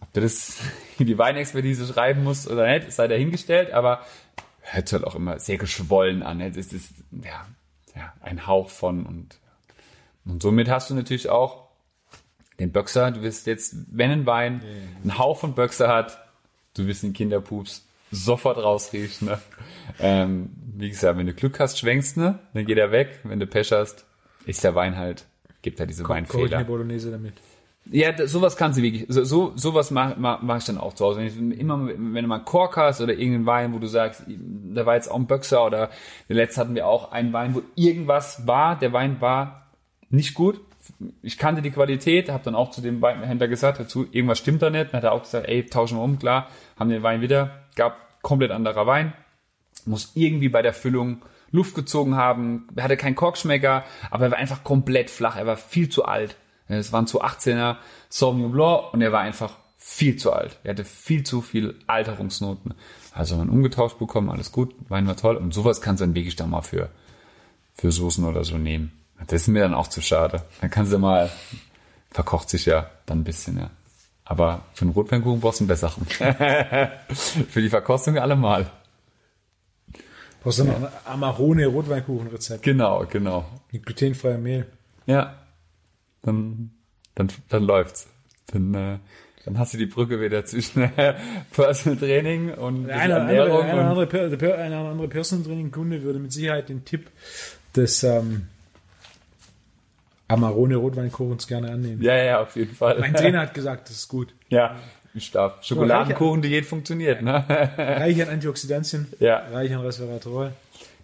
Ob 0.00 0.12
du 0.14 0.20
das 0.22 0.58
in 0.98 1.06
die 1.06 1.18
Weinexpertise 1.18 1.92
schreiben 1.92 2.24
musst 2.24 2.50
oder 2.50 2.66
nicht, 2.66 2.90
sei 2.90 3.06
dahingestellt, 3.06 3.72
aber 3.72 4.00
hört 4.62 4.92
halt 4.92 5.04
auch 5.04 5.14
immer 5.14 5.38
sehr 5.38 5.58
geschwollen 5.58 6.22
an. 6.22 6.40
Es 6.40 6.56
ist, 6.56 6.94
ja, 7.22 7.46
ja, 7.94 8.12
ein 8.20 8.46
Hauch 8.46 8.70
von 8.70 9.06
und 9.06 9.38
und 10.24 10.42
somit 10.42 10.68
hast 10.68 10.90
du 10.90 10.94
natürlich 10.94 11.28
auch 11.28 11.68
den 12.60 12.70
Böxer. 12.70 13.10
Du 13.10 13.22
wirst 13.22 13.46
jetzt, 13.46 13.74
wenn 13.90 14.10
ein 14.10 14.26
Wein 14.26 14.62
einen 15.02 15.18
Hauch 15.18 15.38
von 15.38 15.54
Böxer 15.54 15.88
hat, 15.88 16.18
du 16.74 16.86
wirst 16.86 17.02
den 17.02 17.12
Kinderpups 17.12 17.84
sofort 18.10 18.58
rausriechen. 18.58 19.28
Ne? 19.28 19.40
Ähm, 19.98 20.50
wie 20.76 20.90
gesagt, 20.90 21.18
wenn 21.18 21.26
du 21.26 21.34
Glück 21.34 21.58
hast, 21.58 21.78
schwenkst 21.78 22.16
ne, 22.16 22.38
dann 22.54 22.66
geht 22.66 22.78
er 22.78 22.92
weg. 22.92 23.20
Wenn 23.24 23.40
du 23.40 23.46
Pech 23.46 23.72
hast, 23.72 24.04
ist 24.46 24.62
der 24.64 24.74
Wein 24.74 24.96
halt, 24.96 25.26
gibt 25.62 25.80
er 25.80 25.86
diese 25.86 26.02
Koch, 26.02 26.14
Weinfehler. 26.14 26.48
Koch 26.48 26.56
eine 26.56 26.64
Bolognese 26.64 27.10
damit. 27.10 27.34
Ja, 27.90 28.26
sowas 28.26 28.56
kannst 28.56 28.78
du 28.78 28.82
wirklich, 28.82 29.06
so, 29.08 29.24
so 29.24 29.52
sowas 29.56 29.90
mache 29.90 30.14
mach, 30.16 30.40
mach 30.40 30.58
ich 30.58 30.64
dann 30.64 30.78
auch 30.78 30.94
zu 30.94 31.04
Hause. 31.04 31.18
Wenn, 31.18 31.52
ich, 31.52 31.58
immer, 31.58 31.86
wenn 31.86 32.14
du 32.14 32.26
mal 32.28 32.36
einen 32.36 32.44
Kork 32.44 32.76
hast 32.76 33.00
oder 33.00 33.12
irgendeinen 33.12 33.46
Wein, 33.46 33.74
wo 33.74 33.78
du 33.78 33.88
sagst, 33.88 34.22
da 34.28 34.86
war 34.86 34.94
jetzt 34.94 35.10
auch 35.10 35.16
ein 35.16 35.26
Böxer 35.26 35.66
oder 35.66 35.90
letzt 36.28 36.58
hatten 36.58 36.74
wir 36.74 36.86
auch 36.86 37.10
einen 37.10 37.32
Wein, 37.32 37.54
wo 37.54 37.62
irgendwas 37.74 38.46
war, 38.46 38.78
der 38.78 38.92
Wein 38.92 39.20
war 39.20 39.72
nicht 40.10 40.34
gut. 40.34 40.60
Ich 41.22 41.38
kannte 41.38 41.60
die 41.60 41.70
Qualität, 41.70 42.28
habe 42.28 42.44
dann 42.44 42.54
auch 42.54 42.70
zu 42.70 42.80
dem 42.82 43.02
Weinhändler 43.02 43.48
gesagt, 43.48 43.80
dazu, 43.80 44.06
irgendwas 44.10 44.38
stimmt 44.38 44.62
da 44.62 44.70
nicht. 44.70 44.92
Dann 44.92 44.98
hat 44.98 45.04
er 45.04 45.12
auch 45.12 45.22
gesagt, 45.22 45.48
ey, 45.48 45.66
tauschen 45.66 45.98
wir 45.98 46.02
um, 46.02 46.18
klar, 46.18 46.48
haben 46.78 46.90
den 46.90 47.02
Wein 47.02 47.20
wieder, 47.20 47.62
gab 47.74 48.22
komplett 48.22 48.52
anderer 48.52 48.86
Wein, 48.86 49.12
muss 49.86 50.12
irgendwie 50.14 50.48
bei 50.48 50.62
der 50.62 50.72
Füllung 50.72 51.22
Luft 51.50 51.74
gezogen 51.74 52.16
haben, 52.16 52.66
er 52.74 52.84
hatte 52.84 52.96
keinen 52.96 53.14
Korkschmecker, 53.14 53.84
aber 54.10 54.24
er 54.26 54.30
war 54.30 54.38
einfach 54.38 54.64
komplett 54.64 55.10
flach, 55.10 55.36
er 55.36 55.46
war 55.46 55.56
viel 55.56 55.88
zu 55.88 56.04
alt. 56.04 56.36
Es 56.68 56.92
waren 56.92 57.06
zu 57.06 57.22
18er 57.22 57.76
Sauvignon 58.08 58.52
Blanc 58.52 58.92
und 58.92 59.02
er 59.02 59.12
war 59.12 59.20
einfach 59.20 59.52
viel 59.76 60.16
zu 60.16 60.32
alt. 60.32 60.58
Er 60.64 60.70
hatte 60.70 60.84
viel 60.84 61.24
zu 61.24 61.42
viel 61.42 61.74
Alterungsnoten. 61.86 62.74
Also 63.12 63.36
man 63.36 63.50
umgetauscht 63.50 63.98
bekommen, 63.98 64.30
alles 64.30 64.52
gut, 64.52 64.74
Wein 64.88 65.06
war 65.06 65.16
toll 65.16 65.36
und 65.36 65.52
sowas 65.52 65.80
kannst 65.80 66.00
du 66.00 66.06
dann 66.06 66.14
wirklich 66.14 66.36
dann 66.36 66.50
mal 66.50 66.62
für, 66.62 66.88
für 67.74 67.92
Soßen 67.92 68.24
oder 68.24 68.44
so 68.44 68.56
nehmen. 68.56 68.92
Das 69.26 69.42
ist 69.42 69.48
mir 69.48 69.62
dann 69.62 69.74
auch 69.74 69.88
zu 69.88 70.00
schade. 70.00 70.42
Dann 70.60 70.70
kannst 70.70 70.92
du 70.92 70.98
mal, 70.98 71.30
verkocht 72.10 72.48
sich 72.48 72.66
ja 72.66 72.90
dann 73.06 73.20
ein 73.20 73.24
bisschen, 73.24 73.58
ja. 73.58 73.70
Aber 74.24 74.62
für 74.74 74.82
einen 74.82 74.92
Rotweinkuchen 74.92 75.40
brauchst 75.40 75.60
du 75.60 75.64
einen 75.64 75.68
besseren. 75.68 76.06
für 77.10 77.60
die 77.60 77.68
Verkostung 77.68 78.18
allemal. 78.18 78.70
Brauchst 80.42 80.60
du 80.60 80.64
noch 80.64 80.76
ein 80.76 80.88
Amarone 81.04 81.66
Rotweinkuchenrezept? 81.66 82.62
Genau, 82.62 83.04
genau. 83.08 83.44
Mit 83.70 83.84
glutenfreiem 83.84 84.42
Mehl. 84.42 84.66
Ja. 85.06 85.41
Dann, 86.22 86.70
dann, 87.14 87.28
dann 87.48 87.64
läuft's. 87.64 88.08
Dann, 88.48 88.74
äh, 88.74 88.98
dann 89.44 89.58
hast 89.58 89.74
du 89.74 89.78
die 89.78 89.86
Brücke 89.86 90.20
wieder 90.20 90.44
zwischen 90.44 90.82
äh, 90.96 91.14
Personal 91.52 91.98
Training 91.98 92.54
und 92.54 92.90
eine, 92.90 93.14
Ernährung. 93.14 93.62
Eine, 93.62 93.72
eine, 93.72 93.88
andere, 93.88 94.54
eine 94.54 94.76
andere 94.78 95.08
Personal 95.08 95.44
Training 95.44 95.70
Kunde 95.70 96.02
würde 96.02 96.18
mit 96.18 96.32
Sicherheit 96.32 96.68
den 96.68 96.84
Tipp 96.84 97.10
des 97.74 98.04
ähm, 98.04 98.46
Amarone 100.28 100.76
Rotweinkuchens 100.76 101.46
gerne 101.46 101.70
annehmen. 101.70 102.02
Ja, 102.02 102.16
ja, 102.16 102.40
auf 102.40 102.56
jeden 102.56 102.74
Fall. 102.74 102.98
Mein 103.00 103.14
Trainer 103.14 103.40
hat 103.40 103.54
gesagt, 103.54 103.88
das 103.88 103.96
ist 103.96 104.08
gut. 104.08 104.34
Ja, 104.48 104.76
ich 105.14 105.30
darf. 105.30 105.62
Schokoladenkuchen-Diät 105.62 106.64
funktioniert, 106.64 107.22
ne? 107.22 107.44
Reich 107.48 108.22
an 108.22 108.28
Antioxidantien, 108.28 109.08
ja. 109.18 109.38
reich 109.52 109.74
an 109.74 109.80
Resveratrol. 109.80 110.52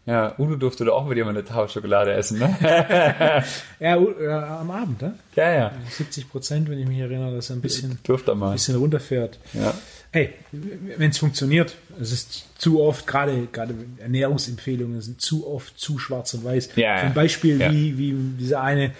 Ja, 0.08 0.34
Udo 0.38 0.56
durfte 0.56 0.86
doch 0.86 0.94
auch 0.94 1.06
mit 1.06 1.18
jemandem 1.18 1.44
eine 1.44 1.54
Tafel 1.54 1.68
Schokolade 1.68 2.14
essen, 2.14 2.38
ne? 2.38 2.56
ja, 3.78 3.98
ja, 3.98 4.60
am 4.60 4.70
Abend, 4.70 5.02
ne? 5.02 5.14
Ja, 5.36 5.52
ja. 5.52 5.72
70 5.90 6.30
Prozent, 6.30 6.70
wenn 6.70 6.78
ich 6.78 6.88
mich 6.88 6.98
erinnere, 6.98 7.34
dass 7.34 7.50
er 7.50 7.56
ein 7.56 7.60
bisschen, 7.60 7.98
Durfte 8.04 8.34
mal. 8.34 8.48
ein 8.48 8.52
bisschen 8.54 8.76
runterfährt. 8.76 9.38
Ja. 9.52 9.74
Hey, 10.10 10.32
wenn 10.50 11.10
es 11.10 11.18
funktioniert, 11.18 11.76
es 12.00 12.12
ist 12.12 12.58
zu 12.58 12.80
oft, 12.80 13.06
gerade, 13.06 13.48
gerade 13.52 13.74
Ernährungsempfehlungen 13.98 15.02
sind 15.02 15.20
zu 15.20 15.46
oft 15.46 15.78
zu 15.78 15.98
schwarz 15.98 16.32
und 16.32 16.42
weiß. 16.42 16.70
Ja, 16.76 17.00
Zum 17.02 17.12
Beispiel 17.12 17.60
ja. 17.60 17.70
wie, 17.70 17.98
wie 17.98 18.14
dieser 18.38 18.62
eine 18.62 18.92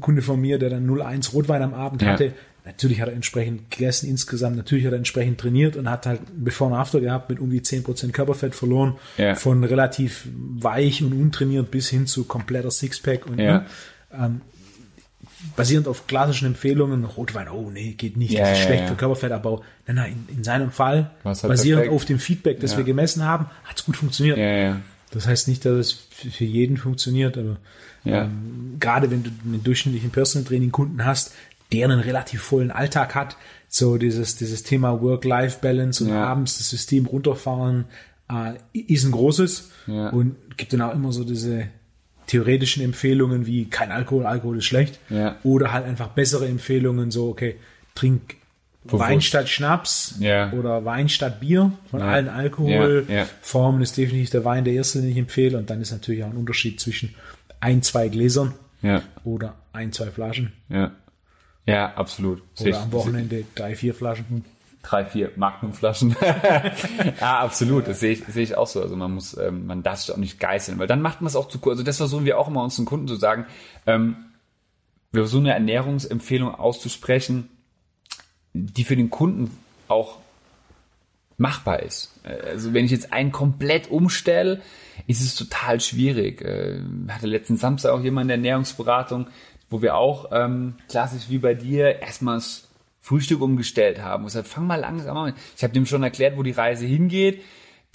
Kunde 0.00 0.22
von 0.22 0.40
mir, 0.40 0.60
der 0.60 0.70
dann 0.70 0.88
0,1 0.88 1.32
Rotwein 1.32 1.62
am 1.62 1.74
Abend 1.74 2.02
ja. 2.02 2.12
hatte, 2.12 2.32
Natürlich 2.64 3.00
hat 3.02 3.08
er 3.08 3.14
entsprechend 3.14 3.70
gegessen 3.70 4.08
insgesamt, 4.08 4.56
natürlich 4.56 4.86
hat 4.86 4.92
er 4.92 4.98
entsprechend 4.98 5.38
trainiert 5.38 5.76
und 5.76 5.90
hat 5.90 6.06
halt 6.06 6.20
Before 6.34 6.70
und 6.72 6.76
After 6.76 7.00
gehabt 7.00 7.28
mit 7.28 7.38
um 7.38 7.50
die 7.50 7.60
10% 7.60 8.12
Körperfett 8.12 8.54
verloren. 8.54 8.96
Ja. 9.18 9.34
Von 9.34 9.62
relativ 9.64 10.26
weich 10.34 11.02
und 11.02 11.12
untrainiert 11.12 11.70
bis 11.70 11.90
hin 11.90 12.06
zu 12.06 12.24
kompletter 12.24 12.70
Sixpack 12.70 13.26
und 13.26 13.38
ja. 13.38 13.66
ähm, 14.12 14.40
basierend 15.56 15.88
auf 15.88 16.06
klassischen 16.06 16.46
Empfehlungen, 16.46 17.04
Rotwein, 17.04 17.48
oh 17.50 17.70
nee, 17.70 17.92
geht 17.92 18.16
nicht, 18.16 18.32
ja, 18.32 18.40
das 18.48 18.58
ist 18.58 18.64
schlecht 18.64 18.84
ja. 18.84 18.86
für 18.88 18.94
Körperfett, 18.94 19.32
aber 19.32 19.60
nein, 19.86 19.96
nein, 19.96 20.24
in, 20.28 20.38
in 20.38 20.44
seinem 20.44 20.70
Fall, 20.70 21.10
basierend 21.22 21.82
perfekt. 21.82 21.92
auf 21.92 22.04
dem 22.06 22.18
Feedback, 22.18 22.60
das 22.60 22.78
wir 22.78 22.84
gemessen 22.84 23.24
haben, 23.24 23.46
hat 23.64 23.76
es 23.76 23.84
gut 23.84 23.96
funktioniert. 23.96 24.38
Ja, 24.38 24.44
ja. 24.44 24.80
Das 25.10 25.26
heißt 25.26 25.48
nicht, 25.48 25.64
dass 25.64 25.72
es 25.72 25.92
für 25.92 26.44
jeden 26.44 26.76
funktioniert, 26.76 27.38
aber 27.38 27.58
Ja. 28.04 28.24
ähm, 28.24 28.76
gerade 28.80 29.10
wenn 29.10 29.22
du 29.22 29.30
einen 29.44 29.62
durchschnittlichen 29.62 30.10
Personal 30.10 30.46
Training 30.46 30.72
Kunden 30.72 31.04
hast, 31.04 31.32
der 31.72 31.86
einen 31.88 32.00
relativ 32.00 32.42
vollen 32.42 32.70
Alltag 32.70 33.14
hat, 33.14 33.36
so 33.68 33.96
dieses, 33.98 34.36
dieses 34.36 34.62
Thema 34.62 35.00
Work-Life-Balance 35.02 36.04
und 36.04 36.10
Ja. 36.10 36.24
abends 36.24 36.58
das 36.58 36.70
System 36.70 37.06
runterfahren, 37.06 37.86
äh, 38.30 38.52
ist 38.72 39.04
ein 39.04 39.12
großes 39.12 39.70
Ja. 39.86 40.08
und 40.10 40.36
gibt 40.56 40.72
dann 40.72 40.82
auch 40.82 40.94
immer 40.94 41.12
so 41.12 41.24
diese 41.24 41.66
theoretischen 42.26 42.82
Empfehlungen 42.82 43.46
wie 43.46 43.66
kein 43.66 43.90
Alkohol, 43.90 44.24
Alkohol 44.26 44.58
ist 44.58 44.64
schlecht 44.66 44.98
Ja. 45.10 45.36
oder 45.42 45.72
halt 45.72 45.84
einfach 45.84 46.08
bessere 46.08 46.46
Empfehlungen, 46.46 47.10
so 47.10 47.28
okay, 47.28 47.56
trink 47.94 48.36
Bewusst. 48.86 49.02
Wein 49.02 49.20
statt 49.22 49.48
Schnaps 49.48 50.16
Ja. 50.20 50.52
oder 50.52 50.84
Wein 50.84 51.08
statt 51.08 51.40
Bier 51.40 51.72
von 51.90 52.00
Ja. 52.00 52.06
allen 52.08 52.28
Alkoholformen 52.28 53.80
ja. 53.80 53.82
ist 53.82 53.96
definitiv 53.96 54.28
der 54.30 54.44
Wein 54.44 54.64
der 54.64 54.74
erste, 54.74 55.00
den 55.00 55.10
ich 55.10 55.16
empfehle. 55.16 55.56
Und 55.56 55.70
dann 55.70 55.80
ist 55.80 55.90
natürlich 55.90 56.22
auch 56.22 56.28
ein 56.30 56.36
Unterschied 56.36 56.78
zwischen 56.80 57.14
ein, 57.60 57.82
zwei 57.82 58.08
Gläsern 58.08 58.52
oder 59.24 59.54
ein, 59.72 59.90
zwei 59.92 60.10
Flaschen 60.10 60.52
ja. 61.66 61.94
Absolut. 61.94 62.42
Oder 62.60 62.70
ich- 62.70 62.76
am 62.76 62.92
Wochenende 62.92 63.44
drei, 63.54 63.74
vier 63.74 63.94
Flaschen. 63.94 64.44
drei, 64.82 65.04
vier 65.04 65.30
Magnumflaschen. 65.36 66.14
ja, 67.20 67.40
absolut. 67.40 67.88
Das 67.88 68.00
sehe 68.00 68.12
ich, 68.12 68.24
sehe 68.26 68.42
ich 68.42 68.56
auch 68.56 68.66
so. 68.66 68.82
Also 68.82 68.96
man 68.96 69.12
muss, 69.14 69.36
ähm, 69.38 69.66
man 69.66 69.82
darf 69.82 70.00
sich 70.00 70.12
auch 70.12 70.18
nicht 70.18 70.38
geißeln, 70.38 70.78
weil 70.78 70.86
dann 70.86 71.00
macht 71.00 71.20
man 71.22 71.28
es 71.28 71.36
auch 71.36 71.48
zu 71.48 71.58
kurz. 71.58 71.74
Also 71.74 71.84
das 71.84 71.96
versuchen 71.96 72.24
wir 72.26 72.38
auch 72.38 72.48
immer 72.48 72.62
unseren 72.62 72.84
Kunden 72.84 73.08
zu 73.08 73.16
sagen. 73.16 73.46
Ähm, 73.86 74.16
wir 75.12 75.22
versuchen 75.22 75.46
eine 75.46 75.54
Ernährungsempfehlung 75.54 76.54
auszusprechen, 76.54 77.48
die 78.52 78.84
für 78.84 78.96
den 78.96 79.10
Kunden 79.10 79.56
auch 79.88 80.18
machbar 81.36 81.80
ist. 81.82 82.12
Also 82.24 82.74
wenn 82.74 82.84
ich 82.84 82.90
jetzt 82.90 83.12
einen 83.12 83.32
komplett 83.32 83.90
umstelle, 83.90 84.60
ist 85.06 85.20
es 85.20 85.34
total 85.34 85.80
schwierig. 85.80 86.42
Äh, 86.42 86.80
hatte 87.08 87.26
letzten 87.26 87.56
Samstag 87.56 87.92
auch 87.92 88.02
jemand 88.02 88.24
in 88.24 88.28
der 88.28 88.36
Ernährungsberatung, 88.36 89.26
wo 89.74 89.82
wir 89.82 89.96
auch 89.96 90.30
ähm, 90.30 90.74
klassisch 90.88 91.28
wie 91.30 91.38
bei 91.38 91.54
dir 91.54 92.00
erstmal 92.00 92.36
das 92.36 92.68
Frühstück 93.00 93.40
umgestellt 93.42 94.00
haben. 94.00 94.22
Und 94.22 94.26
gesagt, 94.28 94.46
fang 94.46 94.68
mal 94.68 94.76
langsam 94.76 95.16
an. 95.16 95.34
Ich 95.56 95.64
habe 95.64 95.72
dem 95.72 95.84
schon 95.84 96.04
erklärt, 96.04 96.36
wo 96.36 96.44
die 96.44 96.52
Reise 96.52 96.86
hingeht. 96.86 97.42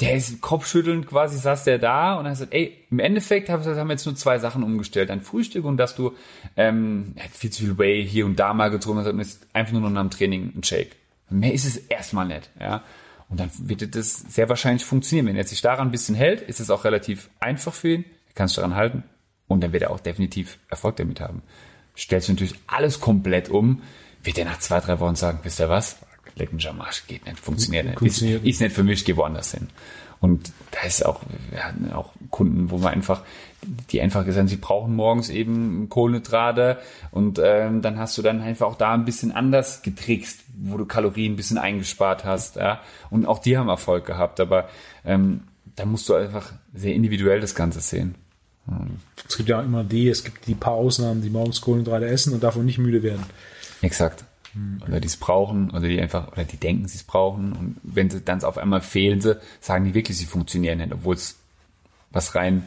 Der 0.01 0.15
ist 0.15 0.41
kopfschüttelnd 0.41 1.07
quasi, 1.07 1.37
saß 1.37 1.63
der 1.63 1.79
da 1.79 2.15
und 2.15 2.25
hat 2.25 2.33
gesagt, 2.33 2.53
ey, 2.53 2.85
im 2.91 2.99
Endeffekt 2.99 3.47
haben 3.47 3.63
wir 3.63 3.91
jetzt 3.91 4.05
nur 4.05 4.15
zwei 4.17 4.39
Sachen 4.39 4.61
umgestellt. 4.61 5.09
Ein 5.09 5.21
Frühstück 5.21 5.63
und 5.63 5.77
dass 5.77 5.95
du 5.95 6.11
ähm, 6.57 7.15
viel 7.31 7.49
zu 7.49 7.63
viel 7.63 7.77
Whey 7.77 8.05
hier 8.05 8.25
und 8.25 8.37
da 8.37 8.53
mal 8.53 8.71
getrunken 8.71 8.99
hast 8.99 9.07
und 9.07 9.19
ist 9.21 9.47
einfach 9.53 9.71
nur 9.71 9.83
noch 9.83 9.89
nach 9.89 10.01
dem 10.01 10.09
Training 10.09 10.51
ein 10.53 10.63
Shake. 10.63 10.97
Mehr 11.29 11.53
ist 11.53 11.65
es 11.65 11.77
erstmal 11.77 12.27
nicht, 12.27 12.49
ja. 12.59 12.83
Und 13.29 13.39
dann 13.39 13.51
wird 13.57 13.95
das 13.95 14.15
sehr 14.17 14.49
wahrscheinlich 14.49 14.83
funktionieren. 14.83 15.27
Wenn 15.27 15.37
er 15.37 15.45
sich 15.45 15.61
daran 15.61 15.87
ein 15.87 15.91
bisschen 15.91 16.15
hält, 16.15 16.41
ist 16.41 16.59
es 16.59 16.69
auch 16.69 16.83
relativ 16.83 17.29
einfach 17.39 17.73
für 17.73 17.89
ihn. 17.89 18.05
Er 18.27 18.33
kann 18.33 18.49
sich 18.49 18.57
daran 18.57 18.75
halten. 18.75 19.03
Und 19.49 19.61
dann 19.61 19.73
wird 19.73 19.83
er 19.83 19.91
auch 19.91 19.99
definitiv 19.99 20.59
Erfolg 20.69 20.95
damit 20.97 21.19
haben. 21.19 21.41
Stellst 21.99 22.29
du 22.29 22.33
natürlich 22.33 22.55
alles 22.67 23.01
komplett 23.01 23.49
um, 23.49 23.81
wird 24.23 24.37
er 24.37 24.45
nach 24.45 24.59
zwei, 24.59 24.79
drei 24.79 24.99
Wochen 24.99 25.15
sagen, 25.15 25.39
wisst 25.43 25.59
ihr 25.59 25.69
was? 25.69 25.97
Leck 26.35 26.53
mich 26.53 26.69
am 26.69 26.79
Arsch, 26.79 27.05
geht 27.07 27.25
nicht, 27.25 27.39
funktioniert 27.39 27.85
nicht. 27.85 28.01
Ist, 28.01 28.21
ist 28.21 28.61
nicht 28.61 28.73
für 28.73 28.83
mich, 28.83 29.03
geh 29.03 29.17
woanders 29.17 29.51
hin. 29.51 29.67
Und 30.21 30.51
da 30.71 30.85
ist 30.85 31.05
auch, 31.05 31.21
wir 31.49 31.63
hatten 31.63 31.91
auch 31.91 32.11
Kunden, 32.29 32.71
wo 32.71 32.81
wir 32.81 32.89
einfach, 32.89 33.23
die 33.91 34.01
einfach 34.01 34.25
gesagt 34.25 34.39
haben, 34.39 34.47
sie 34.47 34.57
brauchen 34.57 34.95
morgens 34.95 35.29
eben 35.29 35.87
Kohlenhydrate 35.89 36.79
und 37.11 37.39
ähm, 37.41 37.81
dann 37.81 37.97
hast 37.97 38.17
du 38.17 38.21
dann 38.21 38.41
einfach 38.41 38.67
auch 38.67 38.75
da 38.75 38.93
ein 38.93 39.05
bisschen 39.05 39.31
anders 39.31 39.81
getrickst, 39.81 40.41
wo 40.57 40.77
du 40.77 40.85
Kalorien 40.85 41.33
ein 41.33 41.35
bisschen 41.37 41.57
eingespart 41.57 42.25
hast. 42.25 42.57
Ja? 42.57 42.81
Und 43.09 43.25
auch 43.25 43.39
die 43.39 43.57
haben 43.57 43.69
Erfolg 43.69 44.05
gehabt, 44.05 44.39
aber 44.39 44.69
ähm, 45.05 45.41
da 45.75 45.85
musst 45.85 46.09
du 46.09 46.15
einfach 46.15 46.51
sehr 46.73 46.93
individuell 46.93 47.39
das 47.39 47.55
Ganze 47.55 47.79
sehen. 47.79 48.15
Es 49.27 49.37
gibt 49.37 49.49
ja 49.49 49.61
immer 49.61 49.83
die, 49.83 50.09
es 50.09 50.23
gibt 50.23 50.47
die 50.47 50.55
paar 50.55 50.73
Ausnahmen, 50.73 51.21
die 51.21 51.29
morgens 51.29 51.61
Kohlenhydrate 51.61 52.07
essen 52.07 52.33
und 52.33 52.43
davon 52.43 52.65
nicht 52.65 52.77
müde 52.77 53.03
werden. 53.03 53.23
Exakt. 53.81 54.25
Oder 54.87 54.99
die 54.99 55.07
es 55.07 55.17
brauchen, 55.17 55.69
oder 55.69 55.87
die 55.87 56.01
einfach, 56.01 56.31
oder 56.31 56.43
die 56.43 56.57
denken, 56.57 56.87
sie 56.87 56.97
es 56.97 57.03
brauchen. 57.03 57.53
Und 57.53 57.77
wenn 57.83 58.09
sie 58.09 58.21
dann 58.21 58.43
auf 58.43 58.57
einmal 58.57 58.81
fehlen 58.81 59.21
sie, 59.21 59.39
sagen 59.61 59.85
die 59.85 59.93
wirklich, 59.93 60.17
sie 60.17 60.25
funktionieren 60.25 60.79
nicht, 60.79 60.91
obwohl 60.91 61.15
es 61.15 61.37
was 62.11 62.33
rein, 62.35 62.65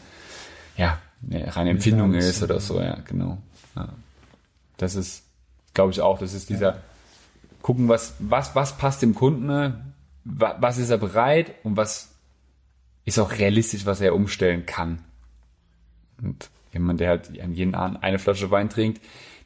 ja, 0.77 0.99
eine 1.29 1.55
reine 1.55 1.71
Empfindung 1.71 2.15
ist 2.15 2.43
oder 2.43 2.61
so, 2.61 2.81
ja, 2.81 2.99
genau. 3.05 3.39
Ja. 3.75 3.89
Das 4.77 4.95
ist, 4.95 5.25
glaube 5.75 5.93
ich 5.93 6.01
auch, 6.01 6.19
das 6.19 6.35
ist 6.35 6.51
dieser, 6.51 6.75
ja. 6.75 6.83
gucken, 7.63 7.89
was, 7.89 8.15
was, 8.21 8.55
was 8.55 8.79
passt 8.79 9.03
dem 9.03 9.15
Kunden, 9.15 9.47
ne? 9.47 9.85
was 10.25 10.79
ist 10.79 10.91
er 10.91 10.99
bereit 10.99 11.53
und 11.65 11.77
was 11.77 12.11
ist 13.05 13.19
auch 13.19 13.33
realistisch, 13.33 13.87
was 13.87 14.01
er 14.01 14.15
umstellen 14.15 14.67
kann. 14.67 15.01
Und 16.23 16.51
jemand, 16.73 17.01
der 17.01 17.11
halt 17.11 17.41
an 17.41 17.53
jeden 17.53 17.75
Abend 17.75 18.03
eine 18.03 18.19
Flasche 18.19 18.51
Wein 18.51 18.71
trinkt, 18.71 19.01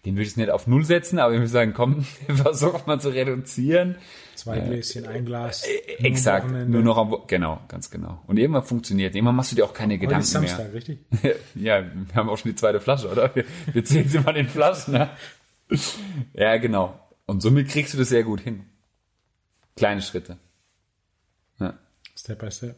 den 0.04 0.14
würde 0.14 0.28
ich 0.28 0.36
nicht 0.36 0.50
auf 0.50 0.68
Null 0.68 0.84
setzen, 0.84 1.18
aber 1.18 1.32
ich 1.32 1.40
würde 1.40 1.48
sagen, 1.48 1.72
komm, 1.74 2.04
versuch 2.28 2.86
mal 2.86 3.00
zu 3.00 3.08
reduzieren. 3.08 3.96
Zwei 4.36 4.60
Gläschen, 4.60 5.04
äh, 5.04 5.08
ein 5.08 5.24
Glas. 5.24 5.66
Äh, 5.66 6.04
exakt, 6.04 6.48
nur 6.48 6.82
noch 6.82 6.96
am, 6.96 7.16
genau, 7.26 7.60
ganz 7.66 7.90
genau. 7.90 8.22
Und 8.28 8.38
irgendwann 8.38 8.62
funktioniert, 8.62 9.16
irgendwann 9.16 9.34
machst 9.34 9.50
du 9.50 9.56
dir 9.56 9.64
auch 9.64 9.74
keine 9.74 9.94
Heute 9.94 10.02
Gedanken 10.02 10.22
ist 10.22 10.30
Samstag, 10.30 10.66
mehr. 10.66 10.74
richtig? 10.74 10.98
ja, 11.56 11.82
wir 11.82 12.14
haben 12.14 12.28
auch 12.28 12.38
schon 12.38 12.52
die 12.52 12.56
zweite 12.56 12.80
Flasche, 12.80 13.10
oder? 13.10 13.34
Wir, 13.34 13.44
wir 13.72 13.84
zählen 13.84 14.08
sie 14.08 14.20
mal 14.20 14.36
in 14.36 14.48
Flaschen, 14.48 14.94
ne? 14.94 15.10
Ja, 16.34 16.56
genau. 16.58 17.00
Und 17.26 17.42
somit 17.42 17.68
kriegst 17.68 17.92
du 17.92 17.98
das 17.98 18.08
sehr 18.10 18.22
gut 18.22 18.40
hin. 18.40 18.64
Kleine 19.74 20.02
Schritte. 20.02 20.38
Ja. 21.58 21.74
Step 22.16 22.38
by 22.38 22.50
step. 22.52 22.76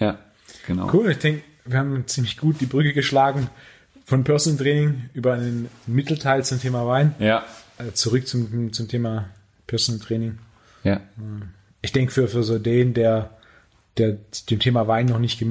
Ja, 0.00 0.18
genau. 0.66 0.90
Cool, 0.90 1.10
ich 1.10 1.18
denke, 1.18 1.42
wir 1.64 1.78
haben 1.78 2.06
ziemlich 2.06 2.36
gut 2.36 2.60
die 2.60 2.66
Brücke 2.66 2.92
geschlagen 2.92 3.48
von 4.04 4.24
Personal 4.24 4.58
Training 4.58 5.10
über 5.14 5.34
einen 5.34 5.68
Mittelteil 5.86 6.44
zum 6.44 6.60
Thema 6.60 6.86
Wein. 6.86 7.14
Ja. 7.18 7.44
Also 7.78 7.92
zurück 7.92 8.26
zum, 8.26 8.72
zum 8.72 8.88
Thema 8.88 9.30
Personal 9.66 10.00
Training. 10.04 10.38
Ja. 10.84 11.00
Ich 11.80 11.92
denke 11.92 12.12
für, 12.12 12.28
für 12.28 12.42
so 12.42 12.58
den, 12.58 12.94
der, 12.94 13.30
der 13.96 14.18
dem 14.50 14.58
Thema 14.58 14.88
Wein 14.88 15.06
noch 15.06 15.18
nicht 15.18 15.42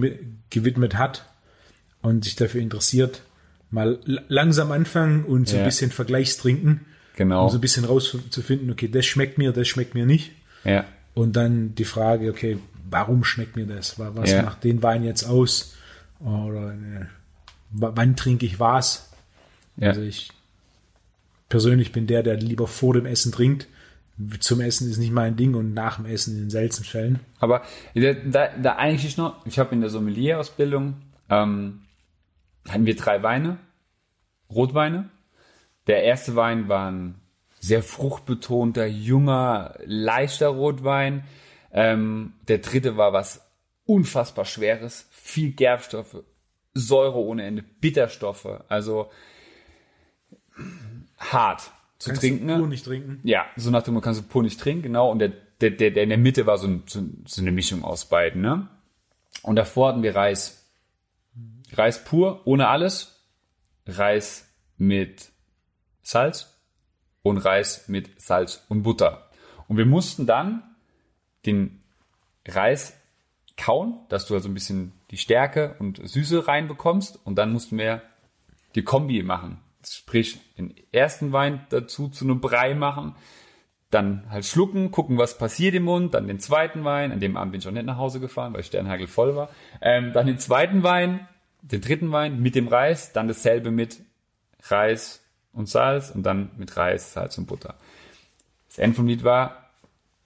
gewidmet 0.50 0.98
hat 0.98 1.26
und 2.02 2.24
sich 2.24 2.36
dafür 2.36 2.62
interessiert, 2.62 3.22
mal 3.70 4.00
langsam 4.28 4.72
anfangen 4.72 5.24
und 5.24 5.48
so 5.48 5.56
ja. 5.56 5.64
ein 5.64 5.66
bisschen 5.66 5.92
Vergleichstrinken. 5.92 6.82
Genau. 7.16 7.46
Um 7.46 7.50
so 7.50 7.58
ein 7.58 7.62
bisschen 7.62 7.86
rauszufinden, 7.86 8.70
okay, 8.72 8.88
das 8.88 9.06
schmeckt 9.06 9.38
mir, 9.38 9.52
das 9.52 9.68
schmeckt 9.68 9.96
mir 9.96 10.06
nicht. 10.06 10.32
Ja. 10.64 10.86
Und 11.14 11.36
dann 11.36 11.76
die 11.76 11.86
Frage, 11.86 12.30
okay, 12.30 12.58
warum 12.90 13.24
schmeckt 13.24 13.56
mir 13.56 13.66
das? 13.66 14.00
Was 14.00 14.32
ja. 14.32 14.44
macht 14.44 14.64
den 14.64 14.82
Wein 14.82 15.04
jetzt 15.04 15.24
aus? 15.24 15.76
Oder 16.24 16.70
eine, 16.70 17.10
wann 17.72 18.16
trinke 18.16 18.46
ich 18.46 18.60
was? 18.60 19.12
Ja. 19.78 19.90
Also 19.90 20.02
ich 20.02 20.32
persönlich 21.50 21.92
bin 21.92 22.08
der, 22.08 22.24
der 22.24 22.38
lieber 22.38 22.68
vor 22.68 22.94
dem 22.94 23.06
Essen 23.06 23.32
trinkt. 23.32 23.68
Zum 24.40 24.62
Essen 24.62 24.90
ist 24.90 24.98
nicht 24.98 25.12
mein 25.12 25.36
Ding 25.36 25.56
und 25.56 25.74
nach 25.74 25.96
dem 25.98 26.06
Essen 26.06 26.36
in 26.36 26.44
den 26.44 26.50
seltensten 26.50 26.86
Fällen. 26.86 27.20
Aber 27.40 27.64
da, 27.96 28.50
da 28.50 28.76
eigentlich 28.76 29.18
noch, 29.18 29.46
ich 29.46 29.58
habe 29.58 29.74
in 29.74 29.82
der 29.82 29.90
Sommelier-Ausbildung, 29.90 30.96
ähm, 31.30 31.82
hatten 32.70 32.86
wir 32.86 32.96
drei 32.96 33.24
Weine, 33.24 33.58
Rotweine. 34.50 35.10
Der 35.88 36.04
erste 36.04 36.36
Wein 36.36 36.68
war 36.70 36.92
ein 36.92 37.16
sehr 37.60 37.82
fruchtbetonter, 37.82 38.86
junger, 38.86 39.76
leichter 39.86 40.50
Rotwein. 40.50 41.24
Ähm, 41.72 42.34
der 42.48 42.60
dritte 42.60 42.98
war 42.98 43.14
was 43.14 43.42
unfassbar 43.86 44.46
Schweres, 44.46 45.08
viel 45.32 45.52
Gerbstoffe, 45.54 46.24
Säure 46.74 47.18
ohne 47.18 47.44
Ende, 47.44 47.64
Bitterstoffe, 47.64 48.64
also 48.68 49.10
hart 51.18 51.72
zu 51.98 52.10
kannst 52.10 52.22
trinken. 52.22 52.48
Du 52.48 52.58
pur 52.58 52.68
nicht 52.68 52.86
trinken. 52.86 53.20
Ja, 53.24 53.46
so 53.56 53.70
nach 53.72 53.84
dem 53.84 54.00
kannst 54.02 54.22
du 54.22 54.26
pur 54.26 54.44
nicht 54.44 54.60
trinken, 54.60 54.84
genau. 54.84 55.12
Und 55.12 55.20
der, 55.20 55.30
der, 55.62 55.72
der, 55.72 55.92
der 55.92 56.04
in 56.04 56.10
der 56.10 56.18
Mitte 56.18 56.46
war 56.46 56.58
so, 56.58 56.68
ein, 56.68 56.84
so, 56.86 57.02
so 57.26 57.42
eine 57.42 57.52
Mischung 57.52 57.84
aus 57.84 58.06
beiden, 58.06 58.42
ne? 58.42 58.68
Und 59.44 59.56
davor 59.56 59.90
hatten 59.90 60.04
wir 60.04 60.16
Reis. 60.16 60.70
Reis 61.74 62.04
pur, 62.04 62.42
ohne 62.46 62.68
alles. 62.68 63.24
Reis 63.88 64.48
mit 64.78 65.32
Salz 66.02 66.60
und 67.24 67.38
Reis 67.38 67.88
mit 67.88 68.22
Salz 68.22 68.66
und 68.70 68.84
Butter. 68.84 69.30
Und 69.68 69.78
wir 69.78 69.86
mussten 69.86 70.26
dann 70.26 70.64
den 71.46 71.84
Reis 72.48 72.94
kauen, 73.58 74.00
dass 74.10 74.28
du 74.28 74.34
also 74.34 74.50
ein 74.50 74.54
bisschen 74.54 74.94
die 75.12 75.18
Stärke 75.18 75.76
und 75.80 76.02
Süße 76.04 76.48
reinbekommst 76.48 77.20
und 77.24 77.36
dann 77.36 77.52
mussten 77.52 77.78
wir 77.78 78.02
die 78.76 78.84
Kombi 78.84 79.22
machen. 79.24 79.60
Sprich, 79.88 80.40
den 80.58 80.74
ersten 80.92 81.32
Wein 81.34 81.66
dazu 81.70 82.08
zu 82.08 82.26
einem 82.26 82.40
Brei 82.40 82.74
machen, 82.74 83.16
dann 83.90 84.30
halt 84.30 84.46
schlucken, 84.46 84.92
gucken, 84.92 85.18
was 85.18 85.38
passiert 85.38 85.76
im 85.76 85.84
Mund, 85.84 86.14
dann 86.14 86.28
den 86.28 86.40
zweiten 86.40 86.86
Wein, 86.86 87.12
an 87.12 87.20
dem 87.20 87.36
Abend 87.36 87.52
bin 87.52 87.60
ich 87.60 87.68
auch 87.68 87.72
nicht 87.72 87.86
nach 87.86 87.98
Hause 87.98 88.22
gefahren, 88.22 88.54
weil 88.54 88.64
Sternhagel 88.64 89.08
voll 89.08 89.36
war, 89.36 89.50
ähm, 89.82 90.14
dann 90.14 90.28
den 90.28 90.40
zweiten 90.40 90.82
Wein, 90.84 91.28
den 91.62 91.82
dritten 91.82 92.12
Wein 92.12 92.42
mit 92.42 92.56
dem 92.56 92.70
Reis, 92.70 93.12
dann 93.12 93.28
dasselbe 93.28 93.70
mit 93.70 94.02
Reis 94.64 95.22
und 95.52 95.68
Salz 95.68 96.10
und 96.12 96.24
dann 96.24 96.52
mit 96.58 96.78
Reis, 96.78 97.14
Salz 97.14 97.38
und 97.38 97.48
Butter. 97.48 97.76
Das 98.70 98.78
Ende 98.78 98.96
vom 98.96 99.08
Lied 99.08 99.26
war, 99.26 99.71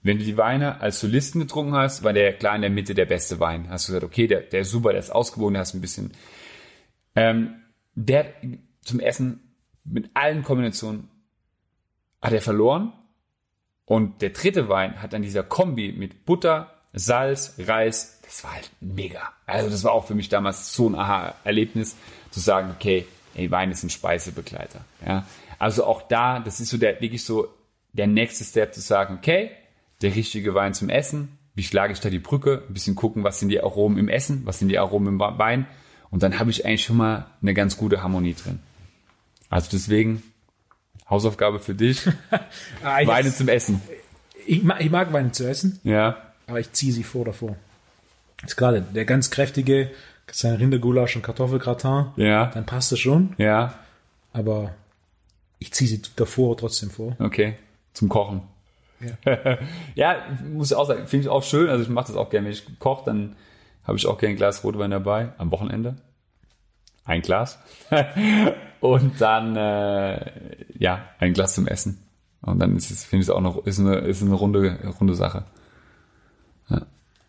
wenn 0.06 0.18
du 0.18 0.24
die 0.24 0.36
Weine 0.36 0.80
als 0.80 1.00
Solisten 1.00 1.40
getrunken 1.40 1.74
hast, 1.74 2.02
war 2.02 2.12
der 2.12 2.32
klar 2.32 2.54
in 2.54 2.62
der 2.62 2.70
Mitte 2.70 2.94
der 2.94 3.06
beste 3.06 3.40
Wein. 3.40 3.68
Hast 3.70 3.88
du 3.88 3.92
gesagt, 3.92 4.04
okay, 4.04 4.26
der, 4.26 4.40
der 4.40 4.60
ist 4.60 4.70
super, 4.70 4.90
der 4.90 5.00
ist 5.00 5.10
ausgewogen, 5.10 5.54
der 5.54 5.60
hast 5.60 5.74
ein 5.74 5.80
bisschen. 5.80 6.12
Ähm, 7.14 7.54
der 7.94 8.26
zum 8.82 9.00
Essen 9.00 9.40
mit 9.84 10.10
allen 10.14 10.42
Kombinationen 10.42 11.08
hat 12.22 12.32
er 12.32 12.40
verloren. 12.40 12.92
Und 13.84 14.20
der 14.22 14.30
dritte 14.30 14.68
Wein 14.68 15.00
hat 15.00 15.12
dann 15.12 15.22
dieser 15.22 15.42
Kombi 15.42 15.92
mit 15.92 16.24
Butter, 16.24 16.72
Salz, 16.92 17.54
Reis, 17.58 18.20
das 18.22 18.42
war 18.42 18.54
halt 18.54 18.70
mega. 18.80 19.32
Also 19.46 19.70
das 19.70 19.84
war 19.84 19.92
auch 19.92 20.06
für 20.06 20.14
mich 20.14 20.28
damals 20.28 20.74
so 20.74 20.88
ein 20.88 20.94
Aha-Erlebnis, 20.94 21.96
zu 22.30 22.40
sagen, 22.40 22.72
okay, 22.74 23.06
ey, 23.34 23.50
Wein 23.50 23.70
ist 23.70 23.82
ein 23.82 23.90
Speisebegleiter. 23.90 24.84
Ja? 25.06 25.26
Also 25.58 25.84
auch 25.84 26.02
da, 26.02 26.40
das 26.40 26.60
ist 26.60 26.70
so 26.70 26.76
der, 26.76 27.00
wirklich 27.00 27.24
so 27.24 27.48
der 27.92 28.06
nächste 28.06 28.44
Step 28.44 28.74
zu 28.74 28.80
sagen, 28.80 29.16
okay, 29.18 29.50
der 30.02 30.14
richtige 30.14 30.54
Wein 30.54 30.74
zum 30.74 30.88
Essen. 30.88 31.38
Wie 31.54 31.62
schlage 31.62 31.92
ich 31.92 32.00
da 32.00 32.10
die 32.10 32.18
Brücke? 32.18 32.62
Ein 32.68 32.74
bisschen 32.74 32.94
gucken, 32.94 33.24
was 33.24 33.40
sind 33.40 33.48
die 33.48 33.60
Aromen 33.60 33.98
im 33.98 34.08
Essen, 34.08 34.42
was 34.44 34.58
sind 34.58 34.68
die 34.68 34.78
Aromen 34.78 35.14
im 35.14 35.18
Wein. 35.18 35.66
Und 36.10 36.22
dann 36.22 36.38
habe 36.38 36.50
ich 36.50 36.64
eigentlich 36.64 36.84
schon 36.84 36.98
mal 36.98 37.26
eine 37.42 37.54
ganz 37.54 37.76
gute 37.76 38.02
Harmonie 38.02 38.34
drin. 38.34 38.60
Also 39.48 39.68
deswegen 39.72 40.22
Hausaufgabe 41.08 41.60
für 41.60 41.74
dich. 41.74 42.06
ah, 42.82 43.06
Weine 43.06 43.32
zum 43.34 43.48
Essen. 43.48 43.80
Ich 44.46 44.62
mag, 44.62 44.80
ich 44.80 44.90
mag 44.90 45.12
Weine 45.12 45.32
zu 45.32 45.48
essen. 45.48 45.80
Ja. 45.82 46.16
Aber 46.46 46.60
ich 46.60 46.72
ziehe 46.72 46.92
sie 46.92 47.02
vor 47.02 47.24
davor. 47.24 47.56
Ist 48.44 48.56
gerade 48.56 48.80
der 48.82 49.04
ganz 49.04 49.30
kräftige, 49.30 49.90
sein 50.30 50.54
Rindergulasch 50.54 51.16
und 51.16 51.22
Kartoffelgratin. 51.22 52.06
Ja. 52.16 52.46
Dann 52.46 52.66
passt 52.66 52.92
es 52.92 53.00
schon. 53.00 53.34
Ja. 53.38 53.78
Aber 54.32 54.74
ich 55.58 55.72
ziehe 55.72 55.88
sie 55.88 56.02
davor 56.16 56.56
trotzdem 56.56 56.90
vor. 56.90 57.16
Okay. 57.18 57.54
Zum 57.92 58.08
Kochen. 58.08 58.42
Ja, 59.00 59.58
ja 59.94 60.16
muss 60.52 60.70
ich 60.70 60.76
auch 60.76 60.86
sagen, 60.86 61.06
finde 61.06 61.24
ich 61.24 61.28
auch 61.28 61.42
schön. 61.42 61.68
Also 61.68 61.82
ich 61.82 61.88
mache 61.88 62.08
das 62.08 62.16
auch 62.16 62.30
gerne, 62.30 62.46
wenn 62.46 62.52
ich 62.52 62.78
koche, 62.78 63.04
dann 63.06 63.36
habe 63.84 63.98
ich 63.98 64.06
auch 64.06 64.18
gerne 64.18 64.34
ein 64.34 64.36
Glas 64.36 64.64
Rotwein 64.64 64.90
dabei 64.90 65.30
am 65.38 65.50
Wochenende. 65.50 65.96
Ein 67.04 67.22
Glas. 67.22 67.58
und 68.80 69.20
dann 69.20 69.56
äh, 69.56 70.30
ja, 70.78 71.08
ein 71.18 71.32
Glas 71.32 71.54
zum 71.54 71.68
Essen. 71.68 72.02
Und 72.42 72.58
dann 72.58 72.76
ist 72.76 72.90
es, 72.90 73.04
finde 73.04 73.22
ich 73.22 73.28
es 73.28 73.34
auch 73.34 73.40
noch, 73.40 73.64
ist 73.66 73.78
eine, 73.78 73.98
ist 73.98 74.22
eine 74.22 74.34
runde, 74.34 74.78
runde 75.00 75.14
Sache. 75.14 75.44
Ja. 76.68 76.82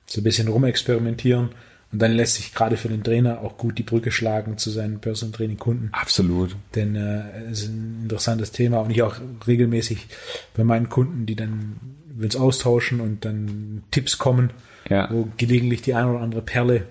So 0.06 0.22
ein 0.22 0.24
bisschen 0.24 0.48
rumexperimentieren 0.48 1.50
und 1.92 2.02
dann 2.02 2.12
lässt 2.12 2.36
sich 2.36 2.54
gerade 2.54 2.76
für 2.76 2.90
den 2.90 3.04
Trainer 3.04 3.42
auch 3.42 3.58
gut 3.58 3.78
die 3.78 3.84
Brücke 3.84 4.12
schlagen 4.12 4.58
zu 4.58 4.70
seinen 4.70 5.00
Personal 5.00 5.36
Training 5.36 5.58
Kunden. 5.58 5.90
Absolut. 5.94 6.56
Denn 6.76 6.96
äh, 6.96 7.50
es 7.50 7.64
ist 7.64 7.70
ein 7.70 8.00
interessantes 8.04 8.52
Thema 8.52 8.80
und 8.80 8.92
ich 8.92 9.02
auch 9.04 9.16
regelmäßig 9.48 10.08
bei 10.56 10.64
meinen 10.64 10.90
Kunden, 10.90 11.26
die 11.26 11.36
dann 11.36 11.78
wir 12.10 12.26
uns 12.26 12.36
austauschen 12.36 13.00
und 13.00 13.26
dann 13.26 13.84
Tipps 13.92 14.18
kommen, 14.18 14.50
ja. 14.90 15.08
wo 15.12 15.28
gelegentlich 15.38 15.82
die 15.82 15.94
eine 15.94 16.10
oder 16.10 16.22
andere 16.22 16.42
Perle, 16.42 16.84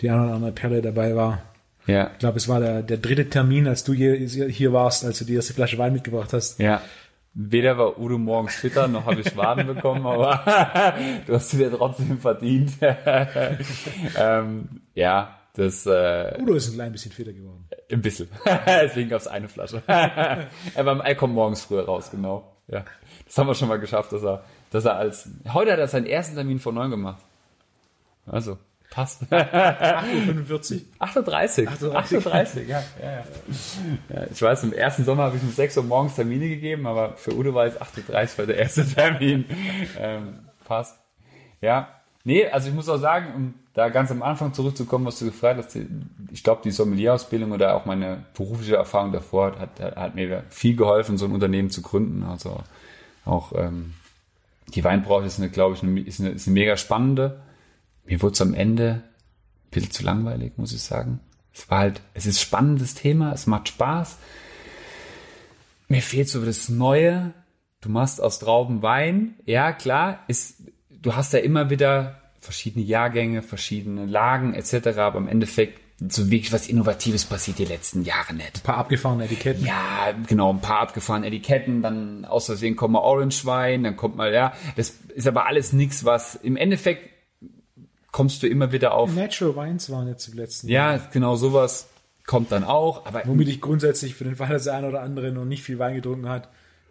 die 0.00 0.10
eine 0.10 0.24
oder 0.24 0.34
andere 0.34 0.52
Perle 0.52 0.82
dabei 0.82 1.14
war. 1.14 1.42
Ja. 1.86 2.10
Ich 2.12 2.18
glaube, 2.18 2.38
es 2.38 2.48
war 2.48 2.60
der, 2.60 2.82
der 2.82 2.96
dritte 2.96 3.28
Termin, 3.28 3.66
als 3.66 3.84
du 3.84 3.92
hier, 3.92 4.14
hier 4.14 4.72
warst, 4.72 5.04
als 5.04 5.18
du 5.18 5.24
die 5.24 5.34
erste 5.34 5.52
Flasche 5.52 5.78
Wein 5.78 5.92
mitgebracht 5.92 6.32
hast. 6.32 6.58
Ja. 6.58 6.80
Weder 7.34 7.78
war 7.78 7.98
Udo 7.98 8.18
morgens 8.18 8.56
fitter, 8.56 8.88
noch 8.88 9.06
habe 9.06 9.22
ich 9.22 9.34
Waden 9.36 9.66
bekommen, 9.66 10.06
aber 10.06 10.94
du 11.26 11.34
hast 11.34 11.50
sie 11.50 11.56
dir 11.56 11.70
trotzdem 11.70 12.18
verdient. 12.18 12.72
ähm, 14.18 14.82
ja, 14.94 15.38
das. 15.54 15.86
Äh, 15.86 16.36
Udo 16.40 16.54
ist 16.54 16.68
ein 16.68 16.74
klein 16.74 16.92
bisschen 16.92 17.10
fitter 17.10 17.32
geworden. 17.32 17.66
Ein 17.90 18.02
bisschen. 18.02 18.28
Deswegen 18.66 19.08
gab 19.08 19.20
es 19.20 19.26
eine 19.26 19.48
Flasche. 19.48 19.82
er, 19.86 20.48
war, 20.74 21.04
er 21.04 21.14
kommt 21.14 21.34
morgens 21.34 21.64
früher 21.64 21.86
raus, 21.86 22.10
genau. 22.10 22.54
Ja, 22.68 22.84
das 23.24 23.38
haben 23.38 23.46
wir 23.46 23.54
schon 23.54 23.68
mal 23.68 23.80
geschafft, 23.80 24.12
dass 24.12 24.22
er, 24.22 24.44
dass 24.70 24.84
er 24.84 24.96
als. 24.96 25.30
Heute 25.54 25.72
hat 25.72 25.78
er 25.78 25.88
seinen 25.88 26.06
ersten 26.06 26.34
Termin 26.34 26.58
vor 26.58 26.72
neun 26.72 26.90
gemacht. 26.90 27.22
Also. 28.26 28.58
Passt. 28.92 29.22
8.45 29.30 30.74
Uhr. 30.74 30.80
38. 30.98 31.66
38, 31.66 32.68
ja, 32.68 32.82
ja, 33.00 33.10
ja. 33.10 33.24
ja. 34.10 34.26
Ich 34.30 34.42
weiß, 34.42 34.64
im 34.64 34.74
ersten 34.74 35.04
Sommer 35.04 35.22
habe 35.22 35.38
ich 35.38 35.42
um 35.42 35.50
6 35.50 35.78
Uhr 35.78 35.84
morgens 35.84 36.14
Termine 36.14 36.46
gegeben, 36.46 36.86
aber 36.86 37.16
für 37.16 37.34
Udo 37.34 37.54
war 37.54 37.64
es 37.64 37.80
8.30 37.80 38.32
Uhr 38.32 38.38
war 38.38 38.46
der 38.46 38.58
erste 38.58 38.86
Termin. 38.94 39.46
Ähm, 39.98 40.40
passt. 40.66 40.98
Ja. 41.62 41.88
Nee, 42.24 42.46
also 42.48 42.68
ich 42.68 42.74
muss 42.74 42.86
auch 42.90 42.98
sagen, 42.98 43.32
um 43.34 43.54
da 43.72 43.88
ganz 43.88 44.10
am 44.10 44.22
Anfang 44.22 44.52
zurückzukommen, 44.52 45.06
was 45.06 45.18
du 45.18 45.24
gefragt 45.24 45.56
hast, 45.56 45.74
ich 46.30 46.44
glaube, 46.44 46.60
die 46.62 46.70
Sommelier-Ausbildung 46.70 47.52
oder 47.52 47.74
auch 47.74 47.86
meine 47.86 48.26
berufliche 48.34 48.76
Erfahrung 48.76 49.10
davor 49.10 49.58
hat, 49.58 49.80
hat 49.80 50.14
mir 50.14 50.44
viel 50.50 50.76
geholfen, 50.76 51.16
so 51.16 51.24
ein 51.24 51.32
Unternehmen 51.32 51.70
zu 51.70 51.80
gründen. 51.80 52.24
Also 52.24 52.60
auch 53.24 53.52
ähm, 53.56 53.94
die 54.68 54.84
Weinbranche 54.84 55.28
ist 55.28 55.38
eine, 55.38 55.48
glaube 55.48 55.76
ich, 55.76 55.82
eine, 55.82 55.98
ist, 56.00 56.20
eine, 56.20 56.28
ist 56.30 56.46
eine 56.46 56.54
mega 56.54 56.76
spannende 56.76 57.40
mir 58.04 58.22
wurde 58.22 58.34
es 58.34 58.40
am 58.40 58.54
Ende 58.54 59.02
ein 59.64 59.70
bisschen 59.70 59.90
zu 59.90 60.04
langweilig, 60.04 60.52
muss 60.56 60.72
ich 60.72 60.82
sagen. 60.82 61.20
Es 61.54 61.70
war 61.70 61.78
halt, 61.78 62.00
es 62.14 62.26
ist 62.26 62.36
ein 62.36 62.42
spannendes 62.42 62.94
Thema, 62.94 63.32
es 63.32 63.46
macht 63.46 63.68
Spaß. 63.68 64.16
Mir 65.88 66.02
fehlt 66.02 66.28
so 66.28 66.44
das 66.44 66.68
Neue. 66.68 67.34
Du 67.80 67.90
machst 67.90 68.20
aus 68.20 68.38
Trauben 68.38 68.82
Wein. 68.82 69.34
Ja, 69.44 69.72
klar, 69.72 70.20
ist, 70.28 70.62
du 70.90 71.14
hast 71.14 71.32
ja 71.32 71.40
immer 71.40 71.68
wieder 71.68 72.20
verschiedene 72.40 72.84
Jahrgänge, 72.84 73.42
verschiedene 73.42 74.06
Lagen 74.06 74.54
etc. 74.54 74.98
Aber 74.98 75.18
im 75.18 75.28
Endeffekt 75.28 75.80
so 76.08 76.30
wirklich 76.30 76.52
was 76.52 76.68
Innovatives 76.68 77.24
passiert 77.24 77.58
die 77.58 77.64
letzten 77.64 78.02
Jahre 78.02 78.34
nicht. 78.34 78.56
Ein 78.56 78.62
paar 78.62 78.78
abgefahrene 78.78 79.24
Etiketten. 79.24 79.64
Ja, 79.64 80.12
genau, 80.26 80.52
ein 80.52 80.60
paar 80.60 80.80
abgefahrene 80.80 81.26
Etiketten, 81.26 81.82
dann 81.82 82.24
aus 82.24 82.46
Versehen 82.46 82.76
kommt 82.76 82.94
mal 82.94 83.00
Orange 83.00 83.44
Wein, 83.44 83.84
dann 83.84 83.96
kommt 83.96 84.16
mal, 84.16 84.32
ja, 84.32 84.52
das 84.76 84.90
ist 85.14 85.28
aber 85.28 85.46
alles 85.46 85.72
nichts, 85.72 86.04
was 86.04 86.34
im 86.34 86.56
Endeffekt 86.56 87.11
kommst 88.12 88.42
du 88.42 88.46
immer 88.46 88.70
wieder 88.72 88.94
auf. 88.94 89.12
Natural 89.14 89.56
Wines 89.56 89.90
waren 89.90 90.06
jetzt 90.06 90.28
im 90.28 90.34
letzten 90.34 90.68
Ja, 90.68 90.92
Jahr. 90.92 91.08
genau 91.12 91.34
sowas 91.34 91.88
kommt 92.26 92.52
dann 92.52 92.62
auch. 92.62 93.06
Aber 93.06 93.22
Womit 93.24 93.48
ich 93.48 93.60
grundsätzlich 93.60 94.14
für 94.14 94.24
den 94.24 94.36
Fall, 94.36 94.48
dass 94.50 94.64
der 94.64 94.74
eine 94.74 94.88
oder 94.88 95.02
andere 95.02 95.32
noch 95.32 95.44
nicht 95.44 95.62
viel 95.64 95.78
Wein 95.78 95.94
getrunken 95.96 96.28
hat, 96.28 96.48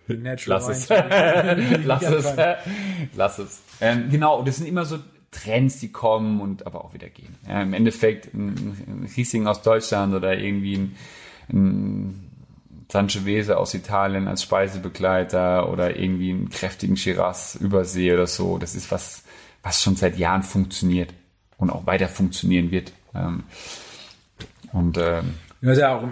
Natural 0.07 0.59
Lass 0.59 0.67
Wines. 0.67 0.89
Es. 0.89 1.79
Lass 1.85 2.03
es. 2.03 2.33
Lass 3.15 3.39
es. 3.39 3.61
Ähm, 3.79 4.09
genau, 4.09 4.39
und 4.39 4.47
das 4.47 4.57
sind 4.57 4.67
immer 4.67 4.83
so 4.83 4.97
Trends, 5.31 5.79
die 5.79 5.91
kommen 5.91 6.41
und 6.41 6.65
aber 6.67 6.83
auch 6.83 6.93
wieder 6.93 7.07
gehen. 7.09 7.35
Ja, 7.47 7.61
Im 7.61 7.73
Endeffekt 7.73 8.33
ein, 8.33 9.07
Riesling 9.15 9.47
aus 9.47 9.61
Deutschland 9.61 10.13
oder 10.13 10.37
irgendwie 10.37 10.75
ein, 10.75 10.95
ein 11.53 12.31
Sangiovese 12.91 13.57
aus 13.57 13.73
Italien 13.73 14.27
als 14.27 14.43
Speisebegleiter 14.43 15.71
oder 15.71 15.97
irgendwie 15.97 16.31
einen 16.31 16.49
kräftigen 16.49 16.97
Shiraz 16.97 17.55
übersee 17.55 18.11
oder 18.13 18.27
so. 18.27 18.57
Das 18.57 18.75
ist 18.75 18.91
was, 18.91 19.23
was 19.63 19.81
schon 19.81 19.95
seit 19.95 20.17
Jahren 20.17 20.43
funktioniert 20.43 21.13
und 21.57 21.69
auch 21.69 21.85
weiter 21.85 22.07
funktionieren 22.07 22.71
wird. 22.71 22.91
Ähm, 23.13 23.43
und 24.73 24.97
ähm, 24.97 25.35
du 25.61 25.69
hast 25.69 25.77
ja 25.77 25.95
auch 25.95 26.07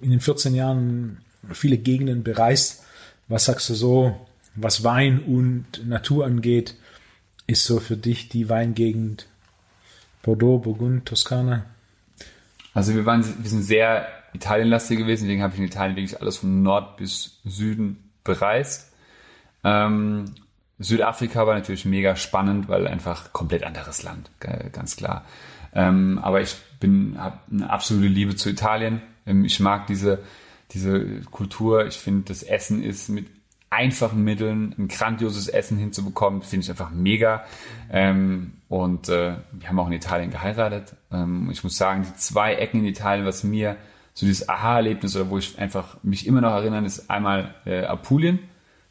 in 0.00 0.10
den 0.10 0.20
14 0.20 0.54
Jahren 0.54 1.18
viele 1.52 1.78
Gegenden 1.78 2.22
bereist. 2.22 2.84
Was 3.28 3.46
sagst 3.46 3.68
du 3.70 3.74
so, 3.74 4.26
was 4.54 4.84
Wein 4.84 5.20
und 5.20 5.86
Natur 5.86 6.26
angeht, 6.26 6.74
ist 7.46 7.64
so 7.64 7.80
für 7.80 7.96
dich 7.96 8.28
die 8.28 8.48
Weingegend 8.48 9.26
Bordeaux, 10.22 10.58
Burgund, 10.58 11.06
Toskana? 11.06 11.66
Also 12.72 12.94
wir 12.94 13.06
waren, 13.06 13.24
wir 13.42 13.50
sind 13.50 13.62
sehr 13.62 14.06
Italienlastig 14.32 14.98
gewesen, 14.98 15.24
deswegen 15.24 15.42
habe 15.42 15.54
ich 15.54 15.60
in 15.60 15.66
Italien 15.66 15.96
wirklich 15.96 16.20
alles 16.20 16.38
von 16.38 16.62
Nord 16.62 16.96
bis 16.96 17.38
Süden 17.44 18.10
bereist. 18.24 18.92
Ähm, 19.62 20.24
Südafrika 20.78 21.46
war 21.46 21.54
natürlich 21.54 21.84
mega 21.84 22.16
spannend, 22.16 22.68
weil 22.68 22.86
einfach 22.86 23.32
komplett 23.32 23.64
anderes 23.64 24.02
Land, 24.02 24.30
ganz 24.72 24.96
klar. 24.96 25.24
Ähm, 25.72 26.18
aber 26.22 26.40
ich 26.40 26.56
bin 26.80 27.16
habe 27.18 27.38
eine 27.50 27.70
absolute 27.70 28.08
Liebe 28.08 28.36
zu 28.36 28.50
Italien. 28.50 29.02
Ähm, 29.26 29.44
ich 29.44 29.60
mag 29.60 29.86
diese 29.86 30.20
diese 30.74 31.20
Kultur. 31.30 31.86
Ich 31.86 31.96
finde, 31.96 32.24
das 32.28 32.42
Essen 32.42 32.82
ist 32.82 33.08
mit 33.08 33.26
einfachen 33.70 34.22
Mitteln 34.22 34.74
ein 34.78 34.88
grandioses 34.88 35.48
Essen 35.48 35.78
hinzubekommen, 35.78 36.42
finde 36.42 36.64
ich 36.64 36.70
einfach 36.70 36.90
mega. 36.90 37.44
Ähm, 37.90 38.54
und 38.68 39.08
äh, 39.08 39.36
wir 39.52 39.68
haben 39.68 39.78
auch 39.78 39.86
in 39.88 39.92
Italien 39.92 40.30
geheiratet. 40.30 40.94
Ähm, 41.12 41.48
ich 41.50 41.64
muss 41.64 41.76
sagen, 41.76 42.04
die 42.08 42.14
zwei 42.16 42.54
Ecken 42.54 42.80
in 42.80 42.86
Italien, 42.86 43.26
was 43.26 43.42
mir 43.42 43.76
so 44.12 44.26
dieses 44.26 44.48
Aha-Erlebnis 44.48 45.16
oder 45.16 45.28
wo 45.30 45.38
ich 45.38 45.58
einfach 45.58 45.96
mich 46.04 46.26
immer 46.26 46.40
noch 46.40 46.52
erinnern, 46.52 46.84
ist 46.84 47.10
einmal 47.10 47.54
äh, 47.64 47.84
Apulien 47.84 48.38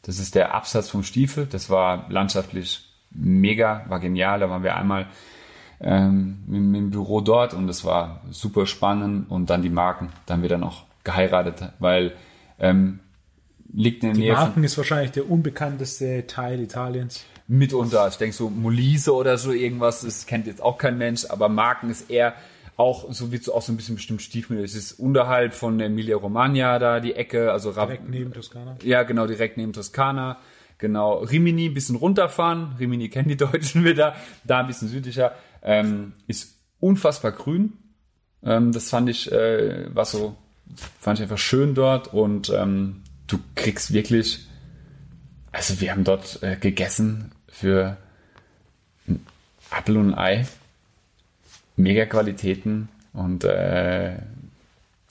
das 0.04 0.18
ist 0.18 0.34
der 0.34 0.54
Absatz 0.54 0.88
vom 0.88 1.02
Stiefel. 1.02 1.46
Das 1.46 1.70
war 1.70 2.06
landschaftlich 2.10 2.84
mega, 3.10 3.84
war 3.88 4.00
genial. 4.00 4.40
Da 4.40 4.50
waren 4.50 4.62
wir 4.62 4.76
einmal 4.76 5.06
ähm, 5.80 6.44
im, 6.48 6.74
im, 6.74 6.90
Büro 6.90 7.20
dort 7.20 7.54
und 7.54 7.66
das 7.66 7.84
war 7.84 8.20
super 8.30 8.66
spannend. 8.66 9.30
Und 9.30 9.50
dann 9.50 9.62
die 9.62 9.70
Marken. 9.70 10.10
Da 10.26 10.34
haben 10.34 10.42
wir 10.42 10.48
dann 10.48 10.62
auch 10.62 10.84
geheiratet, 11.04 11.72
weil 11.78 12.12
ähm, 12.58 13.00
liegt 13.72 14.02
in 14.02 14.10
der 14.10 14.14
die 14.14 14.20
Nähe. 14.22 14.32
Marken 14.32 14.62
ist 14.62 14.76
wahrscheinlich 14.76 15.12
der 15.12 15.30
unbekannteste 15.30 16.26
Teil 16.26 16.60
Italiens. 16.60 17.24
Mitunter. 17.46 18.08
Ich 18.08 18.16
denke 18.16 18.34
so 18.34 18.48
Molise 18.48 19.14
oder 19.14 19.36
so 19.36 19.52
irgendwas, 19.52 20.00
das 20.00 20.26
kennt 20.26 20.46
jetzt 20.46 20.62
auch 20.62 20.78
kein 20.78 20.96
Mensch, 20.96 21.26
aber 21.28 21.50
Marken 21.50 21.90
ist 21.90 22.10
eher 22.10 22.34
auch, 22.76 23.12
so 23.12 23.30
wird 23.30 23.42
es 23.42 23.48
auch 23.48 23.62
so 23.62 23.72
ein 23.72 23.76
bisschen 23.76 23.94
bestimmt 23.96 24.22
Stiefmütter. 24.22 24.64
Es 24.64 24.74
ist 24.74 24.92
unterhalb 24.92 25.54
von 25.54 25.78
Emilia 25.78 26.16
Romagna 26.16 26.78
da 26.78 27.00
die 27.00 27.14
Ecke, 27.14 27.52
also 27.52 27.72
direkt 27.72 28.08
neben 28.08 28.32
Toskana. 28.32 28.76
Ja, 28.82 29.04
genau, 29.04 29.26
direkt 29.26 29.56
neben 29.56 29.72
Toskana. 29.72 30.38
Genau, 30.78 31.18
Rimini 31.18 31.66
ein 31.66 31.74
bisschen 31.74 31.96
runterfahren. 31.96 32.74
Rimini 32.78 33.08
kennen 33.08 33.28
die 33.28 33.36
Deutschen 33.36 33.84
wieder. 33.84 34.16
Da 34.42 34.60
ein 34.60 34.66
bisschen 34.66 34.88
südlicher. 34.88 35.34
Ähm, 35.62 36.14
ist 36.26 36.58
unfassbar 36.80 37.32
grün. 37.32 37.74
Ähm, 38.42 38.72
das 38.72 38.90
fand 38.90 39.08
ich, 39.08 39.30
äh, 39.30 39.94
war 39.94 40.04
so, 40.04 40.36
fand 41.00 41.18
ich 41.18 41.22
einfach 41.22 41.38
schön 41.38 41.74
dort 41.74 42.12
und 42.12 42.50
ähm, 42.50 43.02
du 43.28 43.38
kriegst 43.54 43.92
wirklich, 43.92 44.48
also 45.52 45.80
wir 45.80 45.92
haben 45.92 46.04
dort 46.04 46.42
äh, 46.42 46.56
gegessen 46.56 47.30
für 47.48 47.96
ein 49.06 49.24
Apfel 49.70 49.96
und 49.96 50.14
ein 50.14 50.18
Ei 50.18 50.46
mega 51.76 52.06
Qualitäten 52.06 52.88
und 53.12 53.44
äh, 53.44 54.14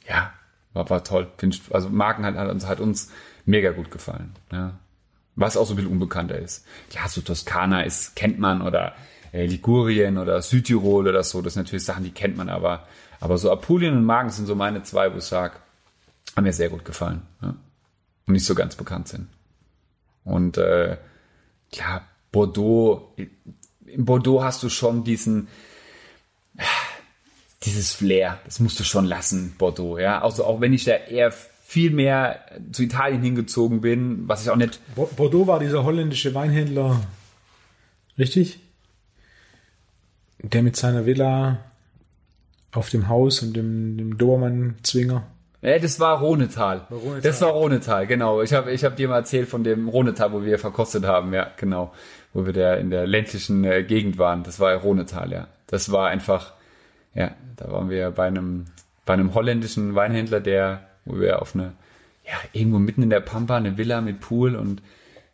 ja, 0.08 0.34
war, 0.74 0.90
war 0.90 1.04
toll. 1.04 1.32
Also 1.72 1.90
Marken 1.90 2.26
hat, 2.26 2.36
hat, 2.36 2.50
uns, 2.50 2.68
hat 2.68 2.80
uns 2.80 3.12
mega 3.46 3.72
gut 3.72 3.92
gefallen. 3.92 4.34
Ja. 4.52 4.74
Was 5.36 5.58
auch 5.58 5.66
so 5.66 5.74
ein 5.74 5.78
bisschen 5.78 5.92
unbekannter 5.92 6.38
ist. 6.38 6.66
Klar, 6.90 7.10
so 7.10 7.22
Toskana 7.22 7.82
ist, 7.84 8.16
kennt 8.16 8.40
man 8.40 8.62
oder 8.62 8.94
äh, 9.32 9.46
Ligurien 9.46 10.18
oder 10.18 10.42
Südtirol 10.42 11.08
oder 11.08 11.24
so, 11.24 11.42
das 11.42 11.56
sind 11.56 11.64
natürlich 11.64 11.86
Sachen, 11.86 12.04
die 12.04 12.12
kennt 12.12 12.38
man, 12.38 12.50
aber, 12.50 12.88
aber 13.20 13.38
so 13.38 13.52
Apulien 13.52 13.98
und 13.98 14.06
Magen 14.06 14.30
sind 14.30 14.46
so 14.46 14.56
meine 14.56 14.84
zwei, 14.84 15.12
wo 15.12 15.18
ich 15.18 15.24
sage, 15.24 15.56
haben 16.36 16.44
mir 16.44 16.54
sehr 16.54 16.70
gut 16.70 16.86
gefallen. 16.86 17.24
Ja. 17.42 17.56
Und 18.26 18.34
nicht 18.34 18.46
so 18.46 18.56
ganz 18.56 18.76
bekannt 18.76 19.08
sind. 19.08 19.28
Und 20.24 20.58
äh, 20.58 20.98
klar, 21.72 22.04
Bordeaux, 22.32 23.14
in 23.86 24.06
Bordeaux 24.06 24.44
hast 24.44 24.64
du 24.64 24.70
schon 24.70 25.04
diesen, 25.04 25.48
dieses 27.64 27.94
Flair, 27.94 28.40
das 28.46 28.60
musst 28.60 28.80
du 28.80 28.84
schon 28.84 29.06
lassen, 29.06 29.56
Bordeaux, 29.58 29.98
ja. 29.98 30.22
Also 30.22 30.46
auch 30.46 30.62
wenn 30.62 30.74
ich 30.74 30.86
da 30.86 30.94
eher 30.94 31.32
viel 31.66 31.92
mehr 31.92 32.40
zu 32.72 32.84
Italien 32.84 33.24
hingezogen 33.24 33.82
bin, 33.82 34.28
was 34.28 34.44
ich 34.44 34.50
auch 34.50 34.56
nicht. 34.56 34.80
Bordeaux 34.96 35.48
war 35.48 35.60
dieser 35.60 35.84
holländische 35.84 36.36
Weinhändler, 36.36 37.02
richtig? 38.18 38.60
Der 40.40 40.62
mit 40.62 40.76
seiner 40.76 41.06
Villa 41.06 41.60
auf 42.74 42.90
dem 42.90 43.08
Haus 43.08 43.42
und 43.42 43.56
dem, 43.56 43.98
dem 43.98 44.18
Dobermann-Zwinger. 44.18 45.24
Ja, 45.62 45.80
das 45.80 46.00
war 46.00 46.20
Rhonetal. 46.20 46.88
Rhonetal. 46.92 47.22
Das 47.22 47.42
war 47.42 47.52
Rhonetal, 47.52 48.06
genau. 48.06 48.42
Ich 48.42 48.52
habe 48.54 48.72
ich 48.72 48.84
hab 48.84 48.98
dir 48.98 49.08
mal 49.08 49.20
erzählt 49.20 49.48
von 49.48 49.64
dem 49.64 49.88
Rhonetal, 49.88 50.34
wo 50.34 50.44
wir 50.44 50.60
verkostet 50.60 51.06
haben, 51.06 51.34
ja, 51.34 51.50
genau. 51.56 51.94
Wo 52.34 52.46
wir 52.46 52.52
der 52.52 52.80
in 52.80 52.90
der 52.90 53.08
ländlichen 53.08 53.64
äh, 53.64 53.84
Gegend 53.84 54.18
waren. 54.18 54.44
Das 54.44 54.60
war 54.60 54.76
Rhonetal, 54.76 55.32
ja. 55.32 55.48
Das 55.74 55.92
war 55.92 56.10
einfach, 56.10 56.54
ja, 57.16 57.32
da 57.56 57.72
waren 57.72 57.90
wir 57.90 58.12
bei 58.12 58.28
einem, 58.28 58.66
bei 59.06 59.14
einem 59.14 59.34
holländischen 59.34 59.96
Weinhändler, 59.96 60.40
der, 60.40 60.88
wo 61.04 61.20
wir 61.20 61.42
auf 61.42 61.56
eine, 61.56 61.74
ja, 62.28 62.36
irgendwo 62.52 62.78
mitten 62.78 63.02
in 63.02 63.10
der 63.10 63.22
Pampa, 63.22 63.58
eine 63.58 63.76
Villa 63.76 64.00
mit 64.00 64.20
Pool 64.20 64.56
und 64.56 64.84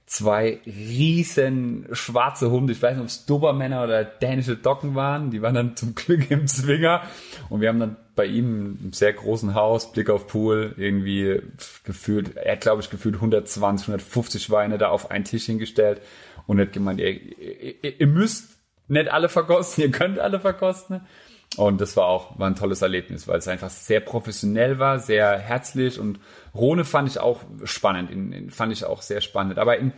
zwei 0.06 0.62
riesen 0.66 1.88
schwarze 1.92 2.52
Hunde. 2.52 2.72
Ich 2.72 2.82
weiß 2.82 2.94
nicht, 2.94 3.02
ob 3.02 3.10
es 3.10 3.26
Dobermänner 3.26 3.84
oder 3.84 4.06
dänische 4.06 4.56
Docken 4.56 4.96
waren. 4.96 5.30
Die 5.30 5.42
waren 5.42 5.56
dann 5.56 5.76
zum 5.76 5.94
Glück 5.94 6.32
im 6.32 6.48
Zwinger. 6.48 7.02
Und 7.50 7.60
wir 7.60 7.68
haben 7.68 7.82
dann 7.82 7.98
bei 8.16 8.26
ihm 8.26 8.80
im 8.82 8.94
sehr 8.94 9.12
großen 9.12 9.56
Haus, 9.56 9.92
Blick 9.92 10.10
auf 10.10 10.28
Pool, 10.28 10.74
irgendwie 10.78 11.42
gefühlt, 11.84 12.38
er 12.38 12.54
hat 12.54 12.62
glaube 12.62 12.82
ich 12.82 12.90
gefühlt 12.90 13.16
120, 13.16 13.90
150 13.90 14.50
Weine 14.52 14.78
da 14.78 14.88
auf 14.88 15.12
einen 15.12 15.26
Tisch 15.26 15.48
hingestellt 15.48 16.00
und 16.48 16.62
hat 16.62 16.72
gemeint, 16.72 17.02
ihr, 17.02 17.10
ihr, 17.10 18.00
ihr 18.00 18.08
müsst 18.08 18.59
nicht 18.90 19.10
alle 19.10 19.30
verkosten, 19.30 19.84
ihr 19.86 19.92
könnt 19.92 20.20
alle 20.20 20.40
verkosten. 20.40 21.02
Und 21.58 21.82
das 21.82 21.98
war 21.98 22.06
auch 22.06 22.38
war 22.38 22.48
ein 22.48 22.56
tolles 22.56 22.82
Erlebnis, 22.82 23.28
weil 23.28 23.40
es 23.40 23.48
einfach 23.48 23.72
sehr 23.72 24.02
professionell 24.02 24.78
war, 24.78 25.00
sehr 25.00 25.40
herzlich 25.40 26.00
und 26.00 26.20
Rhone 26.54 26.86
fand 26.86 27.10
ich 27.10 27.20
auch 27.20 27.42
spannend, 27.64 28.12
in, 28.12 28.32
in, 28.32 28.52
fand 28.52 28.72
ich 28.72 28.86
auch 28.86 29.02
sehr 29.02 29.20
spannend. 29.22 29.58
Aber 29.58 29.78
in 29.78 29.92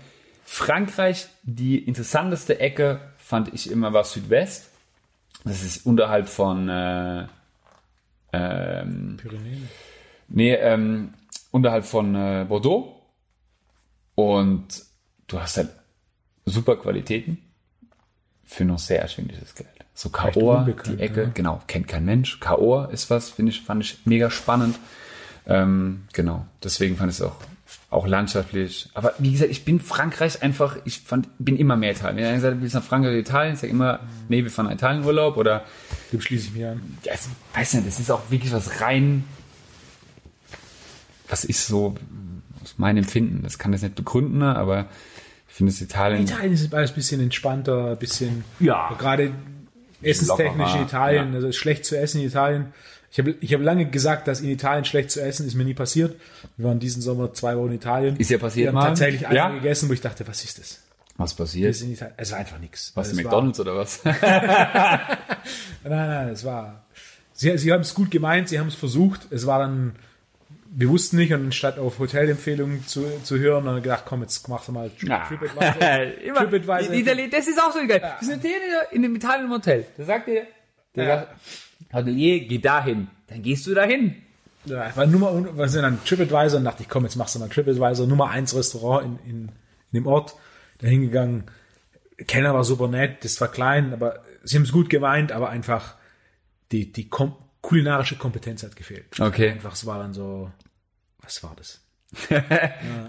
Frankreich 0.45 1.27
die 1.43 1.77
interessanteste 1.77 2.59
Ecke 2.59 3.01
fand 3.17 3.53
ich 3.53 3.69
immer 3.69 3.93
war 3.93 4.05
Südwest. 4.05 4.69
Das 5.43 5.63
ist 5.63 5.85
unterhalb 5.85 6.29
von 6.29 6.69
äh, 6.69 7.27
ähm, 8.31 9.17
Pyrenäen. 9.17 9.69
Nee, 10.29 10.53
ähm, 10.53 11.13
unterhalb 11.51 11.85
von 11.85 12.15
äh, 12.15 12.45
Bordeaux. 12.47 13.01
Und 14.15 14.83
du 15.27 15.39
hast 15.39 15.57
halt 15.57 15.69
super 16.45 16.77
Qualitäten 16.77 17.50
für 18.51 18.65
noch 18.65 18.79
sehr 18.79 19.01
erschwingliches 19.01 19.55
Geld. 19.55 19.69
So 19.93 20.09
Kaor, 20.09 20.67
die 20.85 20.99
Ecke, 20.99 21.23
ja. 21.23 21.29
genau, 21.33 21.61
kennt 21.67 21.87
kein 21.87 22.03
Mensch. 22.03 22.39
Kaor 22.41 22.91
ist 22.91 23.09
was, 23.09 23.29
finde 23.29 23.51
ich, 23.51 23.61
fand 23.61 23.83
ich 23.83 23.99
mega 24.03 24.29
spannend. 24.29 24.77
Ähm, 25.47 26.03
genau, 26.11 26.45
deswegen 26.61 26.97
fand 26.97 27.11
ich 27.11 27.19
es 27.19 27.21
auch, 27.23 27.35
auch 27.89 28.05
landschaftlich. 28.05 28.89
Aber 28.93 29.13
wie 29.19 29.31
gesagt, 29.31 29.51
ich 29.51 29.63
bin 29.63 29.79
Frankreich 29.79 30.43
einfach, 30.43 30.77
ich 30.83 30.99
fand, 30.99 31.29
bin 31.39 31.55
immer 31.55 31.77
mehr 31.77 31.91
Italien. 31.91 32.17
Wenn 32.17 32.25
einer 32.25 32.41
sagt, 32.41 32.57
du 32.57 32.61
willst 32.61 32.75
nach 32.75 32.83
Frankreich 32.83 33.11
oder 33.11 33.19
Italien, 33.19 33.53
ich 33.53 33.59
sage 33.61 33.71
immer, 33.71 34.01
nee, 34.27 34.43
wir 34.43 34.51
fahren 34.51 34.65
nach 34.65 34.73
Italien 34.73 35.05
Urlaub 35.05 35.37
oder. 35.37 35.63
Dem 36.11 36.19
schließe 36.19 36.47
ich 36.47 36.53
mir 36.53 36.71
an. 36.71 36.97
Ja, 37.03 37.13
weiß 37.53 37.75
nicht, 37.75 37.87
das 37.87 37.99
ist 38.01 38.11
auch 38.11 38.29
wirklich 38.29 38.51
was 38.51 38.81
rein, 38.81 39.23
was 41.29 41.45
ist 41.45 41.67
so 41.67 41.95
aus 42.61 42.77
meinem 42.77 42.97
Empfinden. 42.97 43.43
Das 43.43 43.57
kann 43.59 43.71
das 43.71 43.81
nicht 43.81 43.95
begründen, 43.95 44.39
ne, 44.39 44.57
aber 44.57 44.87
ich 45.51 45.57
finde 45.57 45.73
es 45.73 45.81
Italien. 45.81 46.23
Italien 46.23 46.53
ist 46.53 46.73
alles 46.73 46.91
ein 46.91 46.95
bisschen 46.95 47.21
entspannter, 47.21 47.91
ein 47.91 47.97
bisschen. 47.97 48.45
Ja. 48.61 48.95
Gerade 48.97 49.33
essenstechnisch 50.01 50.75
in 50.75 50.81
Italien, 50.83 51.29
ja. 51.31 51.35
also 51.35 51.51
schlecht 51.51 51.83
zu 51.83 51.97
essen 51.97 52.21
in 52.21 52.27
Italien. 52.27 52.73
Ich 53.11 53.19
habe 53.19 53.35
ich 53.41 53.53
hab 53.53 53.61
lange 53.61 53.85
gesagt, 53.89 54.29
dass 54.29 54.39
in 54.39 54.49
Italien 54.49 54.85
schlecht 54.85 55.11
zu 55.11 55.21
essen 55.21 55.45
ist 55.45 55.55
mir 55.55 55.65
nie 55.65 55.73
passiert. 55.73 56.15
Wir 56.55 56.67
waren 56.67 56.79
diesen 56.79 57.01
Sommer 57.01 57.33
zwei 57.33 57.57
Wochen 57.57 57.67
in 57.67 57.75
Italien. 57.75 58.15
Ist 58.15 58.29
ja 58.29 58.37
passiert. 58.37 58.67
Wir 58.67 58.67
haben 58.69 58.75
mal? 58.75 58.87
tatsächlich 58.87 59.21
ja? 59.29 59.49
gegessen, 59.49 59.89
wo 59.89 59.93
ich 59.93 59.99
dachte, 59.99 60.25
was 60.25 60.41
ist 60.45 60.57
das? 60.57 60.79
Was 61.17 61.33
passiert? 61.33 61.75
Es 62.15 62.31
war 62.31 62.37
einfach 62.37 62.57
nichts. 62.57 62.93
Was, 62.95 63.09
also 63.09 63.21
McDonalds 63.21 63.59
war, 63.59 63.65
oder 63.65 63.75
was? 63.75 63.99
nein, 64.05 65.09
nein, 65.83 66.29
es 66.29 66.45
war. 66.45 66.85
Sie, 67.33 67.57
sie 67.57 67.73
haben 67.73 67.81
es 67.81 67.93
gut 67.93 68.09
gemeint, 68.09 68.47
sie 68.47 68.57
haben 68.57 68.67
es 68.67 68.75
versucht. 68.75 69.27
Es 69.31 69.45
war 69.45 69.59
dann 69.59 69.95
wir 70.73 70.89
wussten 70.89 71.17
nicht 71.17 71.33
und 71.33 71.45
anstatt 71.45 71.77
auf 71.77 71.99
Hotelempfehlungen 71.99 72.87
zu, 72.87 73.05
zu 73.23 73.37
hören, 73.37 73.65
haben 73.65 73.75
wir 73.75 73.81
gedacht, 73.81 74.03
komm, 74.05 74.21
jetzt 74.21 74.47
machst 74.47 74.69
du 74.69 74.71
mal. 74.71 74.89
TripAdvisor. 74.89 76.93
Italien, 76.93 77.29
das 77.29 77.47
ist 77.47 77.61
auch 77.61 77.73
so 77.73 77.85
geil. 77.85 77.99
Ja. 78.01 78.15
Wir 78.19 78.27
sind 78.27 78.41
hier 78.41 78.53
in 78.91 79.01
dem 79.01 79.15
Italien 79.15 79.49
Hotel. 79.49 79.85
Da 79.97 80.05
sagt 80.05 80.29
ihr, 80.29 80.47
der 80.95 81.05
ja. 81.05 81.27
Hotelier, 81.93 82.47
geh 82.47 82.59
dahin. 82.59 83.09
Dann 83.27 83.43
gehst 83.43 83.67
du 83.67 83.73
dahin. 83.73 84.15
Ja, 84.65 84.95
war 84.95 85.05
Nummer, 85.07 85.57
wir 85.57 85.67
sind 85.67 85.81
dann 85.81 85.99
TripAdvisor 86.05 86.59
und 86.59 86.65
dachte 86.65 86.83
ich, 86.83 86.89
komm, 86.89 87.03
jetzt 87.03 87.17
machst 87.17 87.35
du 87.35 87.39
mal 87.39 87.49
TripAdvisor, 87.49 88.07
Nummer 88.07 88.29
eins 88.29 88.55
Restaurant 88.55 89.05
in, 89.05 89.29
in, 89.29 89.39
in 89.91 89.93
dem 89.93 90.07
Ort. 90.07 90.35
Da 90.77 90.87
hingegangen. 90.87 91.45
Kellner 92.27 92.53
war 92.53 92.63
super 92.63 92.87
nett, 92.87 93.25
das 93.25 93.41
war 93.41 93.49
klein, 93.49 93.93
aber 93.93 94.21
sie 94.43 94.55
haben 94.55 94.63
es 94.63 94.71
gut 94.71 94.89
gemeint, 94.89 95.31
aber 95.31 95.49
einfach 95.49 95.95
die, 96.71 96.91
die 96.91 97.09
Kom 97.09 97.35
kulinarische 97.61 98.17
Kompetenz 98.17 98.63
hat 98.63 98.75
gefehlt. 98.75 99.19
Okay. 99.19 99.51
Einfach, 99.51 99.73
es 99.73 99.85
war 99.85 99.99
dann 99.99 100.13
so, 100.13 100.51
was 101.21 101.43
war 101.43 101.55
das? 101.55 101.81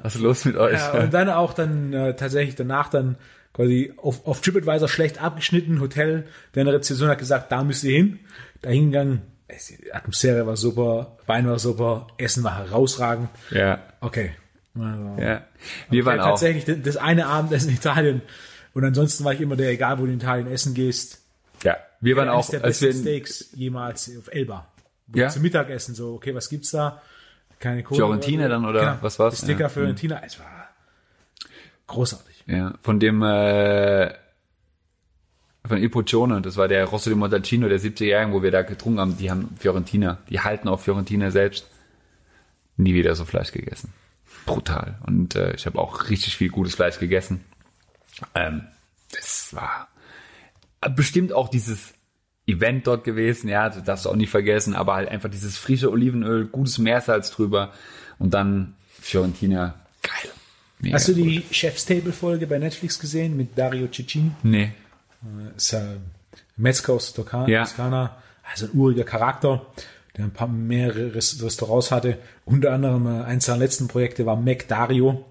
was 0.03 0.15
ist 0.15 0.21
los 0.21 0.45
mit 0.45 0.57
euch? 0.57 0.79
Ja, 0.79 0.93
und 0.93 1.13
dann 1.13 1.29
auch 1.29 1.55
dann 1.55 1.93
äh, 1.93 2.15
tatsächlich 2.15 2.55
danach 2.55 2.89
dann 2.89 3.17
quasi 3.53 3.93
auf, 3.97 4.27
auf 4.27 4.41
TripAdvisor 4.41 4.89
schlecht 4.89 5.21
abgeschnitten, 5.21 5.81
Hotel, 5.81 6.27
der 6.55 6.67
Rezession 6.67 7.09
hat 7.09 7.19
gesagt, 7.19 7.51
da 7.51 7.65
müsst 7.65 7.85
ihr 7.85 7.97
hin. 7.97 8.21
Da 8.61 8.71
hingegangen, 8.71 9.23
die 9.51 9.93
Atmosphäre 9.93 10.47
war 10.47 10.57
super, 10.57 11.19
Wein 11.27 11.47
war 11.47 11.59
super, 11.59 12.07
Essen 12.17 12.45
war 12.45 12.59
herausragend. 12.59 13.29
Ja. 13.51 13.83
Okay. 14.01 14.33
Also, 14.75 15.21
ja. 15.21 15.43
Wir 15.91 16.03
okay, 16.03 16.05
waren 16.07 16.19
tatsächlich 16.19 16.77
auch. 16.77 16.83
das 16.83 16.97
eine 16.97 17.27
Abendessen 17.27 17.71
in 17.71 17.77
Italien. 17.77 18.23
Und 18.73 18.85
ansonsten 18.85 19.25
war 19.25 19.35
ich 19.35 19.41
immer 19.41 19.57
der, 19.57 19.71
egal 19.71 19.99
wo 19.99 20.07
du 20.07 20.13
in 20.13 20.19
Italien 20.19 20.51
essen 20.51 20.75
gehst. 20.75 21.23
Ja. 21.63 21.77
Wir 22.03 22.17
waren 22.17 22.29
auch, 22.29 22.49
der 22.51 22.65
als 22.65 22.83
wir 22.83 22.93
Steaks 22.93 23.51
jemals 23.55 24.11
auf 24.19 24.29
Elba. 24.33 24.67
Ja. 25.15 25.29
Zum 25.29 25.43
Mittagessen 25.43 25.95
so, 25.95 26.15
okay, 26.15 26.35
was 26.35 26.49
gibt's 26.49 26.73
da? 26.73 27.01
Keine 27.59 27.83
Kohle. 27.85 27.99
Fiorentina 27.99 28.49
dann 28.49 28.65
oder 28.67 28.81
genau, 28.81 28.97
was 29.03 29.19
war's? 29.19 29.39
Sticker 29.39 29.61
ja. 29.61 29.69
Fiorentina, 29.69 30.21
es 30.25 30.39
war 30.39 30.69
großartig. 31.87 32.45
Ja, 32.47 32.75
von 32.83 32.99
dem 32.99 33.23
äh, 33.23 34.13
von 35.65 35.79
Il 35.79 35.91
Poccione, 35.91 36.43
das 36.43 36.57
war 36.57 36.67
der 36.67 36.87
Rosso 36.87 37.09
di 37.09 37.15
Montalcino 37.15 37.69
der 37.69 37.79
70-Jährigen, 37.79 38.33
wo 38.33 38.43
wir 38.43 38.51
da 38.51 38.63
getrunken 38.63 38.99
haben, 38.99 39.17
die 39.17 39.31
haben 39.31 39.55
Fiorentina, 39.59 40.19
die 40.29 40.41
halten 40.41 40.67
auf 40.67 40.83
Fiorentina 40.83 41.31
selbst. 41.31 41.69
Nie 42.77 42.95
wieder 42.95 43.15
so 43.15 43.25
Fleisch 43.25 43.53
gegessen. 43.53 43.93
Brutal. 44.45 44.99
Und 45.07 45.37
äh, 45.37 45.55
ich 45.55 45.67
habe 45.67 45.79
auch 45.79 46.09
richtig 46.09 46.37
viel 46.37 46.49
gutes 46.49 46.75
Fleisch 46.75 46.99
gegessen. 46.99 47.45
Ähm, 48.35 48.67
das 49.13 49.55
war 49.55 49.89
bestimmt 50.91 51.33
auch 51.33 51.49
dieses 51.49 51.95
Event 52.47 52.87
dort 52.87 53.05
gewesen, 53.05 53.49
ja, 53.49 53.69
das 53.69 53.85
darfst 53.85 54.05
du 54.05 54.11
auch 54.11 54.17
nicht 54.17 54.31
vergessen, 54.31 54.75
aber 54.75 54.95
halt 54.95 55.09
einfach 55.09 55.31
dieses 55.31 55.57
frische 55.57 55.91
Olivenöl, 55.91 56.47
gutes 56.47 56.79
Meersalz 56.79 57.31
drüber 57.31 57.73
und 58.19 58.35
dann 58.35 58.75
Fiorentina, 59.01 59.75
geil. 60.03 60.33
Mega 60.81 60.97
Hast 60.97 61.09
du 61.09 61.15
die 61.15 61.45
Chef's 61.53 61.85
Table 61.85 62.13
Folge 62.13 62.47
bei 62.49 62.59
Netflix 62.59 62.99
gesehen 62.99 63.37
mit 63.37 63.57
Dario 63.57 63.87
Cicin? 63.93 64.35
Nee. 64.43 64.73
Äh, 65.23 65.57
ist 65.57 65.73
äh, 65.73 65.97
Metzger 66.57 66.95
aus 66.95 67.13
Toskana, 67.13 67.49
ja. 67.49 67.63
also 68.51 68.67
ein 68.67 68.71
uriger 68.75 69.05
Charakter, 69.05 69.65
der 70.17 70.25
ein 70.25 70.33
paar 70.33 70.49
mehrere 70.49 71.15
Restaurants 71.15 71.93
hatte. 71.93 72.19
Unter 72.45 72.73
anderem 72.73 73.07
äh, 73.07 73.23
eins 73.23 73.47
seiner 73.47 73.61
letzten 73.61 73.87
Projekte 73.87 74.27
war 74.27 74.35
Mac 74.35 74.67
Dario. 74.67 75.25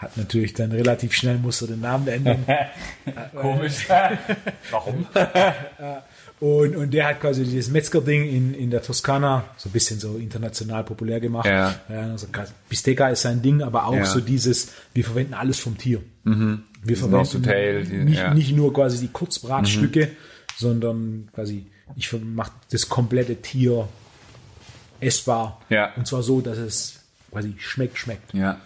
Hat 0.00 0.16
natürlich 0.16 0.54
dann 0.54 0.72
relativ 0.72 1.12
schnell 1.12 1.36
musste 1.36 1.66
den 1.66 1.80
Namen 1.80 2.08
ändern. 2.08 2.46
Komisch. 3.38 3.86
Warum? 4.70 5.06
und, 6.40 6.74
und 6.74 6.90
der 6.94 7.08
hat 7.08 7.20
quasi 7.20 7.44
dieses 7.44 7.70
Metzger-Ding 7.70 8.24
in, 8.24 8.54
in 8.54 8.70
der 8.70 8.80
Toskana 8.80 9.44
so 9.58 9.68
ein 9.68 9.72
bisschen 9.72 10.00
so 10.00 10.16
international 10.16 10.84
populär 10.84 11.20
gemacht. 11.20 11.44
Ja. 11.44 11.74
Ja, 11.90 12.12
also 12.12 12.28
Bistecca 12.70 13.10
ist 13.10 13.20
sein 13.20 13.42
Ding, 13.42 13.60
aber 13.60 13.88
auch 13.88 13.94
ja. 13.94 14.06
so 14.06 14.20
dieses, 14.20 14.72
wir 14.94 15.04
verwenden 15.04 15.34
alles 15.34 15.58
vom 15.58 15.76
Tier. 15.76 16.00
Mhm. 16.24 16.62
Wir 16.82 16.96
verwenden 16.96 17.42
Tail, 17.42 17.84
die, 17.84 17.98
nicht, 17.98 18.20
ja. 18.20 18.32
nicht 18.32 18.56
nur 18.56 18.72
quasi 18.72 19.00
die 19.00 19.12
Kurzbratstücke, 19.12 20.06
mhm. 20.06 20.16
sondern 20.56 21.28
quasi, 21.34 21.66
ich 21.94 22.10
mache 22.22 22.52
das 22.70 22.88
komplette 22.88 23.36
Tier 23.36 23.86
essbar. 24.98 25.60
Ja. 25.68 25.92
Und 25.94 26.06
zwar 26.06 26.22
so, 26.22 26.40
dass 26.40 26.56
es 26.56 27.00
quasi 27.30 27.52
schmeckt, 27.58 27.98
schmeckt. 27.98 28.32
Ja. 28.32 28.60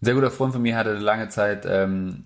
Ein 0.00 0.04
sehr 0.04 0.14
guter 0.14 0.30
Freund 0.30 0.52
von 0.52 0.62
mir 0.62 0.76
hatte 0.76 0.94
lange 0.94 1.28
Zeit 1.28 1.66
ähm, 1.68 2.24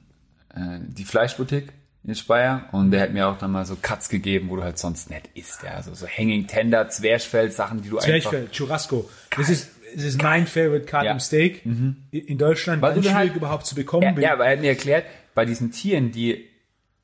äh, 0.55 0.79
die 0.81 1.05
Fleischboutique 1.05 1.72
in 2.05 2.14
Speyer 2.14 2.68
und 2.72 2.91
der 2.91 3.01
hat 3.01 3.12
mir 3.12 3.29
auch 3.29 3.39
dann 3.39 3.51
mal 3.51 3.64
so 3.64 3.77
Cuts 3.81 4.09
gegeben, 4.09 4.51
wo 4.51 4.57
du 4.57 4.62
halt 4.62 4.79
sonst 4.79 5.11
nicht 5.11 5.31
isst. 5.35 5.62
Ja, 5.62 5.72
also 5.72 5.95
so 5.95 6.07
Hanging 6.07 6.47
Tender, 6.47 6.89
Zwerchfell, 6.89 7.51
Sachen, 7.51 7.83
die 7.83 7.89
du 7.89 7.99
Zwerchfell, 7.99 8.43
einfach... 8.43 8.53
Churrasco. 8.53 9.09
Das 9.37 9.49
ist, 9.49 9.70
das 9.95 10.05
ist 10.05 10.22
mein 10.22 10.47
Favorite 10.47 10.85
Cut 10.85 11.05
ja. 11.05 11.12
im 11.12 11.20
Steak. 11.20 11.64
Mhm. 11.64 11.97
In 12.11 12.39
Deutschland 12.39 12.83
Weil 12.83 12.95
ganz 12.95 13.07
schwierig 13.07 13.16
halt, 13.18 13.37
überhaupt 13.37 13.66
zu 13.66 13.75
bekommen. 13.75 14.03
Ja, 14.16 14.20
ja, 14.20 14.33
aber 14.35 14.45
er 14.45 14.53
hat 14.53 14.61
mir 14.61 14.68
erklärt, 14.68 15.07
bei 15.35 15.45
diesen 15.45 15.72
Tieren, 15.72 16.12
die 16.12 16.45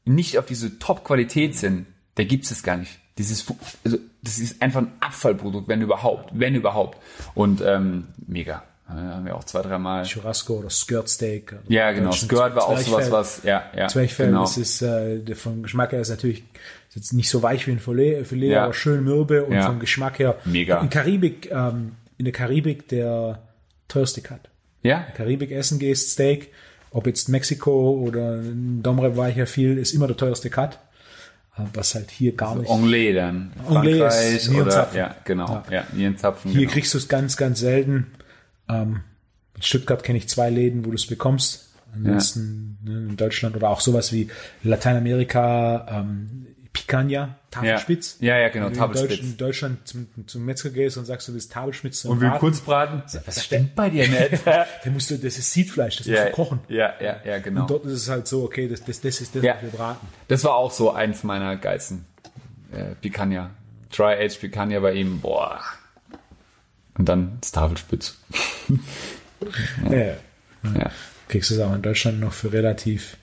nicht 0.04 0.38
auf 0.38 0.46
diese 0.46 0.78
Top-Qualität 0.78 1.56
sind, 1.56 1.86
da 2.14 2.24
gibt's 2.24 2.50
es 2.50 2.62
gar 2.62 2.76
nicht. 2.76 2.98
dieses, 3.20 3.46
also 3.84 3.98
das 4.22 4.38
ist 4.38 4.62
einfach 4.62 4.80
ein 4.80 4.92
Abfallprodukt, 5.00 5.68
wenn 5.68 5.82
überhaupt, 5.82 6.30
wenn 6.32 6.54
überhaupt. 6.54 6.98
Und 7.34 7.60
ähm, 7.60 8.08
mega. 8.26 8.62
Ja, 8.94 9.14
haben 9.16 9.24
wir 9.24 9.36
auch 9.36 9.44
zwei, 9.44 9.62
dreimal. 9.62 10.04
Churrasco 10.04 10.54
oder 10.54 10.70
Skirt 10.70 11.08
Steak. 11.08 11.56
Ja, 11.68 11.92
genau. 11.92 12.12
Skirt 12.12 12.54
war 12.54 12.68
auch 12.68 12.78
sowas, 12.78 13.10
was, 13.10 13.42
ja, 13.44 13.64
ja. 13.76 13.88
Zwerchfell, 13.88 14.26
genau. 14.26 14.42
das 14.42 14.58
ist, 14.58 14.82
äh, 14.82 15.34
vom 15.34 15.62
Geschmack 15.62 15.92
her 15.92 16.00
ist 16.00 16.10
natürlich 16.10 16.44
ist 16.90 16.96
jetzt 16.96 17.12
nicht 17.12 17.30
so 17.30 17.42
weich 17.42 17.68
wie 17.68 17.72
ein 17.72 17.78
Filet, 17.78 18.24
Filet 18.24 18.50
ja. 18.50 18.64
aber 18.64 18.74
schön 18.74 19.04
mürbe 19.04 19.44
und 19.44 19.54
ja. 19.54 19.66
vom 19.66 19.78
Geschmack 19.78 20.18
her. 20.18 20.36
Mega. 20.44 20.80
In 20.80 20.90
Karibik, 20.90 21.48
ähm, 21.52 21.92
in 22.18 22.24
der 22.24 22.32
Karibik 22.32 22.88
der 22.88 23.40
teuerste 23.86 24.22
Cut. 24.22 24.40
Ja. 24.82 25.06
In 25.08 25.14
Karibik 25.14 25.52
essen 25.52 25.78
gehst, 25.78 26.10
Steak, 26.10 26.48
ob 26.90 27.06
jetzt 27.06 27.28
Mexiko 27.28 27.92
oder 27.92 28.40
Domre 28.42 29.16
war 29.16 29.28
ich 29.28 29.36
ja 29.36 29.46
viel, 29.46 29.78
ist 29.78 29.92
immer 29.92 30.08
der 30.08 30.16
teuerste 30.16 30.50
Cut. 30.50 30.80
Äh, 31.56 31.62
was 31.74 31.94
halt 31.94 32.10
hier 32.10 32.34
gar 32.34 32.50
also 32.50 32.62
nicht. 32.62 32.70
Anglais 32.70 33.12
dann. 33.12 33.52
Anglais 33.68 34.34
ist 34.34 34.48
oder, 34.50 34.88
ja, 34.94 35.14
genau. 35.24 35.62
Ja, 35.70 35.76
ja 35.76 35.84
Nierenzapfen. 35.92 36.50
Hier 36.50 36.62
genau. 36.62 36.72
kriegst 36.72 36.94
du 36.94 36.98
es 36.98 37.08
ganz, 37.08 37.36
ganz 37.36 37.60
selten. 37.60 38.08
Ähm, 38.70 39.00
in 39.56 39.62
Stuttgart 39.62 40.02
kenne 40.02 40.18
ich 40.18 40.28
zwei 40.28 40.50
Läden, 40.50 40.84
wo 40.84 40.90
du 40.90 40.96
es 40.96 41.06
bekommst. 41.06 41.70
Ansonsten 41.94 42.78
ja. 42.84 42.92
ne, 42.92 43.08
in 43.08 43.16
Deutschland 43.16 43.56
oder 43.56 43.70
auch 43.70 43.80
sowas 43.80 44.12
wie 44.12 44.28
Lateinamerika, 44.62 45.86
ähm, 45.90 46.46
Picanha, 46.72 47.36
Tafelspitz. 47.50 48.18
Ja, 48.20 48.38
ja, 48.38 48.48
genau, 48.48 48.70
Tafelspitz. 48.70 49.20
In 49.20 49.36
Deutschland 49.36 49.88
zum, 49.88 50.06
zum 50.26 50.44
Metzger 50.44 50.70
gehst 50.70 50.96
und 50.98 51.04
sagst, 51.04 51.26
du 51.26 51.34
willst 51.34 51.50
Tafelspitz 51.50 52.04
Und 52.04 52.20
will 52.20 52.30
Kurzbraten. 52.38 53.02
Was 53.26 53.44
stimmt 53.44 53.74
bei 53.74 53.90
dir 53.90 54.06
nicht? 54.06 54.42
da 54.46 54.66
musst 54.90 55.10
du, 55.10 55.16
das 55.16 55.36
ist 55.36 55.52
Siedfleisch, 55.52 55.96
das 55.96 56.06
ja, 56.06 56.20
musst 56.20 56.26
du 56.28 56.32
kochen. 56.32 56.60
Ja, 56.68 56.94
ja, 57.00 57.16
ja, 57.24 57.38
genau. 57.38 57.62
Und 57.62 57.70
dort 57.70 57.84
ist 57.86 57.92
es 57.92 58.08
halt 58.08 58.28
so, 58.28 58.44
okay, 58.44 58.68
das, 58.68 58.84
das, 58.84 59.00
das 59.00 59.20
ist 59.20 59.34
das, 59.34 59.42
ja. 59.42 59.56
was 59.56 59.62
wir 59.62 59.70
braten. 59.70 60.06
Das 60.28 60.44
war 60.44 60.54
auch 60.54 60.70
so 60.70 60.92
eins 60.92 61.24
meiner 61.24 61.56
geilsten 61.56 62.04
äh, 62.70 62.94
Picanha. 63.00 63.50
Dry-Age 63.92 64.38
Picanha 64.38 64.78
bei 64.78 64.92
ihm, 64.92 65.20
boah. 65.20 65.60
Und 67.00 67.06
dann 67.06 67.38
das 67.40 67.52
Tafelspitz. 67.52 68.18
ja. 69.90 69.96
ja. 69.96 70.14
ja. 70.62 70.90
Kriegst 71.28 71.48
du 71.48 71.54
es 71.54 71.60
auch 71.60 71.74
in 71.74 71.80
Deutschland 71.80 72.20
noch 72.20 72.34
für 72.34 72.52
relativ 72.52 73.16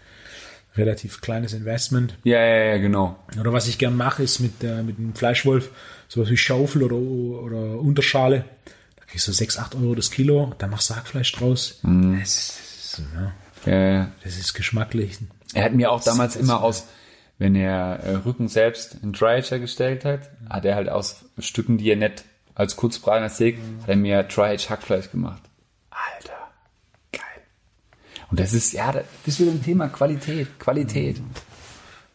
relativ 0.75 1.21
kleines 1.21 1.53
Investment. 1.53 2.17
Ja, 2.23 2.43
ja, 2.43 2.63
ja, 2.73 2.78
genau. 2.78 3.19
Oder 3.39 3.53
was 3.53 3.67
ich 3.67 3.78
gern 3.78 3.95
mache, 3.95 4.23
ist 4.23 4.39
mit, 4.39 4.63
äh, 4.63 4.82
mit 4.82 4.97
einem 4.97 5.13
Fleischwolf, 5.13 5.69
sowas 6.07 6.32
wie 6.32 6.38
Schaufel 6.38 6.82
oder, 6.82 6.95
oder 6.95 7.80
Unterschale. 7.80 8.45
Da 8.95 9.05
kriegst 9.05 9.28
du 9.28 9.32
6, 9.32 9.59
8 9.59 9.75
Euro 9.75 9.93
das 9.93 10.09
Kilo, 10.09 10.55
da 10.57 10.65
machst 10.65 10.89
du 10.89 10.95
Hackfleisch 10.95 11.32
draus. 11.34 11.78
Mm. 11.84 12.19
Das, 12.19 12.30
ist, 12.30 13.01
ja, 13.15 13.71
ja, 13.71 13.91
ja. 13.93 14.11
das 14.23 14.38
ist 14.38 14.55
geschmacklich. 14.55 15.19
Er 15.53 15.65
hat 15.65 15.73
mir 15.73 15.91
auch 15.91 16.03
damals 16.03 16.36
immer 16.36 16.63
aus, 16.63 16.88
wenn 17.38 17.53
er 17.53 17.99
äh, 17.99 18.15
Rücken 18.15 18.47
selbst 18.47 18.97
in 19.03 19.13
Dry 19.13 19.43
gestellt 19.59 20.03
hat, 20.03 20.32
hat 20.49 20.65
er 20.65 20.73
halt 20.73 20.89
aus 20.89 21.25
Stücken, 21.38 21.78
die 21.78 21.91
er 21.91 21.97
nicht 21.97 22.23
als 22.58 22.76
Kurzbraten 22.76 23.30
Steak, 23.30 23.58
mhm. 23.58 23.82
hat 23.82 23.89
er 23.89 23.95
mir 23.95 24.24
Dry 24.24 24.58
Hackfleisch 24.58 25.12
gemacht. 25.12 25.41
Und 28.30 28.39
das 28.39 28.53
ist, 28.53 28.74
ja, 28.74 28.91
das 28.91 29.05
ist 29.26 29.39
wieder 29.39 29.51
ein 29.51 29.64
Thema 29.64 29.88
Qualität, 29.88 30.60
Qualität. 30.60 31.22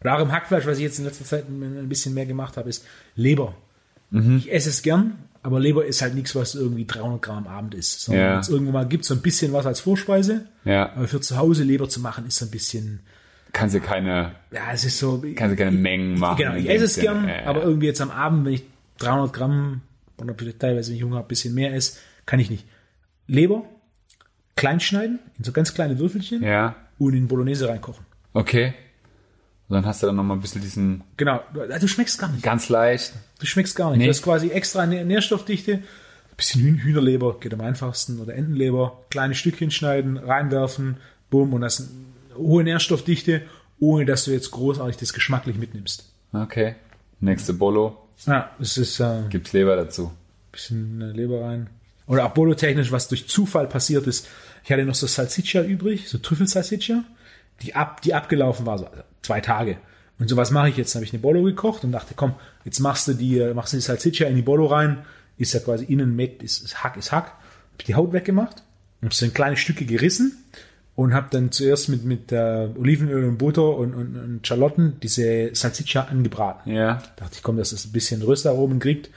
Oder 0.00 0.16
auch 0.16 0.20
im 0.20 0.32
Hackfleisch, 0.32 0.66
was 0.66 0.78
ich 0.78 0.84
jetzt 0.84 0.98
in 0.98 1.04
letzter 1.04 1.24
Zeit 1.24 1.48
ein 1.48 1.88
bisschen 1.88 2.12
mehr 2.12 2.26
gemacht 2.26 2.56
habe, 2.56 2.68
ist 2.68 2.84
Leber. 3.14 3.54
Mhm. 4.10 4.38
Ich 4.38 4.52
esse 4.52 4.68
es 4.68 4.82
gern, 4.82 5.16
aber 5.42 5.58
Leber 5.58 5.86
ist 5.86 6.02
halt 6.02 6.14
nichts, 6.14 6.34
was 6.34 6.54
irgendwie 6.54 6.84
300 6.84 7.22
Gramm 7.22 7.38
am 7.38 7.46
Abend 7.46 7.74
ist. 7.74 8.02
Sondern 8.02 8.24
ja. 8.24 8.32
wenn 8.32 8.40
es 8.40 8.48
irgendwo 8.48 8.72
mal 8.72 8.86
gibt, 8.86 9.04
so 9.04 9.14
ein 9.14 9.22
bisschen 9.22 9.52
was 9.52 9.64
als 9.64 9.80
Vorspeise. 9.80 10.46
Ja. 10.64 10.92
Aber 10.94 11.08
für 11.08 11.20
zu 11.20 11.36
Hause 11.38 11.64
Leber 11.64 11.88
zu 11.88 12.00
machen, 12.00 12.26
ist 12.26 12.36
so 12.36 12.44
ein 12.44 12.50
bisschen. 12.50 13.00
Kann 13.52 13.70
sie 13.70 13.80
keine. 13.80 14.34
Ja, 14.50 14.72
es 14.72 14.84
ist 14.84 14.98
so. 14.98 15.22
Kann 15.34 15.50
sie 15.50 15.56
keine 15.56 15.70
Mengen 15.70 16.18
machen. 16.18 16.36
Genau, 16.36 16.54
ich 16.56 16.68
esse 16.68 16.84
es 16.84 16.96
gern, 16.96 17.26
ja, 17.26 17.42
ja. 17.42 17.46
aber 17.46 17.62
irgendwie 17.62 17.86
jetzt 17.86 18.00
am 18.00 18.10
Abend, 18.10 18.44
wenn 18.44 18.54
ich 18.54 18.64
300 18.98 19.32
Gramm 19.32 19.80
oder 20.20 20.34
teilweise, 20.58 20.90
wenn 20.90 20.96
ich 20.96 21.02
Hunger 21.02 21.16
habe, 21.16 21.26
ein 21.26 21.28
bisschen 21.28 21.54
mehr 21.54 21.74
esse, 21.74 21.98
kann 22.26 22.40
ich 22.40 22.50
nicht. 22.50 22.66
Leber, 23.26 23.64
klein 24.56 24.80
schneiden, 24.80 25.18
in 25.38 25.44
so 25.44 25.52
ganz 25.52 25.74
kleine 25.74 25.98
Würfelchen 25.98 26.42
ja. 26.42 26.76
und 26.98 27.14
in 27.14 27.28
Bolognese 27.28 27.68
reinkochen. 27.68 28.04
Okay. 28.32 28.74
Und 29.68 29.76
dann 29.76 29.86
hast 29.86 30.02
du 30.02 30.06
dann 30.06 30.16
nochmal 30.16 30.36
ein 30.36 30.40
bisschen 30.40 30.60
diesen. 30.60 31.02
Genau, 31.16 31.40
du 31.54 31.88
schmeckst 31.88 32.18
gar 32.18 32.30
nicht. 32.30 32.42
Ganz 32.42 32.68
leicht. 32.68 33.14
Du 33.38 33.46
schmeckst 33.46 33.74
gar 33.74 33.90
nicht. 33.90 34.00
Nee. 34.00 34.06
Das 34.06 34.18
ist 34.18 34.22
quasi 34.22 34.50
extra 34.50 34.86
Nährstoffdichte. 34.86 35.72
Ein 35.72 36.36
bisschen 36.36 36.76
Hühnerleber 36.78 37.38
geht 37.40 37.54
am 37.54 37.60
einfachsten 37.60 38.20
oder 38.20 38.34
Entenleber. 38.34 39.04
Kleine 39.10 39.34
Stückchen 39.34 39.70
schneiden, 39.70 40.16
reinwerfen, 40.16 40.98
bumm, 41.30 41.54
und 41.54 41.62
das 41.62 41.80
ist 41.80 41.90
eine 42.30 42.38
hohe 42.38 42.64
Nährstoffdichte, 42.64 43.42
ohne 43.78 44.04
dass 44.04 44.24
du 44.24 44.32
jetzt 44.32 44.50
großartig 44.50 44.96
das 44.96 45.12
geschmacklich 45.12 45.56
mitnimmst. 45.56 46.12
Okay. 46.32 46.74
Nächste 47.20 47.54
Bolo. 47.54 48.01
Ja, 48.26 48.50
es 48.60 48.76
ist. 48.76 49.00
Äh, 49.00 49.22
Gibt's 49.28 49.52
Leber 49.52 49.76
dazu. 49.76 50.12
Bisschen 50.50 51.00
äh, 51.00 51.12
Leber 51.12 51.42
rein 51.44 51.70
oder 52.06 52.26
auch 52.26 52.34
Bolo-technisch, 52.34 52.92
was 52.92 53.08
durch 53.08 53.28
Zufall 53.28 53.66
passiert 53.66 54.06
ist. 54.06 54.28
Ich 54.64 54.72
hatte 54.72 54.84
noch 54.84 54.94
so 54.94 55.06
Salsiccia 55.06 55.62
übrig, 55.62 56.08
so 56.08 56.18
Trüffelsalsiccia, 56.18 57.04
die 57.62 57.74
ab, 57.74 58.02
die 58.02 58.14
abgelaufen 58.14 58.66
war, 58.66 58.78
so 58.78 58.86
also 58.86 59.02
zwei 59.22 59.40
Tage. 59.40 59.78
Und 60.18 60.28
so 60.28 60.36
was 60.36 60.50
mache 60.50 60.68
ich 60.68 60.76
jetzt? 60.76 60.94
Dann 60.94 61.00
habe 61.00 61.06
ich 61.06 61.12
eine 61.12 61.22
Bolo 61.22 61.42
gekocht 61.42 61.84
und 61.84 61.92
dachte, 61.92 62.14
komm, 62.14 62.34
jetzt 62.64 62.80
machst 62.80 63.08
du 63.08 63.14
die, 63.14 63.40
machst 63.54 63.72
du 63.72 63.78
die 63.78 63.82
Salsiccia 63.82 64.28
in 64.28 64.36
die 64.36 64.42
Bolo 64.42 64.66
rein, 64.66 65.04
ist 65.38 65.54
ja 65.54 65.60
quasi 65.60 65.84
innen 65.86 66.14
mit, 66.14 66.42
ist, 66.42 66.62
ist 66.62 66.84
Hack, 66.84 66.96
ist 66.96 67.12
Hack. 67.12 67.32
Hab 67.72 67.84
die 67.86 67.94
Haut 67.94 68.12
weggemacht, 68.12 68.62
hab 69.02 69.14
so 69.14 69.24
in 69.24 69.32
kleine 69.32 69.56
Stücke 69.56 69.84
gerissen 69.86 70.44
und 70.94 71.14
habe 71.14 71.28
dann 71.30 71.50
zuerst 71.52 71.88
mit, 71.88 72.04
mit 72.04 72.32
äh, 72.32 72.68
Olivenöl 72.78 73.24
und 73.24 73.38
Butter 73.38 73.76
und, 73.76 73.94
und, 73.94 74.16
und 74.16 74.46
Schalotten 74.46 74.98
diese 75.02 75.54
Salsiccia 75.54 76.04
angebraten. 76.04 76.70
Ja. 76.72 77.02
Dachte 77.16 77.36
ich, 77.36 77.42
komm, 77.42 77.56
dass 77.56 77.70
das 77.70 77.86
ein 77.86 77.92
bisschen 77.92 78.22
Röstaromen 78.22 78.78
kriegt. 78.78 79.10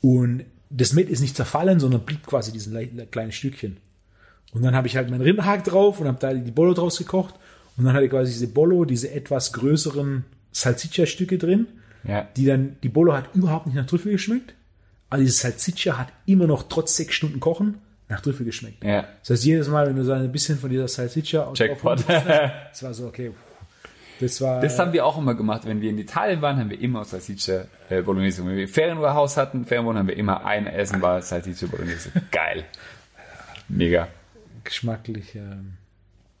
Und 0.00 0.44
das 0.70 0.92
Met 0.94 1.10
ist 1.10 1.20
nicht 1.20 1.36
zerfallen, 1.36 1.78
sondern 1.78 2.02
blieb 2.02 2.26
quasi 2.26 2.52
diesen 2.52 3.10
kleinen 3.10 3.32
Stückchen. 3.32 3.76
Und 4.52 4.62
dann 4.62 4.74
habe 4.74 4.86
ich 4.86 4.96
halt 4.96 5.10
meinen 5.10 5.20
Rinderhack 5.20 5.64
drauf 5.64 6.00
und 6.00 6.06
habe 6.06 6.18
da 6.18 6.32
die 6.32 6.50
Bollo 6.50 6.72
draus 6.72 6.96
gekocht. 6.96 7.34
Und 7.76 7.84
dann 7.84 7.94
hatte 7.94 8.06
ich 8.06 8.10
quasi 8.10 8.32
diese 8.32 8.48
Bollo, 8.48 8.84
diese 8.84 9.10
etwas 9.10 9.52
größeren 9.52 10.24
Salsiccia-Stücke 10.52 11.38
drin, 11.38 11.66
ja. 12.02 12.26
die 12.36 12.46
dann, 12.46 12.76
die 12.82 12.88
Bollo 12.88 13.12
hat 13.12 13.34
überhaupt 13.34 13.66
nicht 13.66 13.76
nach 13.76 13.86
Trüffel 13.86 14.12
geschmeckt. 14.12 14.54
Aber 15.10 15.20
dieses 15.20 15.40
Salsiccia 15.40 15.98
hat 15.98 16.08
immer 16.24 16.46
noch 16.46 16.64
trotz 16.68 16.96
sechs 16.96 17.14
Stunden 17.14 17.40
Kochen 17.40 17.78
nach 18.10 18.20
Trüffel 18.20 18.44
geschmeckt. 18.44 18.84
Ja. 18.84 19.06
Das 19.20 19.30
heißt, 19.30 19.44
jedes 19.44 19.68
Mal, 19.68 19.86
wenn 19.86 19.96
du 19.96 20.04
so 20.04 20.12
ein 20.12 20.30
bisschen 20.30 20.58
von 20.58 20.68
dieser 20.68 20.88
Salsiccia 20.88 21.50
Jackpot. 21.54 22.04
das 22.08 22.82
war 22.82 22.92
so, 22.92 23.06
okay, 23.06 23.30
das 24.20 24.40
war. 24.40 24.60
Das 24.60 24.78
haben 24.78 24.92
wir 24.92 25.06
auch 25.06 25.16
immer 25.16 25.34
gemacht. 25.34 25.62
Wenn 25.64 25.80
wir 25.80 25.90
in 25.90 25.98
Italien 25.98 26.42
waren, 26.42 26.58
haben 26.58 26.70
wir 26.70 26.80
immer 26.80 27.04
Salsiccia 27.04 27.66
äh, 27.88 28.02
Bolognese. 28.02 28.44
Wenn 28.44 28.56
wir 28.56 28.68
Ferienurhaus 28.68 29.36
hatten, 29.36 29.64
Ferienwohnen, 29.64 30.00
haben 30.00 30.08
wir 30.08 30.16
immer 30.16 30.44
ein 30.44 30.66
Essen 30.66 31.00
war 31.00 31.22
Salsiccia 31.22 31.68
Bolognese. 31.68 32.10
Geil. 32.32 32.64
Mega. 33.68 34.08
Geschmacklich. 34.64 35.36
Ähm. 35.36 35.74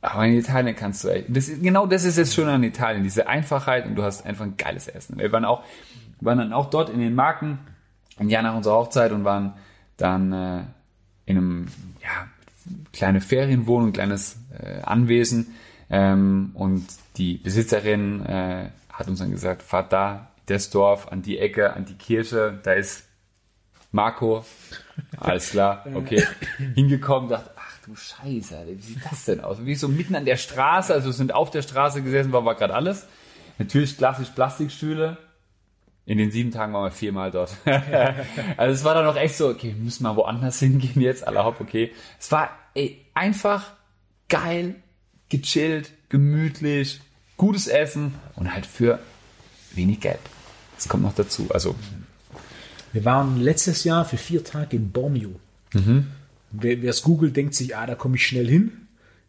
Aber 0.02 0.26
in 0.26 0.34
Italien 0.34 0.74
kannst 0.74 1.04
du 1.04 1.08
echt. 1.08 1.26
Das 1.28 1.48
ist, 1.48 1.62
genau 1.62 1.86
das 1.86 2.02
ist 2.04 2.18
jetzt 2.18 2.34
schön 2.34 2.48
an 2.48 2.64
Italien, 2.64 3.04
diese 3.04 3.28
Einfachheit 3.28 3.86
und 3.86 3.94
du 3.94 4.02
hast 4.02 4.26
einfach 4.26 4.44
ein 4.44 4.56
geiles 4.56 4.88
Essen. 4.88 5.18
Wir 5.18 5.30
waren 5.30 5.44
auch, 5.44 5.62
waren 6.20 6.38
dann 6.38 6.52
auch 6.52 6.68
dort 6.68 6.90
in 6.90 6.98
den 6.98 7.14
Marken 7.14 7.60
ein 8.18 8.28
Jahr 8.28 8.42
nach 8.42 8.56
unserer 8.56 8.74
Hochzeit 8.74 9.12
und 9.12 9.24
waren 9.24 9.54
dann 9.96 10.32
äh, 10.32 10.62
in 11.30 11.36
einem 11.36 11.68
ja, 12.02 12.28
kleine 12.92 13.20
Ferienwohnung, 13.20 13.92
kleines 13.92 14.38
äh, 14.58 14.80
Anwesen 14.82 15.54
ähm, 15.88 16.50
und 16.54 16.86
die 17.16 17.34
Besitzerin 17.34 18.24
äh, 18.24 18.70
hat 18.92 19.08
uns 19.08 19.18
dann 19.18 19.30
gesagt, 19.30 19.62
fahrt 19.62 19.92
da, 19.92 20.30
das 20.46 20.70
Dorf, 20.70 21.08
an 21.08 21.22
die 21.22 21.38
Ecke, 21.38 21.74
an 21.74 21.84
die 21.84 21.94
Kirche, 21.94 22.58
da 22.62 22.72
ist 22.72 23.04
Marco. 23.92 24.44
Alles 25.16 25.50
klar, 25.50 25.86
okay. 25.94 26.24
Hingekommen, 26.74 27.30
dachte, 27.30 27.50
ach 27.56 27.78
du 27.86 27.94
Scheiße, 27.94 28.66
wie 28.66 28.80
sieht 28.80 29.04
das 29.10 29.24
denn 29.24 29.40
aus? 29.40 29.64
Wie 29.64 29.74
so 29.74 29.88
mitten 29.88 30.14
an 30.14 30.24
der 30.24 30.36
Straße, 30.36 30.92
also 30.92 31.12
sind 31.12 31.34
auf 31.34 31.50
der 31.50 31.62
Straße 31.62 32.02
gesessen, 32.02 32.32
war, 32.32 32.44
war 32.44 32.54
gerade 32.54 32.74
alles. 32.74 33.06
Natürlich 33.58 33.96
klassisch 33.96 34.30
Plastikstühle. 34.30 35.18
In 36.06 36.18
den 36.18 36.30
sieben 36.30 36.50
Tagen 36.50 36.72
waren 36.72 36.84
wir 36.84 36.90
viermal 36.90 37.30
dort. 37.30 37.56
also 38.56 38.74
es 38.74 38.84
war 38.84 38.94
dann 38.94 39.04
noch 39.04 39.16
echt 39.16 39.36
so, 39.36 39.48
okay, 39.48 39.74
müssen 39.78 40.02
wir 40.02 40.16
woanders 40.16 40.58
hingehen 40.58 41.00
jetzt, 41.00 41.26
aller 41.26 41.44
hopp, 41.44 41.60
okay. 41.60 41.92
Es 42.18 42.32
war 42.32 42.50
ey, 42.74 43.04
einfach 43.14 43.72
geil, 44.28 44.76
gechillt, 45.28 45.92
gemütlich, 46.08 47.00
gutes 47.36 47.68
Essen 47.68 48.14
und 48.36 48.52
halt 48.52 48.66
für 48.66 48.98
wenig 49.74 50.00
Geld. 50.00 50.20
Das 50.76 50.88
kommt 50.88 51.02
noch 51.02 51.14
dazu. 51.14 51.48
Also 51.50 51.74
wir 52.92 53.04
waren 53.04 53.40
letztes 53.40 53.84
Jahr 53.84 54.04
für 54.04 54.16
vier 54.16 54.44
Tage 54.44 54.76
in 54.76 54.90
Bormio. 54.90 55.38
Mhm. 55.74 56.08
Wer 56.50 56.82
es 56.84 57.02
googelt, 57.02 57.36
denkt 57.36 57.54
sich, 57.54 57.76
ah, 57.76 57.86
da 57.86 57.94
komme 57.94 58.16
ich 58.16 58.26
schnell 58.26 58.48
hin. 58.48 58.72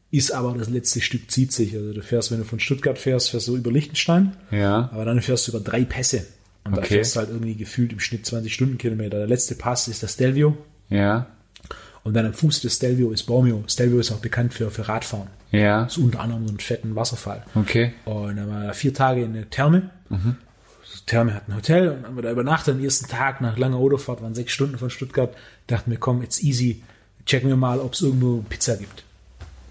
Ist 0.10 0.32
aber 0.32 0.54
das 0.58 0.70
letzte 0.70 1.00
Stück 1.00 1.30
zieht 1.32 1.52
sich. 1.52 1.76
Also 1.76 1.94
du 1.94 2.02
fährst, 2.02 2.32
wenn 2.32 2.40
du 2.40 2.44
von 2.46 2.60
Stuttgart 2.60 2.98
fährst, 2.98 3.30
fährst 3.30 3.48
du 3.48 3.56
über 3.56 3.72
Liechtenstein. 3.72 4.36
Ja. 4.50 4.90
Aber 4.92 5.06
dann 5.06 5.22
fährst 5.22 5.48
du 5.48 5.52
über 5.52 5.62
drei 5.62 5.86
Pässe. 5.86 6.26
Und 6.64 6.74
okay. 6.74 6.82
da 6.82 6.88
fährst 6.88 7.16
du 7.16 7.20
halt 7.20 7.30
irgendwie 7.30 7.56
gefühlt 7.56 7.92
im 7.92 8.00
Schnitt 8.00 8.26
20 8.26 8.54
Stundenkilometer. 8.54 9.18
Der 9.18 9.28
letzte 9.28 9.56
Pass 9.56 9.88
ist 9.88 10.04
das 10.04 10.14
Stelvio. 10.14 10.58
Ja. 10.90 11.28
Und 12.04 12.14
dann 12.14 12.26
am 12.26 12.34
Fuß 12.34 12.62
des 12.62 12.76
Stelvio 12.76 13.12
ist 13.12 13.24
Bormio. 13.24 13.64
Stelvio 13.68 14.00
ist 14.00 14.12
auch 14.12 14.20
bekannt 14.20 14.54
für, 14.54 14.72
für 14.72 14.88
Radfahren. 14.88 15.28
Ja. 15.52 15.84
Das 15.84 15.98
ist 15.98 16.04
unter 16.04 16.20
anderem 16.20 16.48
so 16.48 16.54
ein 16.54 16.60
fetten 16.60 16.96
Wasserfall. 16.96 17.44
Okay. 17.56 17.94
Und 18.06 18.38
dann 18.38 18.50
war 18.50 18.74
vier 18.74 18.94
Tage 18.94 19.24
in 19.24 19.34
der 19.34 19.50
Therme. 19.50 19.90
Mhm. 20.10 20.38
Therme 21.06 21.34
hat 21.34 21.48
ein 21.48 21.56
Hotel 21.56 21.90
und 21.90 22.06
haben 22.06 22.16
wir 22.16 22.24
da 22.24 22.32
übernachtet. 22.32 22.76
Am 22.76 22.84
ersten 22.84 23.08
Tag 23.08 23.42
nach 23.42 23.58
langer 23.58 23.78
Autofahrt, 23.78 24.22
waren 24.22 24.36
sechs 24.36 24.54
Stunden 24.54 24.78
von 24.78 24.90
Stuttgart, 24.90 25.36
dachten 25.68 25.92
wir, 25.92 25.98
komm, 25.98 26.22
jetzt 26.22 26.44
easy, 26.44 26.84
checken 27.26 27.50
wir 27.50 27.56
mal, 27.56 27.80
ob 27.80 27.94
es 27.94 28.02
irgendwo 28.02 28.44
Pizza 28.48 28.78
gibt. 28.78 29.04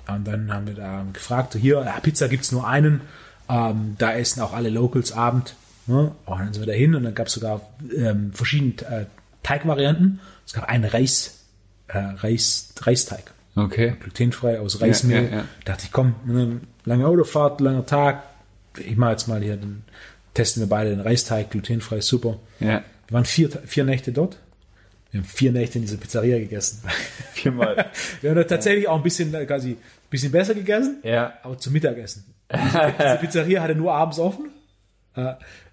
Und 0.08 0.26
dann 0.26 0.52
haben 0.52 0.66
wir 0.66 0.74
da 0.74 1.04
gefragt, 1.12 1.54
hier, 1.54 1.82
ja, 1.84 2.00
Pizza 2.00 2.28
gibt's 2.28 2.52
nur 2.52 2.66
einen, 2.66 3.02
ähm, 3.48 3.96
da 3.98 4.12
essen 4.12 4.40
auch 4.40 4.52
alle 4.52 4.70
Locals 4.70 5.12
Abend. 5.12 5.54
Ne? 5.90 6.14
Und 6.24 6.38
dann 6.38 6.52
sind 6.52 6.62
wir 6.62 6.72
da 6.72 6.78
hin 6.78 6.94
und 6.94 7.02
dann 7.02 7.14
gab 7.14 7.26
es 7.26 7.32
sogar 7.32 7.62
ähm, 7.96 8.32
verschiedene 8.32 8.74
äh, 8.88 9.06
Teigvarianten. 9.42 10.20
Es 10.46 10.52
gab 10.52 10.68
einen 10.68 10.84
Reis, 10.84 11.44
äh, 11.88 11.98
Reis, 11.98 12.72
Reisteig. 12.80 13.32
Okay. 13.56 13.94
Glutenfrei 13.98 14.60
aus 14.60 14.80
Reismehl. 14.80 15.24
Ja, 15.24 15.28
ja, 15.28 15.36
ja. 15.38 15.44
Dachte 15.64 15.86
ich, 15.86 15.92
komm, 15.92 16.14
eine 16.28 16.60
lange 16.84 17.06
Autofahrt, 17.06 17.60
langer 17.60 17.86
Tag. 17.86 18.22
Ich 18.78 18.96
mache 18.96 19.10
jetzt 19.12 19.26
mal 19.26 19.42
hier, 19.42 19.56
dann 19.56 19.82
testen 20.34 20.62
wir 20.62 20.68
beide 20.68 20.90
den 20.90 21.00
Reisteig, 21.00 21.50
glutenfrei, 21.50 22.00
super. 22.00 22.38
Ja. 22.60 22.84
Wir 23.08 23.14
waren 23.14 23.24
vier, 23.24 23.50
vier 23.50 23.82
Nächte 23.82 24.12
dort. 24.12 24.38
Wir 25.10 25.20
haben 25.20 25.26
vier 25.26 25.50
Nächte 25.50 25.78
in 25.78 25.82
dieser 25.82 25.96
Pizzeria 25.96 26.38
gegessen. 26.38 26.82
Viermal. 27.32 27.90
wir 28.20 28.30
haben 28.30 28.36
da 28.36 28.44
tatsächlich 28.44 28.86
auch 28.86 28.96
ein 28.96 29.02
bisschen, 29.02 29.34
äh, 29.34 29.44
quasi, 29.44 29.70
ein 29.72 29.78
bisschen 30.08 30.30
besser 30.30 30.54
gegessen. 30.54 31.00
Ja. 31.02 31.34
Aber 31.42 31.58
zum 31.58 31.72
Mittagessen. 31.72 32.32
Diese 32.52 33.18
Pizzeria 33.20 33.62
hatte 33.62 33.74
nur 33.74 33.92
abends 33.92 34.20
offen. 34.20 34.50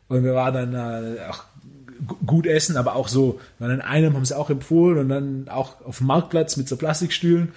Und 0.07 0.23
wir 0.23 0.33
waren 0.33 0.71
dann 0.71 0.73
äh, 0.73 1.19
auch 1.29 1.43
gut 2.25 2.45
essen, 2.45 2.77
aber 2.77 2.95
auch 2.95 3.07
so, 3.07 3.39
weil 3.59 3.71
in 3.71 3.81
einem 3.81 4.13
haben 4.13 4.25
sie 4.25 4.37
auch 4.37 4.49
empfohlen 4.49 4.97
und 4.97 5.09
dann 5.09 5.49
auch 5.49 5.81
auf 5.85 5.97
dem 5.97 6.07
Marktplatz 6.07 6.57
mit 6.57 6.67
so 6.67 6.77
Plastikstühlen. 6.77 7.49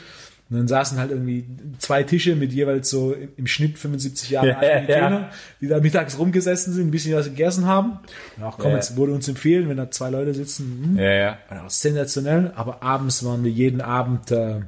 Und 0.50 0.56
dann 0.56 0.68
saßen 0.68 0.98
halt 0.98 1.12
irgendwie 1.12 1.46
zwei 1.78 2.02
Tische 2.02 2.34
mit 2.34 2.52
jeweils 2.52 2.90
so 2.90 3.14
im 3.36 3.46
Schnitt 3.46 3.78
75 3.78 4.30
Jahre 4.30 4.56
alten 4.56 4.86
Trainer, 4.86 5.30
die 5.60 5.68
da 5.68 5.78
mittags 5.78 6.18
rumgesessen 6.18 6.72
sind, 6.72 6.88
ein 6.88 6.90
bisschen 6.90 7.14
was 7.14 7.26
gegessen 7.26 7.66
haben. 7.66 8.00
Und 8.36 8.42
auch 8.42 8.58
komm, 8.58 8.72
jetzt 8.72 8.96
wurde 8.96 9.12
uns 9.12 9.28
empfehlen, 9.28 9.68
wenn 9.68 9.76
da 9.76 9.92
zwei 9.92 10.10
Leute 10.10 10.34
sitzen. 10.34 10.96
Hm, 10.96 10.98
ja, 10.98 11.12
ja. 11.12 11.38
War 11.48 11.66
auch 11.66 11.70
sensationell, 11.70 12.52
aber 12.56 12.82
abends 12.82 13.24
waren 13.24 13.44
wir 13.44 13.50
jeden 13.52 13.80
Abend, 13.80 14.32
äh, 14.32 14.62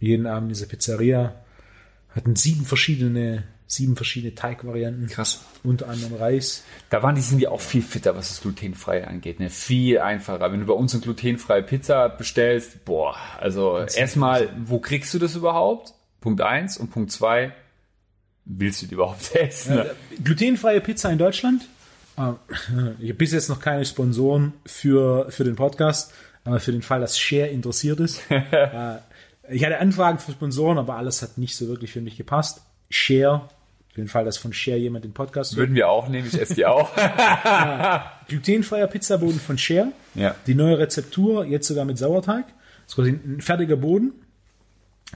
jeden 0.00 0.26
Abend 0.26 0.44
in 0.44 0.54
dieser 0.54 0.66
Pizzeria, 0.66 1.34
hatten 2.14 2.34
sieben 2.34 2.64
verschiedene 2.64 3.44
sieben 3.72 3.96
verschiedene 3.96 4.34
Teigvarianten. 4.34 5.06
Krass. 5.06 5.40
Unter 5.64 5.88
anderem 5.88 6.14
Reis. 6.14 6.62
Da 6.90 7.02
waren 7.02 7.14
die 7.14 7.22
sind 7.22 7.40
ja 7.40 7.50
auch 7.50 7.60
viel 7.60 7.80
fitter, 7.80 8.14
was 8.14 8.28
das 8.28 8.42
glutenfreie 8.42 9.08
angeht. 9.08 9.40
Ne? 9.40 9.48
Viel 9.48 9.98
einfacher. 9.98 10.52
Wenn 10.52 10.60
du 10.60 10.66
bei 10.66 10.74
uns 10.74 10.92
eine 10.92 11.02
glutenfreie 11.02 11.62
Pizza 11.62 12.10
bestellst, 12.10 12.84
boah, 12.84 13.16
also 13.40 13.78
erstmal, 13.78 14.50
wo 14.64 14.78
kriegst 14.78 15.14
du 15.14 15.18
das 15.18 15.36
überhaupt? 15.36 15.94
Punkt 16.20 16.42
eins 16.42 16.76
und 16.76 16.90
Punkt 16.90 17.10
zwei, 17.12 17.54
willst 18.44 18.82
du 18.82 18.86
die 18.86 18.94
überhaupt 18.94 19.34
essen? 19.34 19.78
Ja, 19.78 19.86
glutenfreie 20.22 20.82
Pizza 20.82 21.10
in 21.10 21.18
Deutschland. 21.18 21.66
Äh, 22.18 22.32
ich 23.00 23.08
habe 23.08 23.14
bis 23.14 23.32
jetzt 23.32 23.48
noch 23.48 23.60
keine 23.60 23.86
Sponsoren 23.86 24.52
für, 24.66 25.30
für 25.30 25.44
den 25.44 25.56
Podcast, 25.56 26.12
aber 26.44 26.60
für 26.60 26.72
den 26.72 26.82
Fall, 26.82 27.00
dass 27.00 27.18
Share 27.18 27.48
interessiert 27.48 28.00
ist. 28.00 28.20
Äh, 28.30 28.98
ich 29.50 29.64
hatte 29.64 29.78
Anfragen 29.78 30.20
für 30.20 30.30
Sponsoren, 30.30 30.78
aber 30.78 30.94
alles 30.94 31.20
hat 31.20 31.36
nicht 31.36 31.56
so 31.56 31.66
wirklich 31.66 31.90
für 31.90 32.00
mich 32.00 32.16
gepasst. 32.16 32.62
Share 32.90 33.48
für 33.92 34.00
den 34.00 34.08
Fall, 34.08 34.24
dass 34.24 34.38
von 34.38 34.52
Share 34.54 34.78
jemand 34.78 35.04
den 35.04 35.12
Podcast 35.12 35.56
Würden 35.56 35.74
wir 35.74 35.88
auch 35.88 36.08
nehmen, 36.08 36.26
ich 36.26 36.40
esse 36.40 36.54
die 36.54 36.64
auch. 36.64 36.96
ja, 36.96 38.10
glutenfreier 38.26 38.86
Pizzaboden 38.86 39.38
von 39.38 39.58
Share. 39.58 39.92
Ja. 40.14 40.34
Die 40.46 40.54
neue 40.54 40.78
Rezeptur, 40.78 41.44
jetzt 41.44 41.68
sogar 41.68 41.84
mit 41.84 41.98
Sauerteig. 41.98 42.46
Das 42.46 42.92
ist 42.92 42.94
quasi 42.94 43.10
ein 43.10 43.40
fertiger 43.42 43.76
Boden. 43.76 44.12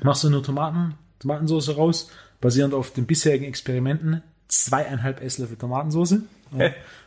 Machst 0.03 0.25
du 0.25 0.31
nur 0.31 0.43
Tomaten, 0.43 0.95
Tomatensauce 1.21 1.77
raus, 1.77 2.11
basierend 2.43 2.75
auf 2.75 2.93
den 2.93 3.07
bisherigen 3.07 3.47
Experimenten. 3.47 4.23
Zweieinhalb 4.49 5.23
Esslöffel 5.23 5.57
Tomatensauce. 5.57 6.17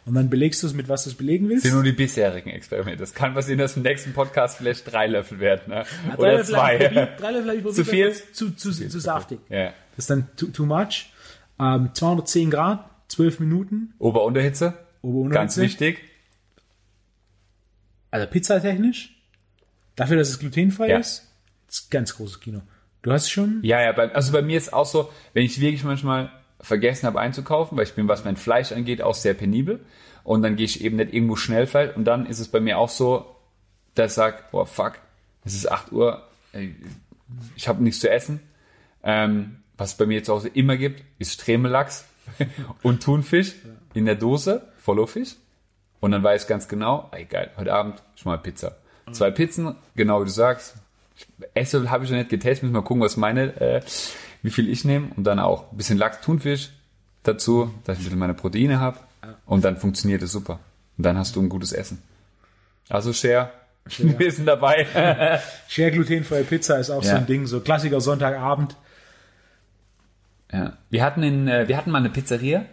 Und 0.05 0.15
dann 0.15 0.29
belegst 0.29 0.63
du 0.63 0.67
es 0.67 0.73
mit 0.73 0.89
was 0.89 1.03
du 1.03 1.11
es 1.11 1.15
belegen 1.15 1.49
willst. 1.49 1.65
Das 1.65 1.71
sind 1.71 1.77
nur 1.77 1.83
die 1.83 1.95
bisherigen 1.95 2.49
Experimente. 2.49 2.99
Das 2.99 3.13
kann 3.13 3.35
passieren, 3.35 3.59
dass 3.59 3.77
im 3.77 3.83
nächsten 3.83 4.13
Podcast 4.13 4.57
vielleicht 4.57 4.91
drei 4.91 5.07
Löffel 5.07 5.39
werden. 5.39 5.61
Ne? 5.67 5.85
Oder 6.17 6.37
Löffel 6.37 6.55
zwei. 6.55 6.77
drei 7.17 7.31
Löffel 7.31 7.47
habe 7.47 7.57
ich 7.57 7.63
probiert. 7.63 7.75
Zu 7.75 7.85
viel? 7.85 8.13
Zu, 8.33 8.55
zu, 8.55 8.71
zu, 8.71 8.89
zu 8.89 8.99
saftig. 8.99 9.39
Ja. 9.49 9.73
Das 9.95 10.05
ist 10.05 10.09
dann 10.09 10.27
too, 10.35 10.47
too 10.47 10.65
much. 10.65 11.11
Ähm, 11.59 11.89
210 11.93 12.51
Grad, 12.51 12.89
12 13.09 13.39
Minuten. 13.39 13.93
Ober-Unterhitze. 13.99 14.73
Ober-Unterhitze. 15.01 15.33
Ganz 15.39 15.57
wichtig. 15.57 15.99
Also 18.11 18.25
pizzatechnisch, 18.27 19.15
dafür, 19.95 20.17
dass 20.17 20.29
es 20.29 20.39
glutenfrei 20.39 20.89
Ja. 20.89 20.97
ist, 20.97 21.27
ist 21.67 21.91
ganz 21.91 22.15
großes 22.15 22.39
Kino. 22.39 22.61
Du 23.01 23.11
hast 23.11 23.29
schon, 23.29 23.59
Ja, 23.63 23.81
ja, 23.81 23.91
bei, 23.91 24.13
also 24.13 24.31
bei 24.31 24.41
mir 24.41 24.57
ist 24.57 24.73
auch 24.73 24.85
so, 24.85 25.11
wenn 25.33 25.45
ich 25.45 25.59
wirklich 25.61 25.83
manchmal 25.83 26.31
vergessen 26.59 27.05
habe 27.05 27.19
einzukaufen, 27.19 27.77
weil 27.77 27.85
ich 27.85 27.93
bin, 27.93 28.07
was 28.07 28.25
mein 28.25 28.35
Fleisch 28.35 28.71
angeht, 28.71 29.01
auch 29.01 29.15
sehr 29.15 29.33
penibel. 29.33 29.79
Und 30.23 30.41
dann 30.41 30.55
gehe 30.55 30.65
ich 30.65 30.83
eben 30.83 30.97
nicht 30.97 31.13
irgendwo 31.13 31.35
schnell 31.35 31.65
Fleisch. 31.67 31.95
Und 31.95 32.05
dann 32.05 32.25
ist 32.25 32.39
es 32.39 32.49
bei 32.49 32.59
mir 32.59 32.77
auch 32.77 32.89
so, 32.89 33.25
dass 33.95 34.11
ich 34.11 34.15
sage, 34.15 34.39
boah, 34.51 34.65
fuck, 34.65 34.99
es 35.45 35.53
ist 35.53 35.71
8 35.71 35.91
Uhr, 35.93 36.27
ich 37.55 37.67
habe 37.67 37.81
nichts 37.83 38.01
zu 38.01 38.09
essen. 38.09 38.41
Ähm, 39.03 39.58
was 39.79 39.91
es 39.91 39.97
bei 39.97 40.05
mir 40.05 40.23
zu 40.23 40.33
Hause 40.33 40.49
immer 40.49 40.77
gibt, 40.77 41.03
ist 41.17 41.33
Stremelachs 41.33 42.05
und 42.83 43.01
Thunfisch 43.03 43.53
in 43.95 44.05
der 44.05 44.15
Dose, 44.15 44.61
Followfish. 44.77 45.35
Und 45.99 46.11
dann 46.11 46.21
weiß 46.23 46.43
ich 46.43 46.47
ganz 46.47 46.67
genau, 46.67 47.09
ey 47.11 47.25
geil, 47.25 47.49
heute 47.57 47.73
Abend 47.73 48.01
schon 48.15 48.31
mal 48.31 48.37
Pizza. 48.37 48.77
Zwei 49.11 49.31
Pizzen, 49.31 49.75
genau 49.95 50.21
wie 50.21 50.25
du 50.25 50.31
sagst. 50.31 50.75
Ich 51.17 51.25
esse 51.55 51.89
habe 51.89 52.05
ich 52.05 52.11
noch 52.11 52.17
nicht 52.17 52.29
getestet, 52.29 52.63
müssen 52.63 52.73
wir 52.75 52.81
mal 52.81 52.87
gucken, 52.87 53.01
was 53.03 53.17
meine, 53.17 53.59
äh, 53.59 53.81
wie 54.43 54.51
viel 54.51 54.69
ich 54.69 54.85
nehme. 54.85 55.09
Und 55.17 55.23
dann 55.25 55.39
auch 55.39 55.71
ein 55.71 55.77
bisschen 55.77 55.97
Lachs, 55.97 56.21
Thunfisch 56.21 56.69
dazu, 57.23 57.73
dass 57.85 57.97
ich 57.97 58.03
ein 58.03 58.05
bisschen 58.05 58.19
meine 58.19 58.33
Proteine 58.35 58.79
habe. 58.79 58.99
Und 59.45 59.65
dann 59.65 59.75
funktioniert 59.77 60.21
es 60.21 60.31
super. 60.31 60.59
Und 60.97 61.05
dann 61.05 61.17
hast 61.17 61.35
du 61.35 61.41
ein 61.41 61.49
gutes 61.49 61.73
Essen. 61.73 62.01
Also 62.87 63.11
Share, 63.11 63.51
wir 63.97 64.31
sind 64.31 64.45
dabei. 64.45 65.39
Share 65.67 65.91
glutenfreie 65.91 66.43
Pizza 66.43 66.77
ist 66.79 66.89
auch 66.89 67.03
so 67.03 67.09
Ja. 67.09 67.17
ein 67.17 67.25
Ding, 67.25 67.47
so 67.47 67.59
Klassiker 67.59 67.99
Sonntagabend. 67.99 68.75
Ja. 70.51 70.77
Wir 70.89 71.03
hatten 71.03 71.23
in, 71.23 71.47
äh, 71.47 71.67
wir 71.67 71.77
hatten 71.77 71.91
mal 71.91 71.99
eine 71.99 72.09
Pizzeria, 72.09 72.65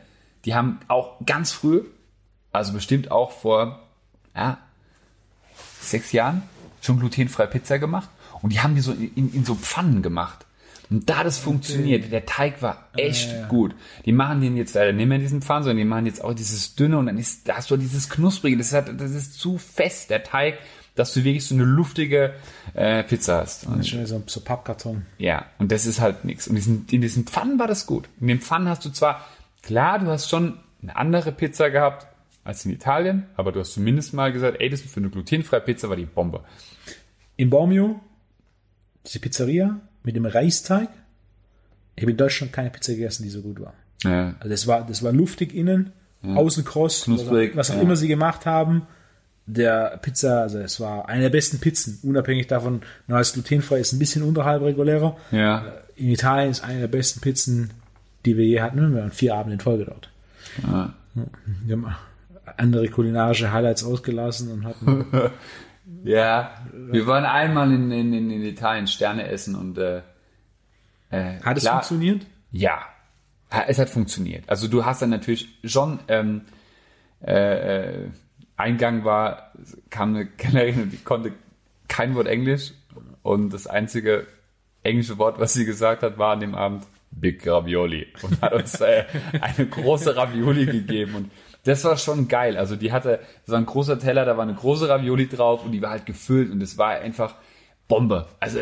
die 0.45 0.55
haben 0.55 0.81
auch 0.89 1.25
ganz 1.27 1.53
früh, 1.53 1.83
also 2.53 2.73
bestimmt 2.73 3.11
auch 3.11 3.33
vor 3.33 3.83
ja, 4.35 4.59
sechs 5.81 6.13
Jahren, 6.13 6.43
schon 6.81 6.99
glutenfreie 6.99 7.49
Pizza 7.49 7.79
gemacht. 7.79 8.09
Und 8.43 8.53
die 8.53 8.61
haben 8.61 8.75
die 8.75 8.81
so 8.81 8.93
in, 8.93 9.13
in, 9.15 9.35
in 9.35 9.45
so 9.45 9.55
Pfannen 9.55 10.03
gemacht. 10.03 10.47
Und 10.89 11.11
da 11.11 11.25
das 11.25 11.39
funktioniert, 11.39 12.13
der 12.13 12.27
Teig 12.27 12.63
war 12.63 12.89
echt 12.97 13.49
gut. 13.49 13.75
Die 14.05 14.13
machen 14.13 14.41
den 14.41 14.57
jetzt 14.57 14.75
leider 14.75 14.93
nicht 14.93 15.09
mehr 15.09 15.17
in 15.17 15.23
diesen 15.23 15.43
Pfannen, 15.43 15.65
sondern 15.65 15.79
die 15.79 15.85
machen 15.85 16.07
jetzt 16.07 16.23
auch 16.23 16.33
dieses 16.33 16.77
dünne 16.77 16.99
und 16.99 17.07
dann 17.07 17.19
ist, 17.19 17.49
da 17.49 17.57
hast 17.57 17.71
du 17.71 17.77
dieses 17.77 18.09
knusprige, 18.09 18.57
das, 18.57 18.73
hat, 18.73 18.89
das 19.01 19.11
ist 19.11 19.41
zu 19.41 19.59
fest, 19.59 20.11
der 20.11 20.23
Teig, 20.23 20.59
dass 20.97 21.15
du 21.15 21.23
wirklich 21.23 21.47
so 21.47 21.55
eine 21.55 21.65
luftige 21.65 22.35
äh, 22.75 23.05
Pizza 23.05 23.39
hast. 23.39 23.67
Und 23.67 23.79
Das 23.79 23.87
ist 23.87 23.91
schon 23.91 24.07
so, 24.07 24.23
so 24.27 24.41
Pappkarton. 24.41 25.07
ja, 25.19 25.47
und 25.59 25.71
das 25.71 25.87
ist 25.87 26.01
halt 26.01 26.25
nichts. 26.25 26.49
Und 26.49 26.57
diesen, 26.57 26.87
in 26.91 27.01
diesen 27.01 27.25
Pfannen 27.27 27.59
war 27.59 27.69
das 27.69 27.87
gut. 27.87 28.09
In 28.21 28.27
den 28.27 28.41
Pfannen 28.41 28.69
hast 28.69 28.85
du 28.85 28.91
zwar, 28.91 29.25
klar, 29.63 29.99
du 30.01 30.07
hast 30.07 30.29
schon 30.29 30.59
eine 30.83 30.97
andere 30.97 31.33
Pizza 31.33 31.71
gehabt 31.71 32.07
als 32.45 32.65
in 32.65 32.73
Italien, 32.73 33.27
aber 33.37 33.53
du 33.53 33.61
hast 33.61 33.73
zumindest 33.75 34.15
mal 34.15 34.33
gesagt, 34.33 34.57
ey, 34.61 34.69
das 34.69 34.81
für 34.81 35.01
eine 35.01 35.11
glutenfreie 35.11 35.61
Pizza 35.61 35.89
war 35.89 35.97
die 35.97 36.07
Bombe. 36.07 36.45
In 37.37 37.51
Bormio, 37.51 38.01
diese 39.05 39.21
Pizzeria 39.21 39.81
mit 40.03 40.17
dem 40.17 40.27
Reisteig. 40.27 40.89
Ich 41.95 42.03
habe 42.03 42.13
in 42.13 42.17
Deutschland 42.17 42.53
keine 42.53 42.71
Pizza 42.71 42.93
gegessen, 42.93 43.23
die 43.25 43.31
so 43.31 43.43
gut 43.43 43.61
war. 43.61 43.75
Ja, 44.05 44.35
Also 44.39 44.49
das 44.49 44.67
war, 44.67 44.87
das 44.87 45.03
war 45.03 45.13
luftig 45.13 45.55
innen, 45.55 45.93
außen 46.23 46.65
kross, 46.65 47.05
Knusprig, 47.05 47.57
was 47.57 47.71
auch 47.71 47.77
ja. 47.77 47.83
immer 47.83 47.97
sie 47.97 48.09
gemacht 48.09 48.47
haben. 48.47 48.87
Der 49.47 49.99
Pizza, 50.03 50.43
also 50.43 50.59
es 50.59 50.81
war 50.81 51.09
eine 51.09 51.23
der 51.23 51.31
besten 51.31 51.61
Pizzen, 51.61 52.01
unabhängig 52.03 52.49
davon, 52.49 52.83
na, 53.07 53.17
als 53.17 53.33
glutenfrei 53.33 53.79
ist 53.79 53.93
ein 53.93 53.99
bisschen 53.99 54.23
unterhalb 54.23 54.63
regulärer. 54.63 55.17
ja, 55.31 55.65
In 55.95 56.11
Italien 56.11 56.51
ist 56.51 56.65
eine 56.65 56.81
der 56.81 56.89
besten 56.89 57.21
Pizzen, 57.21 57.71
die 58.25 58.37
wir 58.37 58.45
je 58.45 58.61
hatten. 58.61 58.93
Wir 58.93 59.01
waren 59.01 59.13
vier 59.13 59.35
Abende 59.35 59.55
in 59.55 59.61
Folge 59.61 59.85
dort. 59.85 60.11
ja. 60.63 60.95
Wir 61.65 61.77
haben 61.77 61.95
andere 62.57 62.89
kulinarische 62.89 63.53
Highlights 63.53 63.85
ausgelassen 63.85 64.53
und 64.53 64.65
hatten 64.65 65.07
ja. 66.05 66.51
Wir 66.73 67.07
waren 67.07 67.25
einmal 67.25 67.73
in, 67.73 67.91
in, 67.91 68.13
in, 68.13 68.43
Italien 68.43 68.87
Sterne 68.87 69.29
essen 69.29 69.55
und 69.55 69.79
äh, 69.79 70.03
äh, 71.11 71.41
Hat 71.41 71.57
es 71.57 71.63
klar, 71.63 71.75
funktioniert? 71.83 72.27
Ja, 72.51 72.81
Ja, 73.53 73.65
es 73.69 73.79
hat 73.79 73.89
funktioniert. 73.89 74.45
Also 74.49 74.69
du 74.69 74.85
hast 74.85 75.03
dann 75.03 75.11
natürlich 75.11 75.49
schon 75.65 76.01
ähm, 76.09 76.43
äh, 77.25 78.05
äh, 78.05 78.09
Eingang 78.57 79.05
war, 79.05 79.53
kam 79.91 80.15
eine 80.15 80.27
Kellnerin 80.27 80.83
und 80.83 80.91
die 80.91 80.99
konnte 80.99 81.33
kein 81.89 82.15
Wort 82.15 82.27
Englisch 82.27 82.73
und 83.23 83.53
das 83.53 83.67
einzige 83.67 84.27
englische 84.83 85.19
Wort, 85.19 85.39
was 85.39 85.53
sie 85.53 85.65
gesagt 85.65 86.03
hat, 86.03 86.19
war 86.19 86.33
an 86.33 86.41
dem 86.41 86.55
Abend 86.55 86.85
Big 87.11 87.47
Ravioli 87.47 88.09
und 88.23 88.41
hat 88.41 88.53
uns 88.53 88.81
äh, 88.81 89.05
eine 89.41 89.67
große 89.67 90.17
Ravioli 90.17 90.67
gegeben 90.67 91.15
und 91.15 91.31
das 91.65 91.85
war 91.85 91.97
schon 91.97 92.29
geil. 92.29 92.57
Also 92.57 92.77
die 92.77 92.93
hatte, 92.93 93.21
das 93.45 93.53
war 93.53 93.59
ein 93.59 93.67
großer 93.67 93.99
Teller, 93.99 94.25
da 94.25 94.37
war 94.37 94.45
eine 94.45 94.55
große 94.55 94.89
Ravioli 94.89 95.29
drauf 95.29 95.65
und 95.65 95.73
die 95.73 95.83
war 95.83 95.91
halt 95.91 96.07
gefüllt 96.07 96.51
und 96.53 96.63
es 96.63 96.79
war 96.79 96.91
einfach 96.91 97.35
Bombe. 97.89 98.29
Also 98.39 98.61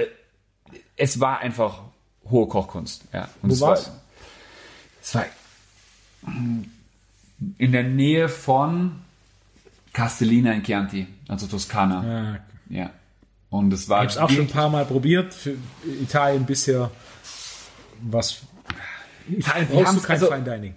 es 0.97 1.21
war 1.21 1.41
einfach 1.41 1.83
hohe 2.31 2.49
Kochkunst. 2.49 3.05
Ja. 3.13 3.29
Und 3.43 3.51
Wo 3.51 3.55
es 3.55 3.61
war's? 3.61 3.89
War, 3.89 3.95
es 5.03 5.15
war 5.15 5.25
in 7.59 7.73
der 7.73 7.83
Nähe 7.83 8.29
von 8.29 8.93
Castellina 9.95 10.53
in 10.53 10.63
Chianti, 10.63 11.07
also 11.29 11.47
Toskana. 11.47 12.41
Ja. 12.69 12.83
ja. 12.83 12.91
Und 13.49 13.73
es 13.73 13.89
war. 13.89 14.05
Ich 14.05 14.11
habe 14.11 14.11
es 14.11 14.19
auch 14.19 14.29
schon 14.29 14.47
ein 14.47 14.51
paar 14.51 14.69
Mal 14.69 14.85
probiert. 14.85 15.33
Für 15.33 15.55
Italien 16.03 16.45
bisher 16.45 16.91
was. 18.03 18.43
Italien 19.29 19.69
brauchst 19.69 19.97
du 19.97 20.01
kein 20.01 20.21
also, 20.21 20.27
Fine 20.27 20.43
Dining. 20.43 20.75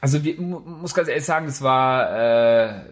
Also 0.00 0.18
ich 0.18 0.38
muss 0.38 0.92
ganz 0.92 1.08
ehrlich 1.08 1.24
sagen, 1.24 1.46
es 1.46 1.62
war 1.62 2.10
äh, 2.10 2.82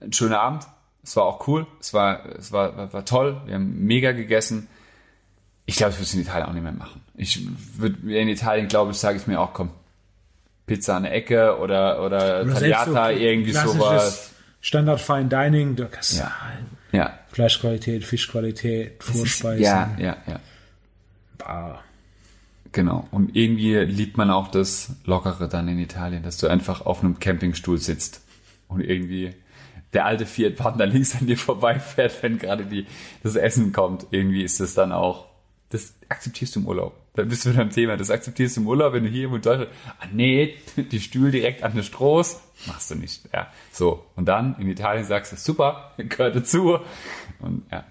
ein 0.00 0.12
schöner 0.12 0.40
Abend. 0.40 0.66
Es 1.02 1.16
war 1.16 1.24
auch 1.24 1.46
cool. 1.48 1.66
Es 1.80 1.94
war, 1.94 2.26
es 2.36 2.52
war, 2.52 2.76
war, 2.76 2.92
war 2.92 3.04
toll. 3.04 3.40
Wir 3.46 3.54
haben 3.54 3.86
mega 3.86 4.12
gegessen. 4.12 4.68
Ich 5.64 5.76
glaube, 5.76 5.92
ich 5.92 5.98
würde 5.98 6.04
es 6.04 6.14
in 6.14 6.20
Italien 6.20 6.48
auch 6.48 6.52
nicht 6.52 6.62
mehr 6.62 6.72
machen. 6.72 7.00
Ich 7.14 7.46
würde 7.78 8.12
in 8.14 8.28
Italien, 8.28 8.66
glaube 8.66 8.90
ich, 8.90 8.98
sage 8.98 9.18
ich 9.18 9.26
mir 9.28 9.40
auch, 9.40 9.54
komm, 9.54 9.70
Pizza 10.66 10.96
an 10.96 11.04
der 11.04 11.14
Ecke 11.14 11.58
oder 11.58 12.04
oder, 12.04 12.42
oder 12.42 12.54
Tagliata, 12.54 13.10
irgendwie 13.12 13.52
sowas. 13.52 14.32
Standard 14.60 15.00
Fine 15.00 15.26
Dining, 15.26 15.76
da 15.76 15.86
kannst 15.86 16.18
ja. 16.18 16.32
ja. 16.92 17.18
Fleischqualität, 17.32 18.04
Fischqualität, 18.04 19.02
Vorspeisen. 19.02 19.62
Ja, 19.62 19.96
ja, 19.98 20.16
ja. 20.26 20.40
Bah. 21.38 21.80
Genau. 22.72 23.08
Und 23.10 23.34
irgendwie 23.34 23.76
liebt 23.78 24.16
man 24.16 24.30
auch 24.30 24.48
das 24.48 24.92
Lockere 25.04 25.48
dann 25.48 25.66
in 25.68 25.78
Italien, 25.78 26.22
dass 26.22 26.36
du 26.36 26.46
einfach 26.46 26.82
auf 26.82 27.02
einem 27.02 27.18
Campingstuhl 27.18 27.78
sitzt 27.78 28.22
und 28.68 28.80
irgendwie 28.80 29.34
der 29.92 30.06
alte 30.06 30.26
Fiat-Partner 30.26 30.86
links 30.86 31.16
an 31.16 31.26
dir 31.26 31.36
vorbeifährt, 31.36 32.22
wenn 32.22 32.38
gerade 32.38 32.64
die, 32.64 32.86
das 33.22 33.34
Essen 33.34 33.72
kommt. 33.72 34.06
Irgendwie 34.10 34.42
ist 34.42 34.60
das 34.60 34.74
dann 34.74 34.92
auch, 34.92 35.26
das 35.70 35.94
akzeptierst 36.08 36.54
du 36.56 36.60
im 36.60 36.66
Urlaub. 36.66 36.99
Da 37.14 37.24
bist 37.24 37.44
du 37.44 37.52
beim 37.52 37.70
Thema. 37.70 37.96
Das 37.96 38.10
akzeptierst 38.10 38.56
du 38.56 38.60
im 38.60 38.68
Urlaub, 38.68 38.92
wenn 38.92 39.04
du 39.04 39.10
hier 39.10 39.26
in 39.32 39.42
Deutschland, 39.42 39.68
ah 39.98 40.06
nee, 40.12 40.56
die 40.76 41.00
Stühle 41.00 41.30
direkt 41.32 41.62
an 41.64 41.74
der 41.74 41.82
Stroß, 41.82 42.40
machst 42.66 42.90
du 42.90 42.94
nicht. 42.94 43.22
Ja, 43.32 43.48
so. 43.72 44.06
Und 44.16 44.26
dann 44.26 44.56
in 44.58 44.68
Italien 44.68 45.04
sagst 45.04 45.32
du, 45.32 45.36
super, 45.36 45.92
gehört 45.96 46.36
dazu. 46.36 46.78
Und 47.40 47.64
ja. 47.70 47.84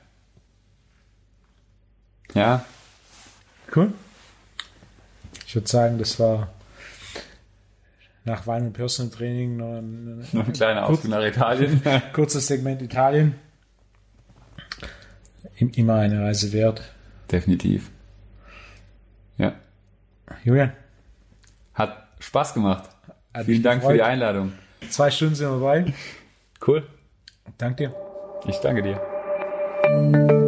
Ja. 2.33 2.65
Cool. 3.75 3.93
Ich 5.45 5.55
würde 5.55 5.67
sagen, 5.67 5.97
das 5.97 6.19
war 6.19 6.49
nach 8.23 8.47
Wein- 8.47 8.67
und 8.67 8.73
Personal 8.73 9.11
Training 9.11 9.57
noch 9.57 9.77
ein, 9.79 10.19
noch 10.31 10.47
ein 10.47 10.53
kleiner 10.53 10.85
Ausflug 10.87 11.11
nach 11.11 11.23
Italien. 11.23 11.81
kurzes 12.13 12.47
Segment 12.47 12.81
Italien. 12.81 13.35
Immer 15.57 15.95
eine 15.95 16.21
Reise 16.21 16.53
wert. 16.53 16.81
Definitiv. 17.29 17.91
Julian. 20.43 20.73
Hat 21.73 22.07
Spaß 22.19 22.53
gemacht. 22.53 22.89
Hat 23.33 23.45
Vielen 23.45 23.63
Dank 23.63 23.81
gefreut. 23.81 23.93
für 23.93 23.97
die 23.97 24.03
Einladung. 24.03 24.53
Zwei 24.89 25.11
Stunden 25.11 25.35
sind 25.35 25.47
wir 25.49 25.59
dabei. 25.59 25.93
Cool. 26.65 26.85
Danke 27.57 27.87
dir. 27.87 27.95
Ich 28.47 28.57
danke 28.57 28.81
dir. 28.81 30.45